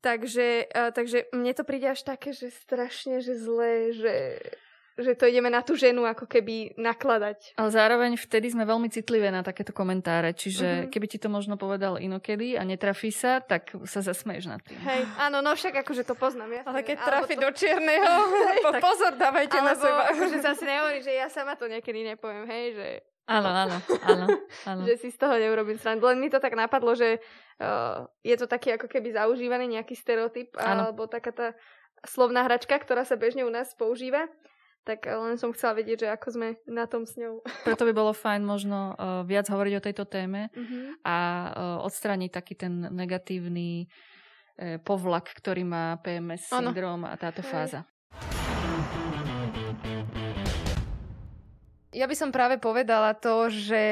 Takže, 0.00 0.68
uh, 0.68 0.90
takže 0.92 1.30
mne 1.32 1.52
to 1.56 1.64
príde 1.64 1.88
až 1.88 2.04
také, 2.04 2.36
že 2.36 2.52
strašne, 2.52 3.24
že 3.24 3.34
zlé, 3.38 3.94
že 3.96 4.14
že 4.94 5.18
to 5.18 5.26
ideme 5.26 5.50
na 5.50 5.58
tú 5.58 5.74
ženu 5.74 6.06
ako 6.06 6.30
keby 6.30 6.78
nakladať. 6.78 7.58
Ale 7.58 7.70
zároveň 7.74 8.14
vtedy 8.14 8.54
sme 8.54 8.62
veľmi 8.62 8.86
citlivé 8.94 9.26
na 9.34 9.42
takéto 9.42 9.74
komentáre, 9.74 10.30
čiže 10.30 10.86
uh-huh. 10.86 10.90
keby 10.90 11.06
ti 11.10 11.18
to 11.18 11.26
možno 11.26 11.58
povedal 11.58 11.98
inokedy 11.98 12.54
a 12.54 12.62
netrafí 12.62 13.10
sa, 13.10 13.42
tak 13.42 13.74
sa 13.90 14.06
zasmeješ 14.06 14.46
nad 14.46 14.62
tým. 14.62 14.78
Hej, 14.86 15.02
áno, 15.18 15.42
no 15.42 15.58
však 15.58 15.82
akože 15.82 16.06
to 16.06 16.14
poznám. 16.14 16.62
Jasne. 16.62 16.70
Ale 16.70 16.80
keď 16.86 16.96
trafi 17.02 17.34
to... 17.34 17.42
do 17.42 17.50
čierneho, 17.50 18.14
po, 18.66 18.70
tak... 18.70 18.80
pozor, 18.86 19.12
dávajte 19.18 19.58
Alebo, 19.58 19.66
na 19.66 19.74
seba. 19.74 20.02
akože 20.14 20.38
sa 20.38 20.52
si 20.54 20.64
nehovorí, 20.64 20.98
že 21.02 21.12
ja 21.18 21.26
sama 21.26 21.58
to 21.58 21.66
niekedy 21.66 22.06
nepoviem, 22.06 22.46
hej, 22.46 22.66
že 22.78 22.88
Áno, 23.24 23.48
áno, 23.48 23.76
áno, 24.04 24.26
áno. 24.68 24.82
že 24.84 25.00
si 25.00 25.08
z 25.08 25.16
toho 25.16 25.40
neurobím 25.40 25.80
srandu. 25.80 26.04
Len 26.12 26.20
mi 26.20 26.28
to 26.28 26.36
tak 26.36 26.52
napadlo, 26.52 26.92
že 26.92 27.24
uh, 27.56 28.04
je 28.20 28.36
to 28.36 28.44
taký 28.44 28.76
ako 28.76 28.84
keby 28.84 29.16
zaužívaný 29.16 29.80
nejaký 29.80 29.96
stereotyp, 29.96 30.52
áno. 30.60 30.92
alebo 30.92 31.08
taká 31.08 31.32
tá 31.32 31.48
slovná 32.04 32.44
hračka, 32.44 32.76
ktorá 32.76 33.08
sa 33.08 33.16
bežne 33.16 33.48
u 33.48 33.52
nás 33.52 33.72
používa. 33.72 34.28
Tak 34.84 35.08
len 35.08 35.40
som 35.40 35.48
chcela 35.56 35.80
vedieť, 35.80 36.04
že 36.04 36.08
ako 36.12 36.28
sme 36.36 36.48
na 36.68 36.84
tom 36.84 37.08
s 37.08 37.16
ňou. 37.16 37.40
Preto 37.64 37.88
by 37.88 37.92
bolo 38.04 38.12
fajn 38.12 38.44
možno 38.44 38.92
uh, 38.92 39.24
viac 39.24 39.48
hovoriť 39.48 39.74
o 39.80 39.84
tejto 39.88 40.04
téme 40.04 40.52
uh-huh. 40.52 41.00
a 41.00 41.16
uh, 41.16 41.88
odstrániť 41.88 42.28
taký 42.28 42.52
ten 42.60 42.92
negatívny 42.92 43.88
uh, 43.88 44.76
povlak, 44.84 45.32
ktorý 45.32 45.64
má 45.64 45.96
PMS 46.04 46.52
syndrom 46.52 47.08
a 47.08 47.16
táto 47.16 47.40
fáza. 47.40 47.88
Ja 51.94 52.10
by 52.10 52.14
som 52.18 52.34
práve 52.34 52.58
povedala 52.58 53.14
to, 53.14 53.46
že 53.46 53.82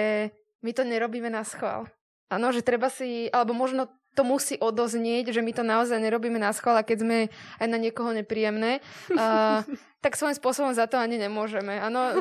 my 0.58 0.70
to 0.74 0.82
nerobíme 0.82 1.30
na 1.30 1.46
schvál. 1.46 1.86
Áno, 2.26 2.50
že 2.50 2.66
treba 2.66 2.90
si, 2.90 3.30
alebo 3.30 3.54
možno 3.54 3.86
to 4.12 4.26
musí 4.26 4.60
odoznieť, 4.60 5.32
že 5.32 5.40
my 5.40 5.52
to 5.56 5.64
naozaj 5.64 5.96
nerobíme 5.96 6.36
na 6.36 6.52
schvál 6.52 6.76
a 6.76 6.84
keď 6.84 6.98
sme 7.04 7.18
aj 7.62 7.68
na 7.68 7.78
niekoho 7.80 8.12
nepríjemné, 8.12 8.84
uh, 9.16 9.64
tak 10.04 10.18
svojím 10.18 10.36
spôsobom 10.36 10.72
za 10.76 10.84
to 10.84 11.00
ani 11.00 11.16
nemôžeme. 11.16 11.80
Áno, 11.80 12.20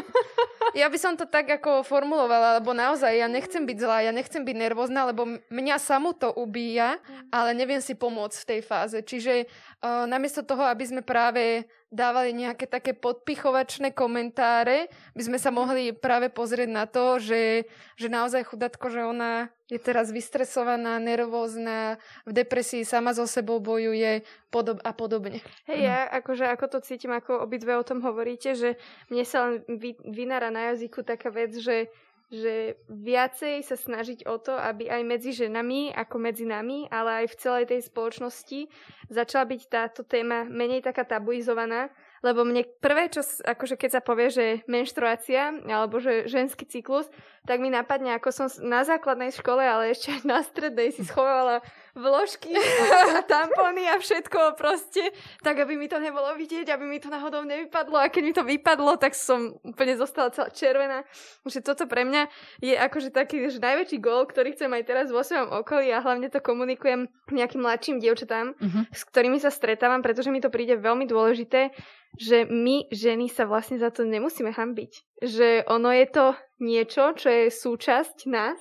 ja 0.72 0.88
by 0.88 0.98
som 1.02 1.20
to 1.20 1.28
tak 1.28 1.52
ako 1.52 1.84
formulovala, 1.84 2.64
lebo 2.64 2.72
naozaj 2.72 3.12
ja 3.12 3.28
nechcem 3.28 3.68
byť 3.68 3.78
zlá, 3.82 4.08
ja 4.08 4.16
nechcem 4.16 4.48
byť 4.48 4.56
nervózna, 4.56 5.12
lebo 5.12 5.42
mňa 5.52 5.76
samú 5.82 6.16
to 6.16 6.32
ubíja, 6.32 6.96
ale 7.28 7.52
neviem 7.52 7.84
si 7.84 7.92
pomôcť 7.92 8.38
v 8.40 8.50
tej 8.56 8.62
fáze. 8.64 8.98
Čiže 9.04 9.50
uh, 9.84 10.08
namiesto 10.08 10.48
toho, 10.48 10.64
aby 10.64 10.88
sme 10.88 11.02
práve 11.04 11.68
dávali 11.92 12.32
nejaké 12.32 12.72
také 12.72 12.96
podpichovačné 12.96 13.92
komentáre, 13.92 14.88
by 15.12 15.24
sme 15.28 15.38
sa 15.38 15.52
mohli 15.52 15.92
práve 15.92 16.32
pozrieť 16.32 16.70
na 16.72 16.88
to, 16.88 17.20
že, 17.20 17.68
že 18.00 18.08
naozaj 18.08 18.48
chudatko, 18.48 18.88
že 18.88 19.04
ona 19.04 19.52
je 19.68 19.80
teraz 19.80 20.12
vystresovaná, 20.12 21.00
nervózna, 21.00 22.00
v 22.28 22.32
depresii 22.32 22.88
sama 22.88 23.12
so 23.12 23.28
sebou 23.28 23.60
bojuje 23.60 24.24
podob 24.52 24.80
a 24.84 24.92
podobne. 24.96 25.44
Hej, 25.68 25.80
ja 25.84 26.00
akože 26.12 26.48
ako 26.48 26.66
to 26.68 26.80
cítim, 26.84 27.12
ako 27.12 27.44
obidve 27.44 27.76
o 27.76 27.88
tom 27.88 28.04
hovoríte, 28.04 28.56
že 28.56 28.80
mne 29.08 29.24
sa 29.24 29.48
len 29.48 29.64
vy, 29.68 29.96
vynára 30.04 30.52
na 30.52 30.72
jazyku 30.72 31.04
taká 31.04 31.32
vec, 31.32 31.56
že 31.56 31.88
že 32.32 32.80
viacej 32.88 33.60
sa 33.68 33.76
snažiť 33.76 34.24
o 34.24 34.40
to, 34.40 34.56
aby 34.56 34.88
aj 34.88 35.04
medzi 35.04 35.36
ženami, 35.36 35.92
ako 35.92 36.16
medzi 36.16 36.48
nami, 36.48 36.88
ale 36.88 37.24
aj 37.24 37.36
v 37.36 37.40
celej 37.44 37.66
tej 37.68 37.82
spoločnosti 37.92 38.72
začala 39.12 39.44
byť 39.52 39.62
táto 39.68 40.08
téma 40.08 40.48
menej 40.48 40.80
taká 40.80 41.04
tabuizovaná, 41.04 41.92
lebo 42.24 42.48
mne 42.48 42.64
prvé, 42.80 43.12
čo, 43.12 43.20
akože 43.26 43.76
keď 43.76 44.00
sa 44.00 44.02
povie, 44.02 44.32
že 44.32 44.46
menštruácia, 44.72 45.60
alebo 45.68 46.00
že 46.00 46.32
ženský 46.32 46.64
cyklus, 46.64 47.12
tak 47.42 47.58
mi 47.58 47.74
napadne, 47.74 48.14
ako 48.14 48.30
som 48.30 48.48
na 48.62 48.86
základnej 48.86 49.34
škole, 49.34 49.66
ale 49.66 49.98
ešte 49.98 50.14
aj 50.14 50.22
na 50.30 50.46
strednej 50.46 50.94
si 50.94 51.02
schovávala 51.02 51.66
vložky 51.98 52.54
a 52.54 53.26
tampony 53.34 53.90
a 53.90 53.98
všetko 53.98 54.56
proste, 54.56 55.10
tak 55.42 55.58
aby 55.58 55.74
mi 55.74 55.90
to 55.90 55.98
nebolo 55.98 56.38
vidieť, 56.38 56.70
aby 56.70 56.86
mi 56.86 57.02
to 57.02 57.10
náhodou 57.10 57.42
nevypadlo 57.42 57.98
a 57.98 58.14
keď 58.14 58.24
mi 58.24 58.34
to 58.38 58.44
vypadlo, 58.46 58.96
tak 59.02 59.18
som 59.18 59.58
úplne 59.66 59.98
zostala 59.98 60.30
celá 60.30 60.54
červená. 60.54 61.02
Že 61.44 61.66
toto 61.66 61.90
pre 61.90 62.06
mňa 62.06 62.30
je 62.62 62.78
akože 62.78 63.10
taký 63.10 63.42
že 63.50 63.58
najväčší 63.58 63.98
gól, 63.98 64.30
ktorý 64.30 64.54
chcem 64.54 64.70
aj 64.70 64.84
teraz 64.86 65.08
vo 65.10 65.26
svojom 65.26 65.50
okolí 65.66 65.90
a 65.90 66.00
hlavne 66.00 66.30
to 66.30 66.40
komunikujem 66.40 67.10
nejakým 67.34 67.66
mladším 67.66 67.98
dievčatám, 67.98 68.54
uh-huh. 68.54 68.84
s 68.94 69.02
ktorými 69.10 69.42
sa 69.42 69.50
stretávam, 69.50 70.06
pretože 70.06 70.30
mi 70.30 70.44
to 70.44 70.54
príde 70.54 70.78
veľmi 70.78 71.10
dôležité, 71.10 71.74
že 72.20 72.44
my 72.46 72.92
ženy 72.92 73.32
sa 73.32 73.48
vlastne 73.48 73.80
za 73.80 73.88
to 73.88 74.04
nemusíme 74.04 74.52
hambiť. 74.52 74.92
Že 75.24 75.64
ono 75.68 75.96
je 75.96 76.06
to 76.12 76.26
niečo, 76.62 77.18
čo 77.18 77.28
je 77.28 77.46
súčasť 77.50 78.30
nás 78.30 78.60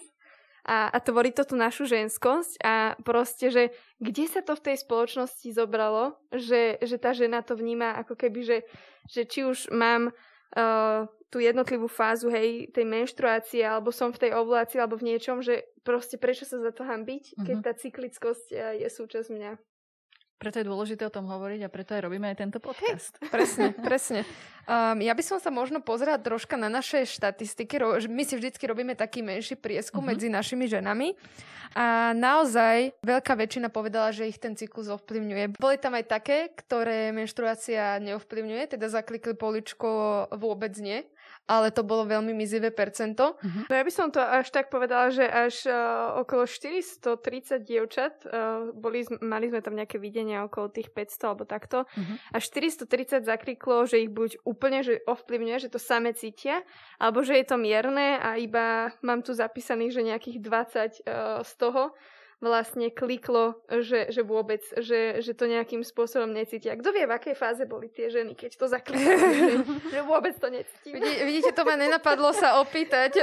a, 0.64 0.88
a 0.92 0.98
tvorí 1.00 1.32
to 1.32 1.44
tú 1.44 1.56
našu 1.56 1.88
ženskosť 1.88 2.60
a 2.60 2.96
proste, 3.00 3.48
že 3.48 3.62
kde 4.00 4.24
sa 4.28 4.40
to 4.44 4.56
v 4.56 4.64
tej 4.72 4.76
spoločnosti 4.80 5.48
zobralo, 5.52 6.16
že, 6.32 6.80
že 6.80 6.96
tá 7.00 7.16
žena 7.16 7.40
to 7.40 7.56
vníma 7.56 7.96
ako 8.00 8.16
keby, 8.16 8.40
že, 8.44 8.58
že 9.08 9.24
či 9.24 9.44
už 9.44 9.72
mám 9.72 10.12
uh, 10.12 11.08
tú 11.30 11.38
jednotlivú 11.38 11.86
fázu, 11.86 12.28
hej, 12.28 12.68
tej 12.74 12.84
menštruácie, 12.84 13.62
alebo 13.62 13.94
som 13.94 14.10
v 14.10 14.28
tej 14.28 14.30
ovulácii, 14.34 14.82
alebo 14.82 14.98
v 14.98 15.14
niečom, 15.14 15.40
že 15.40 15.62
proste 15.86 16.18
prečo 16.18 16.42
sa 16.42 16.58
za 16.58 16.74
to 16.74 16.82
hambiť, 16.82 17.38
keď 17.46 17.56
uh-huh. 17.56 17.66
tá 17.66 17.72
cyklickosť 17.72 18.46
je 18.82 18.88
súčasť 18.90 19.30
mňa. 19.30 19.52
Preto 20.40 20.56
je 20.56 20.64
dôležité 20.64 21.04
o 21.04 21.12
tom 21.12 21.28
hovoriť 21.28 21.68
a 21.68 21.72
preto 21.72 21.92
aj 21.92 22.00
robíme 22.00 22.32
aj 22.32 22.40
tento 22.40 22.64
podcast. 22.64 23.12
Hey, 23.20 23.28
presne, 23.36 23.76
presne. 23.76 24.20
Um, 24.64 24.96
ja 25.04 25.12
by 25.12 25.20
som 25.20 25.36
sa 25.36 25.52
možno 25.52 25.84
pozerala 25.84 26.16
troška 26.16 26.56
na 26.56 26.72
naše 26.72 27.04
štatistiky. 27.04 27.76
My 28.08 28.24
si 28.24 28.40
vždycky 28.40 28.64
robíme 28.64 28.96
taký 28.96 29.20
menší 29.20 29.60
prieskum 29.60 30.00
uh-huh. 30.00 30.16
medzi 30.16 30.32
našimi 30.32 30.64
ženami. 30.64 31.12
A 31.76 32.16
naozaj 32.16 32.96
veľká 33.04 33.36
väčšina 33.36 33.68
povedala, 33.68 34.16
že 34.16 34.32
ich 34.32 34.40
ten 34.40 34.56
cyklus 34.56 34.88
ovplyvňuje. 34.88 35.60
Boli 35.60 35.76
tam 35.76 35.92
aj 35.92 36.08
také, 36.08 36.48
ktoré 36.56 37.12
menštruácia 37.12 38.00
neovplyvňuje, 38.00 38.80
teda 38.80 38.88
zaklikli 38.88 39.36
poličko 39.36 40.24
vôbec 40.40 40.72
nie 40.80 41.04
ale 41.50 41.74
to 41.74 41.82
bolo 41.82 42.06
veľmi 42.06 42.30
mizivé 42.30 42.70
percento. 42.70 43.34
Uh-huh. 43.40 43.64
No 43.66 43.72
ja 43.74 43.82
by 43.82 43.92
som 43.92 44.08
to 44.14 44.22
až 44.22 44.54
tak 44.54 44.70
povedala, 44.70 45.10
že 45.10 45.26
až 45.26 45.66
uh, 45.66 46.22
okolo 46.22 46.46
430 46.46 47.66
dievčat, 47.66 48.22
uh, 48.26 48.70
boli, 48.70 49.02
mali 49.18 49.50
sme 49.50 49.58
tam 49.58 49.74
nejaké 49.74 49.98
videnia 49.98 50.46
okolo 50.46 50.70
tých 50.70 50.94
500 50.94 51.26
alebo 51.26 51.42
takto, 51.48 51.90
uh-huh. 51.90 52.16
a 52.30 52.38
430 52.38 53.26
zakriklo, 53.26 53.88
že 53.90 54.02
ich 54.02 54.10
buď 54.14 54.42
úplne 54.46 54.82
že 54.86 55.02
ovplyvňuje, 55.04 55.56
že 55.66 55.72
to 55.72 55.82
same 55.82 56.10
cítia, 56.14 56.62
alebo 57.02 57.26
že 57.26 57.36
je 57.36 57.46
to 57.46 57.56
mierne 57.58 58.16
a 58.16 58.38
iba 58.38 58.94
mám 59.02 59.20
tu 59.26 59.34
zapísaných, 59.34 59.92
že 59.98 60.06
nejakých 60.06 60.38
20 60.38 60.46
uh, 60.46 61.42
z 61.42 61.52
toho 61.58 61.92
vlastne 62.40 62.88
kliklo, 62.88 63.60
že, 63.68 64.08
že 64.08 64.24
vôbec, 64.24 64.64
že, 64.80 65.20
že 65.20 65.36
to 65.36 65.44
nejakým 65.44 65.84
spôsobom 65.84 66.32
necítia. 66.32 66.72
Kto 66.72 66.88
vie, 66.88 67.04
v 67.04 67.12
akej 67.12 67.36
fáze 67.36 67.62
boli 67.68 67.92
tie 67.92 68.08
ženy, 68.08 68.32
keď 68.32 68.56
to 68.56 68.66
zaklikali, 68.66 69.28
že, 69.36 69.48
že 69.92 70.00
vôbec 70.00 70.32
to 70.40 70.48
necíti. 70.48 70.88
Vidí, 70.88 71.12
vidíte, 71.20 71.52
to 71.52 71.68
ma 71.68 71.76
nenapadlo 71.76 72.32
sa 72.32 72.56
opýtať, 72.64 73.20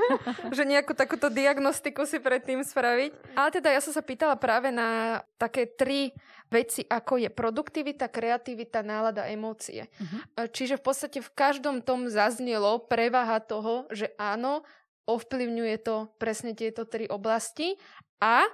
že 0.56 0.62
nejakú 0.62 0.94
takúto 0.94 1.26
diagnostiku 1.26 2.06
si 2.06 2.22
predtým 2.22 2.62
spraviť. 2.62 3.34
Ale 3.34 3.50
teda 3.50 3.74
ja 3.74 3.82
som 3.82 3.90
sa 3.90 4.06
pýtala 4.06 4.38
práve 4.38 4.70
na 4.70 5.18
také 5.34 5.66
tri 5.66 6.14
veci, 6.46 6.86
ako 6.86 7.26
je 7.26 7.30
produktivita, 7.30 8.06
kreativita, 8.06 8.86
nálada, 8.86 9.26
emócie. 9.26 9.86
Uh-huh. 9.86 10.46
Čiže 10.50 10.78
v 10.78 10.82
podstate 10.82 11.18
v 11.22 11.30
každom 11.34 11.82
tom 11.82 12.06
zaznelo 12.10 12.86
prevaha 12.86 13.42
toho, 13.42 13.86
že 13.90 14.10
áno, 14.18 14.62
ovplyvňuje 15.10 15.76
to 15.82 16.10
presne 16.22 16.54
tieto 16.54 16.86
tri 16.86 17.10
oblasti 17.10 17.74
a 18.22 18.46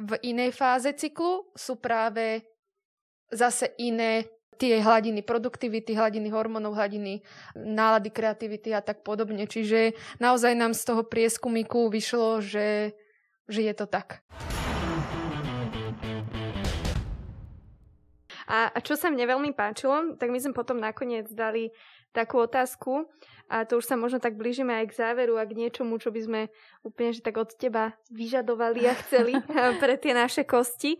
v 0.00 0.12
inej 0.24 0.56
fáze 0.56 0.92
cyklu 0.96 1.52
sú 1.52 1.76
práve 1.76 2.44
zase 3.32 3.72
iné 3.80 4.28
tie 4.60 4.78
hladiny 4.78 5.26
produktivity, 5.26 5.96
hladiny 5.96 6.30
hormónov, 6.30 6.76
hladiny 6.78 7.24
nálady 7.58 8.14
kreativity 8.14 8.70
a 8.70 8.84
tak 8.84 9.02
podobne. 9.02 9.48
Čiže 9.48 9.96
naozaj 10.22 10.54
nám 10.54 10.76
z 10.76 10.82
toho 10.86 11.02
prieskumiku 11.02 11.90
vyšlo, 11.90 12.38
že, 12.44 12.94
že 13.50 13.60
je 13.66 13.74
to 13.74 13.90
tak. 13.90 14.22
A, 18.52 18.68
čo 18.84 19.00
sa 19.00 19.08
mne 19.08 19.24
veľmi 19.24 19.56
páčilo, 19.56 20.14
tak 20.20 20.28
my 20.28 20.36
sme 20.36 20.52
potom 20.52 20.76
nakoniec 20.76 21.30
dali 21.32 21.72
takú 22.12 22.44
otázku, 22.44 23.08
a 23.52 23.68
to 23.68 23.76
už 23.76 23.84
sa 23.84 24.00
možno 24.00 24.16
tak 24.16 24.40
blížime 24.40 24.72
aj 24.80 24.86
k 24.88 24.96
záveru 24.96 25.36
a 25.36 25.44
k 25.44 25.52
niečomu, 25.52 26.00
čo 26.00 26.08
by 26.08 26.20
sme 26.24 26.40
úplne 26.80 27.12
že 27.12 27.20
tak 27.20 27.36
od 27.36 27.52
teba 27.52 27.92
vyžadovali 28.08 28.88
a 28.88 28.96
chceli 29.04 29.36
pre 29.82 30.00
tie 30.00 30.16
naše 30.16 30.48
kosti. 30.48 30.96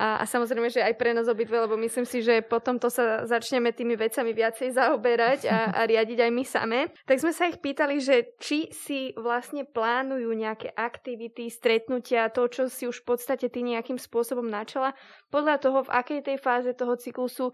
A, 0.00 0.16
a 0.16 0.24
samozrejme, 0.24 0.72
že 0.72 0.80
aj 0.80 0.96
pre 0.96 1.12
nás 1.12 1.28
obidve, 1.28 1.60
lebo 1.60 1.76
myslím 1.76 2.08
si, 2.08 2.24
že 2.24 2.40
potom 2.40 2.80
to 2.80 2.88
sa 2.88 3.28
začneme 3.28 3.68
tými 3.76 4.00
vecami 4.00 4.32
viacej 4.32 4.72
zaoberať 4.80 5.44
a, 5.52 5.76
a 5.76 5.80
riadiť 5.84 6.24
aj 6.24 6.30
my 6.32 6.44
same. 6.48 6.80
Tak 7.04 7.20
sme 7.20 7.36
sa 7.36 7.52
ich 7.52 7.60
pýtali, 7.60 8.00
že 8.00 8.32
či 8.40 8.72
si 8.72 9.12
vlastne 9.12 9.68
plánujú 9.68 10.32
nejaké 10.32 10.72
aktivity, 10.72 11.52
stretnutia, 11.52 12.32
to, 12.32 12.48
čo 12.48 12.72
si 12.72 12.88
už 12.88 13.04
v 13.04 13.12
podstate 13.12 13.52
ty 13.52 13.60
nejakým 13.60 14.00
spôsobom 14.00 14.48
načala, 14.48 14.96
podľa 15.28 15.60
toho, 15.60 15.84
v 15.84 15.92
akej 15.92 16.20
tej 16.32 16.40
fáze 16.40 16.72
toho 16.72 16.96
cyklusu 16.96 17.52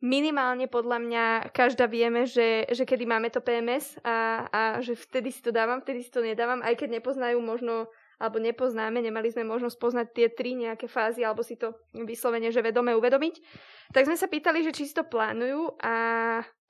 minimálne 0.00 0.70
podľa 0.70 0.98
mňa 1.02 1.24
každá 1.52 1.90
vieme, 1.90 2.24
že, 2.24 2.64
že 2.70 2.86
kedy 2.86 3.04
máme 3.04 3.28
to 3.28 3.44
PMS 3.44 4.00
a, 4.00 4.48
a 4.48 4.60
že 4.80 4.96
vtedy 4.96 5.28
si 5.28 5.44
to 5.44 5.52
dávam, 5.52 5.82
vtedy 5.82 6.06
si 6.06 6.10
to 6.10 6.24
nedávam, 6.24 6.64
aj 6.64 6.78
keď 6.78 7.02
nepoznajú 7.02 7.38
možno 7.42 7.90
alebo 8.22 8.38
nepoznáme, 8.38 9.02
nemali 9.02 9.34
sme 9.34 9.42
možnosť 9.42 9.76
poznať 9.82 10.06
tie 10.14 10.26
tri 10.30 10.54
nejaké 10.54 10.86
fázy 10.86 11.26
alebo 11.26 11.42
si 11.42 11.58
to 11.58 11.74
vyslovene, 11.90 12.54
že 12.54 12.62
vedome 12.62 12.94
uvedomiť. 12.94 13.34
Tak 13.90 14.06
sme 14.06 14.14
sa 14.14 14.30
pýtali, 14.30 14.62
že 14.62 14.70
či 14.70 14.86
si 14.86 14.94
to 14.94 15.02
plánujú 15.02 15.74
a 15.82 15.94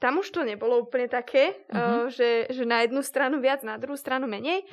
tam 0.01 0.25
už 0.25 0.33
to 0.33 0.49
nebolo 0.49 0.81
úplne 0.81 1.13
také, 1.13 1.69
uh-huh. 1.69 2.09
uh, 2.09 2.11
že, 2.11 2.49
že 2.49 2.65
na 2.65 2.81
jednu 2.83 3.05
stranu 3.05 3.39
viac, 3.39 3.61
na 3.61 3.77
druhú 3.77 4.01
stranu 4.01 4.25
menej. 4.25 4.65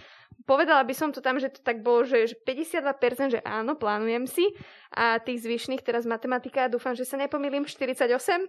Povedala 0.47 0.87
by 0.87 0.95
som 0.95 1.11
to 1.11 1.19
tam, 1.19 1.35
že 1.35 1.51
to 1.51 1.59
tak 1.59 1.83
bolo, 1.83 2.07
že, 2.07 2.31
že 2.31 2.35
52%, 2.47 3.35
že 3.37 3.39
áno, 3.43 3.75
plánujem 3.75 4.23
si 4.25 4.47
a 4.95 5.19
tých 5.19 5.43
zvyšných, 5.43 5.83
teraz 5.83 6.07
matematika, 6.07 6.71
dúfam, 6.71 6.95
že 6.95 7.03
sa 7.03 7.19
nepomýlim, 7.19 7.67
48%. 7.67 8.47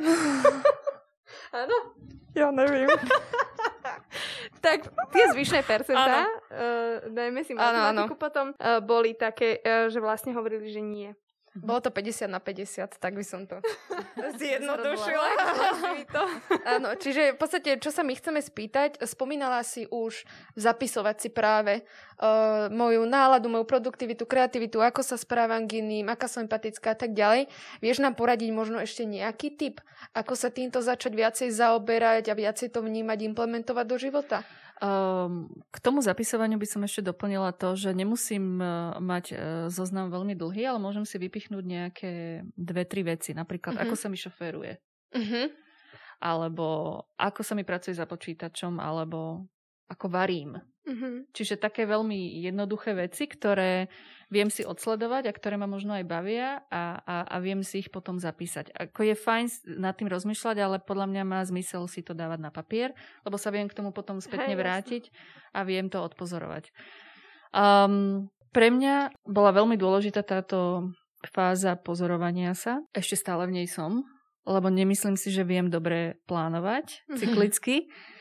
áno? 1.60 1.76
Ja 2.34 2.48
neviem. 2.50 2.88
tak 4.58 4.90
tie 5.14 5.24
zvyšné 5.32 5.60
percentá, 5.64 6.26
uh, 6.26 7.06
dajme 7.08 7.40
si 7.46 7.52
matematiku 7.54 8.14
potom, 8.18 8.46
uh, 8.54 8.78
boli 8.82 9.14
také, 9.14 9.62
uh, 9.62 9.86
že 9.88 10.02
vlastne 10.02 10.34
hovorili, 10.34 10.68
že 10.68 10.82
nie. 10.82 11.10
Mhm. 11.56 11.64
Bolo 11.64 11.80
to 11.80 11.90
50 11.90 12.28
na 12.28 12.40
50, 12.40 13.00
tak 13.00 13.12
by 13.16 13.24
som 13.24 13.48
to 13.48 13.62
zjednodušila. 14.40 15.28
Áno, 16.76 16.92
čiže 17.00 17.34
v 17.34 17.38
podstate, 17.38 17.80
čo 17.80 17.88
sa 17.88 18.04
my 18.04 18.12
chceme 18.12 18.40
spýtať, 18.42 19.00
spomínala 19.04 19.64
si 19.64 19.88
už 19.88 20.28
zapisovať 20.58 21.16
si 21.16 21.28
práve 21.32 21.80
uh, 22.20 22.68
moju 22.68 23.08
náladu, 23.08 23.48
moju 23.48 23.64
produktivitu, 23.64 24.28
kreativitu, 24.28 24.84
ako 24.84 25.00
sa 25.00 25.16
správam 25.16 25.64
k 25.64 25.80
iným, 25.80 26.12
aká 26.12 26.28
som 26.28 26.44
empatická 26.44 26.92
a 26.92 26.98
tak 26.98 27.16
ďalej. 27.16 27.48
Vieš 27.80 28.04
nám 28.04 28.14
poradiť 28.14 28.50
možno 28.52 28.78
ešte 28.78 29.08
nejaký 29.08 29.56
tip, 29.56 29.80
ako 30.12 30.36
sa 30.36 30.52
týmto 30.52 30.84
začať 30.84 31.12
viacej 31.16 31.48
zaoberať 31.50 32.30
a 32.30 32.38
viacej 32.38 32.70
to 32.70 32.84
vnímať, 32.84 33.18
implementovať 33.34 33.86
do 33.88 33.96
života? 33.96 34.44
Um, 34.78 35.50
k 35.74 35.82
tomu 35.82 35.98
zapisovaniu 35.98 36.54
by 36.54 36.68
som 36.70 36.86
ešte 36.86 37.02
doplnila 37.10 37.50
to, 37.50 37.74
že 37.74 37.90
nemusím 37.90 38.62
uh, 38.62 38.94
mať 39.02 39.24
uh, 39.34 39.38
zoznam 39.66 40.06
veľmi 40.14 40.38
dlhý, 40.38 40.70
ale 40.70 40.78
môžem 40.78 41.02
si 41.02 41.18
vypichnúť 41.18 41.64
nejaké 41.66 42.12
dve, 42.54 42.86
tri 42.86 43.02
veci. 43.02 43.34
Napríklad, 43.34 43.74
uh-huh. 43.74 43.90
ako 43.90 43.94
sa 43.98 44.06
mi 44.06 44.14
šoféruje. 44.14 44.78
Uh-huh. 45.18 45.50
Alebo 46.22 46.66
ako 47.18 47.42
sa 47.42 47.58
mi 47.58 47.66
pracuje 47.66 47.98
za 47.98 48.06
počítačom, 48.06 48.78
alebo 48.78 49.50
ako 49.90 50.06
varím. 50.06 50.54
Mm-hmm. 50.88 51.36
Čiže 51.36 51.60
také 51.60 51.84
veľmi 51.84 52.40
jednoduché 52.40 52.96
veci, 52.96 53.28
ktoré 53.28 53.92
viem 54.32 54.48
si 54.48 54.64
odsledovať 54.64 55.28
a 55.28 55.36
ktoré 55.36 55.60
ma 55.60 55.68
možno 55.68 55.96
aj 55.96 56.04
bavia 56.08 56.64
a, 56.68 57.00
a, 57.04 57.16
a 57.28 57.36
viem 57.44 57.60
si 57.60 57.84
ich 57.84 57.92
potom 57.92 58.16
zapísať. 58.16 58.72
Ako 58.72 59.04
je 59.04 59.14
fajn 59.16 59.76
nad 59.80 59.96
tým 59.96 60.08
rozmýšľať, 60.08 60.56
ale 60.60 60.76
podľa 60.80 61.08
mňa 61.12 61.22
má 61.28 61.40
zmysel 61.44 61.84
si 61.88 62.00
to 62.00 62.16
dávať 62.16 62.40
na 62.40 62.50
papier, 62.52 62.96
lebo 63.24 63.36
sa 63.36 63.52
viem 63.52 63.68
k 63.68 63.76
tomu 63.76 63.92
potom 63.92 64.20
spätne 64.20 64.56
Hej, 64.56 64.60
vrátiť 64.60 65.02
jasne. 65.08 65.56
a 65.56 65.60
viem 65.64 65.86
to 65.92 66.00
odpozorovať. 66.00 66.72
Um, 67.52 68.28
pre 68.52 68.72
mňa 68.72 69.12
bola 69.28 69.52
veľmi 69.52 69.76
dôležitá 69.76 70.24
táto 70.24 70.92
fáza 71.32 71.76
pozorovania 71.76 72.52
sa. 72.52 72.84
Ešte 72.92 73.16
stále 73.16 73.48
v 73.48 73.60
nej 73.60 73.68
som, 73.68 74.04
lebo 74.44 74.68
nemyslím 74.68 75.16
si, 75.16 75.32
že 75.32 75.44
viem 75.44 75.72
dobre 75.72 76.20
plánovať 76.28 77.04
cyklicky. 77.20 77.88
Mm-hmm 77.88 78.16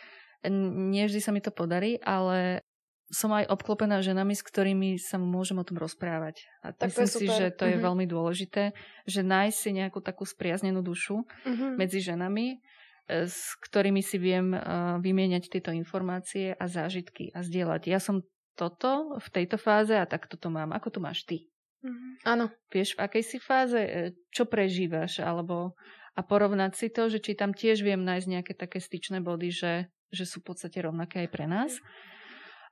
nie 0.51 1.03
vždy 1.07 1.19
sa 1.21 1.31
mi 1.31 1.39
to 1.43 1.51
podarí, 1.53 1.99
ale 2.03 2.65
som 3.07 3.31
aj 3.31 3.47
obklopená 3.47 4.03
ženami, 4.03 4.35
s 4.35 4.43
ktorými 4.43 4.99
sa 4.99 5.15
môžem 5.15 5.55
o 5.55 5.63
tom 5.63 5.79
rozprávať. 5.79 6.43
A 6.59 6.75
tak 6.75 6.91
myslím 6.91 7.07
si, 7.07 7.25
že 7.31 7.55
to 7.55 7.63
je 7.63 7.79
mm-hmm. 7.79 7.87
veľmi 7.87 8.05
dôležité, 8.05 8.75
že 9.07 9.21
nájsť 9.23 9.57
si 9.57 9.69
nejakú 9.79 10.03
takú 10.03 10.27
spriaznenú 10.27 10.83
dušu 10.83 11.23
mm-hmm. 11.23 11.71
medzi 11.79 12.03
ženami, 12.03 12.59
e, 13.07 13.27
s 13.31 13.55
ktorými 13.63 14.03
si 14.03 14.19
viem 14.19 14.51
uh, 14.51 14.99
vymieňať 14.99 15.47
tieto 15.47 15.71
informácie 15.71 16.51
a 16.51 16.67
zážitky 16.67 17.31
a 17.31 17.47
zdieľať. 17.47 17.87
Ja 17.87 18.03
som 18.03 18.27
toto 18.59 19.15
v 19.15 19.27
tejto 19.31 19.55
fáze 19.55 19.95
a 19.95 20.03
takto 20.03 20.35
to 20.35 20.51
mám. 20.51 20.75
Ako 20.75 20.91
to 20.91 20.99
máš 20.99 21.23
ty? 21.23 21.47
Mm-hmm. 21.87 22.11
Áno. 22.27 22.51
Vieš, 22.67 22.99
v 22.99 23.07
akej 23.07 23.23
si 23.23 23.37
fáze, 23.39 23.79
e, 23.79 24.19
čo 24.35 24.43
prežívaš, 24.51 25.23
alebo 25.23 25.79
a 26.17 26.25
porovnať 26.25 26.73
si 26.73 26.87
to, 26.89 27.13
že 27.13 27.21
či 27.21 27.37
tam 27.37 27.53
tiež 27.53 27.85
viem 27.85 28.01
nájsť 28.01 28.27
nejaké 28.27 28.53
také 28.57 28.81
styčné 28.81 29.21
body, 29.21 29.53
že 29.53 29.71
že 30.11 30.23
sú 30.23 30.39
v 30.39 30.53
podstate 30.53 30.79
rovnaké 30.79 31.27
aj 31.27 31.29
pre 31.31 31.45
nás. 31.49 31.71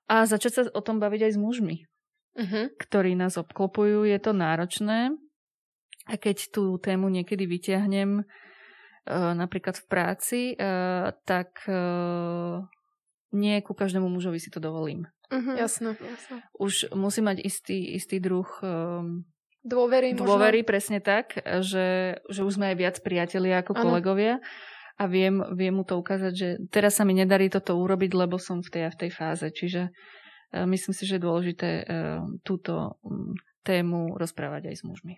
A 0.06 0.24
začať 0.30 0.52
sa 0.54 0.62
o 0.72 0.82
tom 0.86 1.02
baviť 1.02 1.22
aj 1.30 1.32
s 1.34 1.40
mužmi, 1.42 1.78
uh-huh. 2.38 2.66
ktorí 2.78 3.18
nás 3.18 3.42
obklopujú. 3.42 4.06
Je 4.06 4.20
to 4.22 4.32
náročné. 4.38 5.18
A 6.06 6.14
keď 6.22 6.54
tú 6.54 6.78
tému 6.78 7.10
niekedy 7.10 7.50
vyťahnem, 7.50 8.22
uh, 8.22 9.34
napríklad 9.34 9.82
v 9.82 9.86
práci, 9.90 10.42
uh, 10.54 11.10
tak 11.26 11.66
uh, 11.66 12.62
nie 13.34 13.58
ku 13.66 13.74
každému 13.74 14.06
mužovi 14.06 14.38
si 14.38 14.54
to 14.54 14.62
dovolím. 14.62 15.10
Uh-huh. 15.34 15.58
Jasné, 15.58 15.98
jasné. 15.98 16.46
Už 16.62 16.94
musí 16.94 17.26
mať 17.26 17.42
istý, 17.42 17.98
istý 17.98 18.22
druh 18.22 18.46
um, 18.62 19.26
dôvery. 19.66 20.14
Dôvery, 20.14 20.62
možno. 20.62 20.70
presne 20.70 21.00
tak, 21.02 21.42
že, 21.66 22.22
že 22.30 22.42
už 22.46 22.62
sme 22.62 22.70
aj 22.72 22.78
viac 22.78 22.96
priatelia 23.02 23.66
ako 23.66 23.74
ano. 23.74 23.82
kolegovia 23.90 24.38
a 24.96 25.04
viem, 25.12 25.44
viem 25.56 25.76
mu 25.76 25.84
to 25.84 26.00
ukázať, 26.00 26.34
že 26.34 26.50
teraz 26.72 26.96
sa 26.96 27.04
mi 27.04 27.12
nedarí 27.12 27.52
toto 27.52 27.76
urobiť, 27.76 28.16
lebo 28.16 28.40
som 28.40 28.64
v 28.64 28.72
tej 28.72 28.84
a 28.88 28.94
v 28.94 29.00
tej 29.06 29.12
fáze. 29.12 29.48
Čiže 29.52 29.92
uh, 29.92 30.64
myslím 30.64 30.94
si, 30.96 31.04
že 31.04 31.20
je 31.20 31.26
dôležité 31.28 31.70
uh, 31.84 32.24
túto 32.48 32.96
tému 33.68 34.16
rozprávať 34.16 34.72
aj 34.72 34.76
s 34.80 34.84
mužmi. 34.88 35.16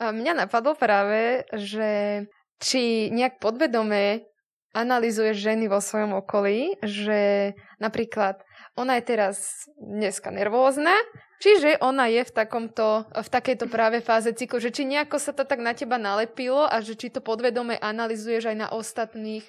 A 0.00 0.16
mňa 0.16 0.48
napadlo 0.48 0.72
práve, 0.72 1.44
že 1.52 2.24
či 2.56 3.12
nejak 3.12 3.36
podvedome 3.36 4.24
analizuješ 4.72 5.36
ženy 5.36 5.66
vo 5.66 5.82
svojom 5.82 6.16
okolí, 6.24 6.78
že 6.80 7.52
napríklad 7.82 8.40
ona 8.78 8.98
je 8.98 9.04
teraz 9.04 9.66
dneska 9.78 10.30
nervózna, 10.30 10.94
čiže 11.42 11.80
ona 11.82 12.06
je 12.06 12.22
v, 12.22 12.32
takomto, 12.32 13.08
v 13.10 13.28
takejto 13.28 13.66
práve 13.66 13.98
fáze 14.04 14.30
cyklu, 14.34 14.62
že 14.62 14.70
či 14.70 14.86
nejako 14.86 15.18
sa 15.18 15.32
to 15.34 15.42
tak 15.42 15.58
na 15.58 15.74
teba 15.74 15.98
nalepilo 15.98 16.66
a 16.66 16.78
že 16.84 16.94
či 16.94 17.10
to 17.10 17.24
podvedome 17.24 17.76
analizuješ 17.78 18.50
aj 18.50 18.56
na 18.56 18.68
ostatných 18.70 19.44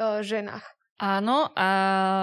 uh, 0.00 0.24
ženách. 0.24 0.64
Áno, 1.02 1.50
a, 1.58 1.70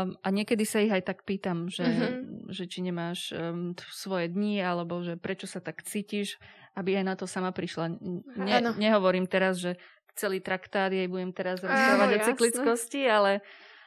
a 0.07 0.27
niekedy 0.31 0.63
sa 0.63 0.79
ich 0.79 0.87
aj 0.87 1.03
tak 1.03 1.27
pýtam, 1.27 1.67
že, 1.67 1.83
mm-hmm. 1.83 2.47
že 2.47 2.63
či 2.63 2.79
nemáš 2.79 3.35
um, 3.35 3.75
svoje 3.91 4.31
dni, 4.31 4.63
alebo 4.63 5.03
že 5.03 5.19
prečo 5.19 5.51
sa 5.51 5.59
tak 5.59 5.83
cítiš, 5.83 6.39
aby 6.79 6.95
aj 6.95 7.05
na 7.05 7.15
to 7.19 7.27
sama 7.27 7.51
prišla. 7.51 7.99
Ne, 8.39 8.63
nehovorím 8.79 9.27
teraz, 9.27 9.59
že 9.59 9.75
celý 10.15 10.39
traktát 10.39 10.95
jej 10.95 11.11
budem 11.11 11.35
teraz 11.35 11.59
rozprávať 11.59 12.07
o 12.07 12.19
cyklickosti, 12.31 13.03
ale 13.03 13.43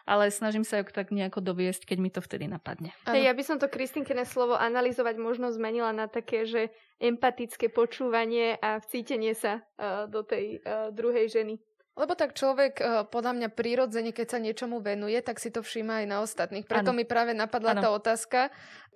ale 0.09 0.30
snažím 0.34 0.66
sa 0.66 0.82
ju 0.82 0.88
tak 0.90 1.14
nejako 1.14 1.42
doviesť, 1.42 1.86
keď 1.86 1.98
mi 1.98 2.11
to 2.11 2.20
vtedy 2.20 2.50
napadne. 2.50 2.90
Hey, 3.07 3.26
ja 3.26 3.34
by 3.34 3.42
som 3.46 3.57
to 3.59 3.70
Kristinkine 3.70 4.26
slovo 4.26 4.59
analyzovať 4.59 5.16
možno 5.18 5.50
zmenila 5.55 5.94
na 5.94 6.11
také, 6.11 6.46
že 6.48 6.74
empatické 7.03 7.70
počúvanie 7.70 8.59
a 8.59 8.78
vcítenie 8.78 9.34
sa 9.34 9.62
uh, 9.62 10.07
do 10.07 10.22
tej 10.22 10.62
uh, 10.62 10.94
druhej 10.94 11.30
ženy. 11.30 11.59
Lebo 11.92 12.16
tak 12.16 12.32
človek, 12.32 12.80
uh, 12.80 13.05
podľa 13.05 13.32
mňa 13.36 13.48
prírodzene, 13.53 14.16
keď 14.16 14.26
sa 14.32 14.38
niečomu 14.40 14.80
venuje, 14.80 15.18
tak 15.20 15.36
si 15.36 15.53
to 15.53 15.61
všíma 15.61 16.03
aj 16.03 16.07
na 16.09 16.16
ostatných. 16.24 16.64
Preto 16.64 16.94
ano. 16.94 16.98
mi 16.98 17.05
práve 17.05 17.36
napadla 17.36 17.76
ano. 17.76 17.82
tá 17.84 17.88
otázka. 17.92 18.40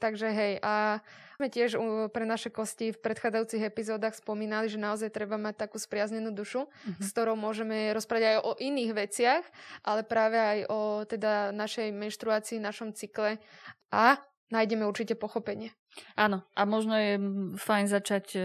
Takže 0.00 0.28
hej, 0.32 0.52
a 0.64 1.04
sme 1.36 1.52
tiež 1.52 1.76
pre 2.16 2.24
naše 2.24 2.48
kosti 2.48 2.96
v 2.96 2.98
predchádzajúcich 3.04 3.62
epizódach 3.68 4.16
spomínali, 4.16 4.72
že 4.72 4.80
naozaj 4.80 5.12
treba 5.12 5.36
mať 5.36 5.68
takú 5.68 5.76
spriaznenú 5.76 6.32
dušu, 6.32 6.64
mm-hmm. 6.64 7.04
s 7.04 7.08
ktorou 7.12 7.36
môžeme 7.36 7.92
rozprávať 7.92 8.24
aj 8.24 8.38
o 8.40 8.52
iných 8.56 8.92
veciach, 8.96 9.44
ale 9.84 10.00
práve 10.00 10.40
aj 10.40 10.58
o 10.72 10.80
teda 11.04 11.52
našej 11.52 11.92
menštruácii, 11.92 12.56
našom 12.56 12.96
cykle 12.96 13.36
a 13.92 14.16
nájdeme 14.48 14.88
určite 14.88 15.12
pochopenie. 15.12 15.76
Áno, 16.16 16.40
a 16.56 16.62
možno 16.64 16.96
je 16.96 17.20
fajn 17.60 17.86
začať 17.88 18.26
e, 18.36 18.40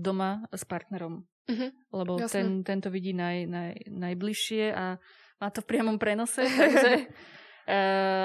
doma 0.00 0.44
s 0.52 0.64
partnerom, 0.64 1.28
mm-hmm. 1.48 1.70
lebo 1.92 2.12
ten, 2.24 2.64
ten 2.64 2.78
to 2.80 2.88
vidí 2.88 3.12
naj, 3.12 3.48
naj, 3.48 3.72
najbližšie 3.88 4.64
a 4.72 4.96
má 5.40 5.48
to 5.52 5.60
v 5.64 5.68
priamom 5.76 5.96
prenose, 5.96 6.44
takže 6.60 7.08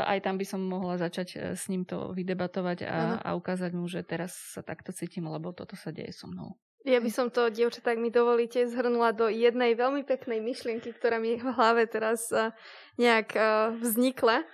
aj 0.05 0.19
tam 0.25 0.41
by 0.41 0.45
som 0.47 0.61
mohla 0.63 0.97
začať 0.97 1.27
uh, 1.37 1.41
s 1.53 1.69
ním 1.69 1.85
to 1.85 2.13
vydebatovať 2.15 2.87
a, 2.87 3.21
a 3.21 3.29
ukázať 3.37 3.71
mu, 3.77 3.85
že 3.85 4.01
teraz 4.01 4.33
sa 4.33 4.65
takto 4.65 4.89
cítim, 4.89 5.29
lebo 5.29 5.53
toto 5.53 5.77
sa 5.77 5.93
deje 5.93 6.15
so 6.15 6.25
mnou. 6.25 6.57
Ja 6.85 7.01
by 7.01 7.09
som 7.09 7.33
to, 7.33 7.49
dievčatá, 7.49 7.97
ak 7.97 8.01
mi 8.01 8.13
dovolíte, 8.13 8.69
zhrnula 8.69 9.09
do 9.09 9.25
jednej 9.25 9.73
veľmi 9.73 10.05
peknej 10.05 10.37
myšlienky, 10.37 10.93
ktorá 10.93 11.17
mi 11.17 11.41
v 11.41 11.49
hlave 11.49 11.89
teraz 11.89 12.29
uh, 12.29 12.53
nejak 13.01 13.33
vznikla. 13.81 14.45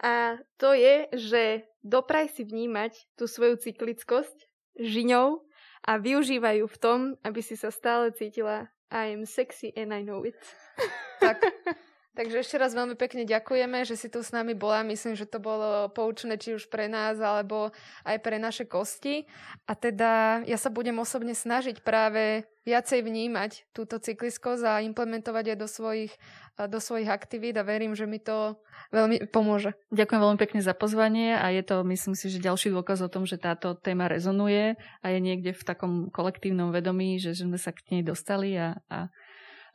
A 0.00 0.40
to 0.60 0.76
je, 0.76 1.08
že 1.16 1.42
dopraj 1.80 2.28
si 2.32 2.44
vnímať 2.44 3.16
tú 3.16 3.24
svoju 3.24 3.56
cyklickosť 3.56 4.44
žiňou 4.76 5.40
a 5.86 5.92
využívajú 5.96 6.64
v 6.68 6.80
tom, 6.80 6.98
aby 7.24 7.40
si 7.40 7.56
sa 7.56 7.72
stále 7.72 8.12
cítila 8.12 8.68
I 8.90 9.16
am 9.16 9.24
sexy 9.24 9.72
and 9.72 9.94
I 9.94 10.02
know 10.02 10.22
it. 10.22 10.36
Tak, 11.20 11.40
Takže 12.16 12.40
ešte 12.40 12.56
raz 12.56 12.72
veľmi 12.72 12.96
pekne 12.96 13.28
ďakujeme, 13.28 13.84
že 13.84 13.92
si 13.92 14.08
tu 14.08 14.24
s 14.24 14.32
nami 14.32 14.56
bola. 14.56 14.80
Myslím, 14.80 15.12
že 15.12 15.28
to 15.28 15.36
bolo 15.36 15.92
poučné 15.92 16.40
či 16.40 16.56
už 16.56 16.72
pre 16.72 16.88
nás, 16.88 17.20
alebo 17.20 17.76
aj 18.08 18.16
pre 18.24 18.40
naše 18.40 18.64
kosti. 18.64 19.28
A 19.68 19.76
teda 19.76 20.40
ja 20.48 20.56
sa 20.56 20.72
budem 20.72 20.96
osobne 20.96 21.36
snažiť 21.36 21.84
práve 21.84 22.48
viacej 22.64 23.04
vnímať 23.04 23.68
túto 23.70 24.00
cykliskosť 24.00 24.62
a 24.64 24.82
implementovať 24.82 25.54
aj 25.54 25.58
do 25.60 25.68
svojich, 25.70 26.12
do 26.56 26.80
svojich 26.82 27.06
aktivít 27.06 27.54
a 27.60 27.68
verím, 27.68 27.94
že 27.94 28.10
mi 28.10 28.18
to 28.18 28.58
veľmi 28.90 29.30
pomôže. 29.30 29.78
Ďakujem 29.94 30.20
veľmi 30.24 30.40
pekne 30.40 30.60
za 30.64 30.74
pozvanie 30.74 31.38
a 31.38 31.52
je 31.54 31.62
to, 31.62 31.86
myslím 31.86 32.18
si, 32.18 32.26
že 32.26 32.42
ďalší 32.42 32.74
dôkaz 32.74 33.06
o 33.06 33.12
tom, 33.12 33.22
že 33.22 33.38
táto 33.38 33.78
téma 33.78 34.10
rezonuje 34.10 34.74
a 35.04 35.06
je 35.12 35.18
niekde 35.22 35.54
v 35.54 35.62
takom 35.62 35.92
kolektívnom 36.10 36.74
vedomí, 36.74 37.22
že 37.22 37.38
sme 37.38 37.54
sa 37.54 37.70
k 37.70 37.86
nej 37.94 38.02
dostali 38.02 38.58
a, 38.58 38.82
a 38.90 39.14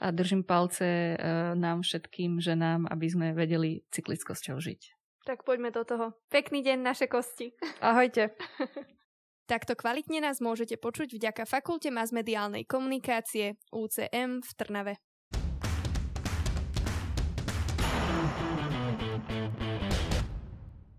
a 0.02 0.10
držím 0.10 0.42
palce 0.42 1.14
e, 1.14 1.16
nám 1.54 1.86
všetkým 1.86 2.42
ženám, 2.42 2.90
aby 2.90 3.06
sme 3.06 3.28
vedeli 3.38 3.86
cyklickosťou 3.94 4.58
žiť. 4.58 4.82
Tak 5.22 5.46
poďme 5.46 5.70
do 5.70 5.86
toho. 5.86 6.18
Pekný 6.34 6.66
deň, 6.66 6.82
naše 6.82 7.06
kosti. 7.06 7.54
Ahojte. 7.78 8.34
Takto 9.52 9.78
kvalitne 9.78 10.26
nás 10.26 10.42
môžete 10.42 10.82
počuť 10.82 11.22
vďaka 11.22 11.46
Fakulte 11.46 11.94
masmediálnej 11.94 12.66
komunikácie 12.66 13.62
UCM 13.70 14.42
v 14.42 14.52
Trnave. 14.58 14.94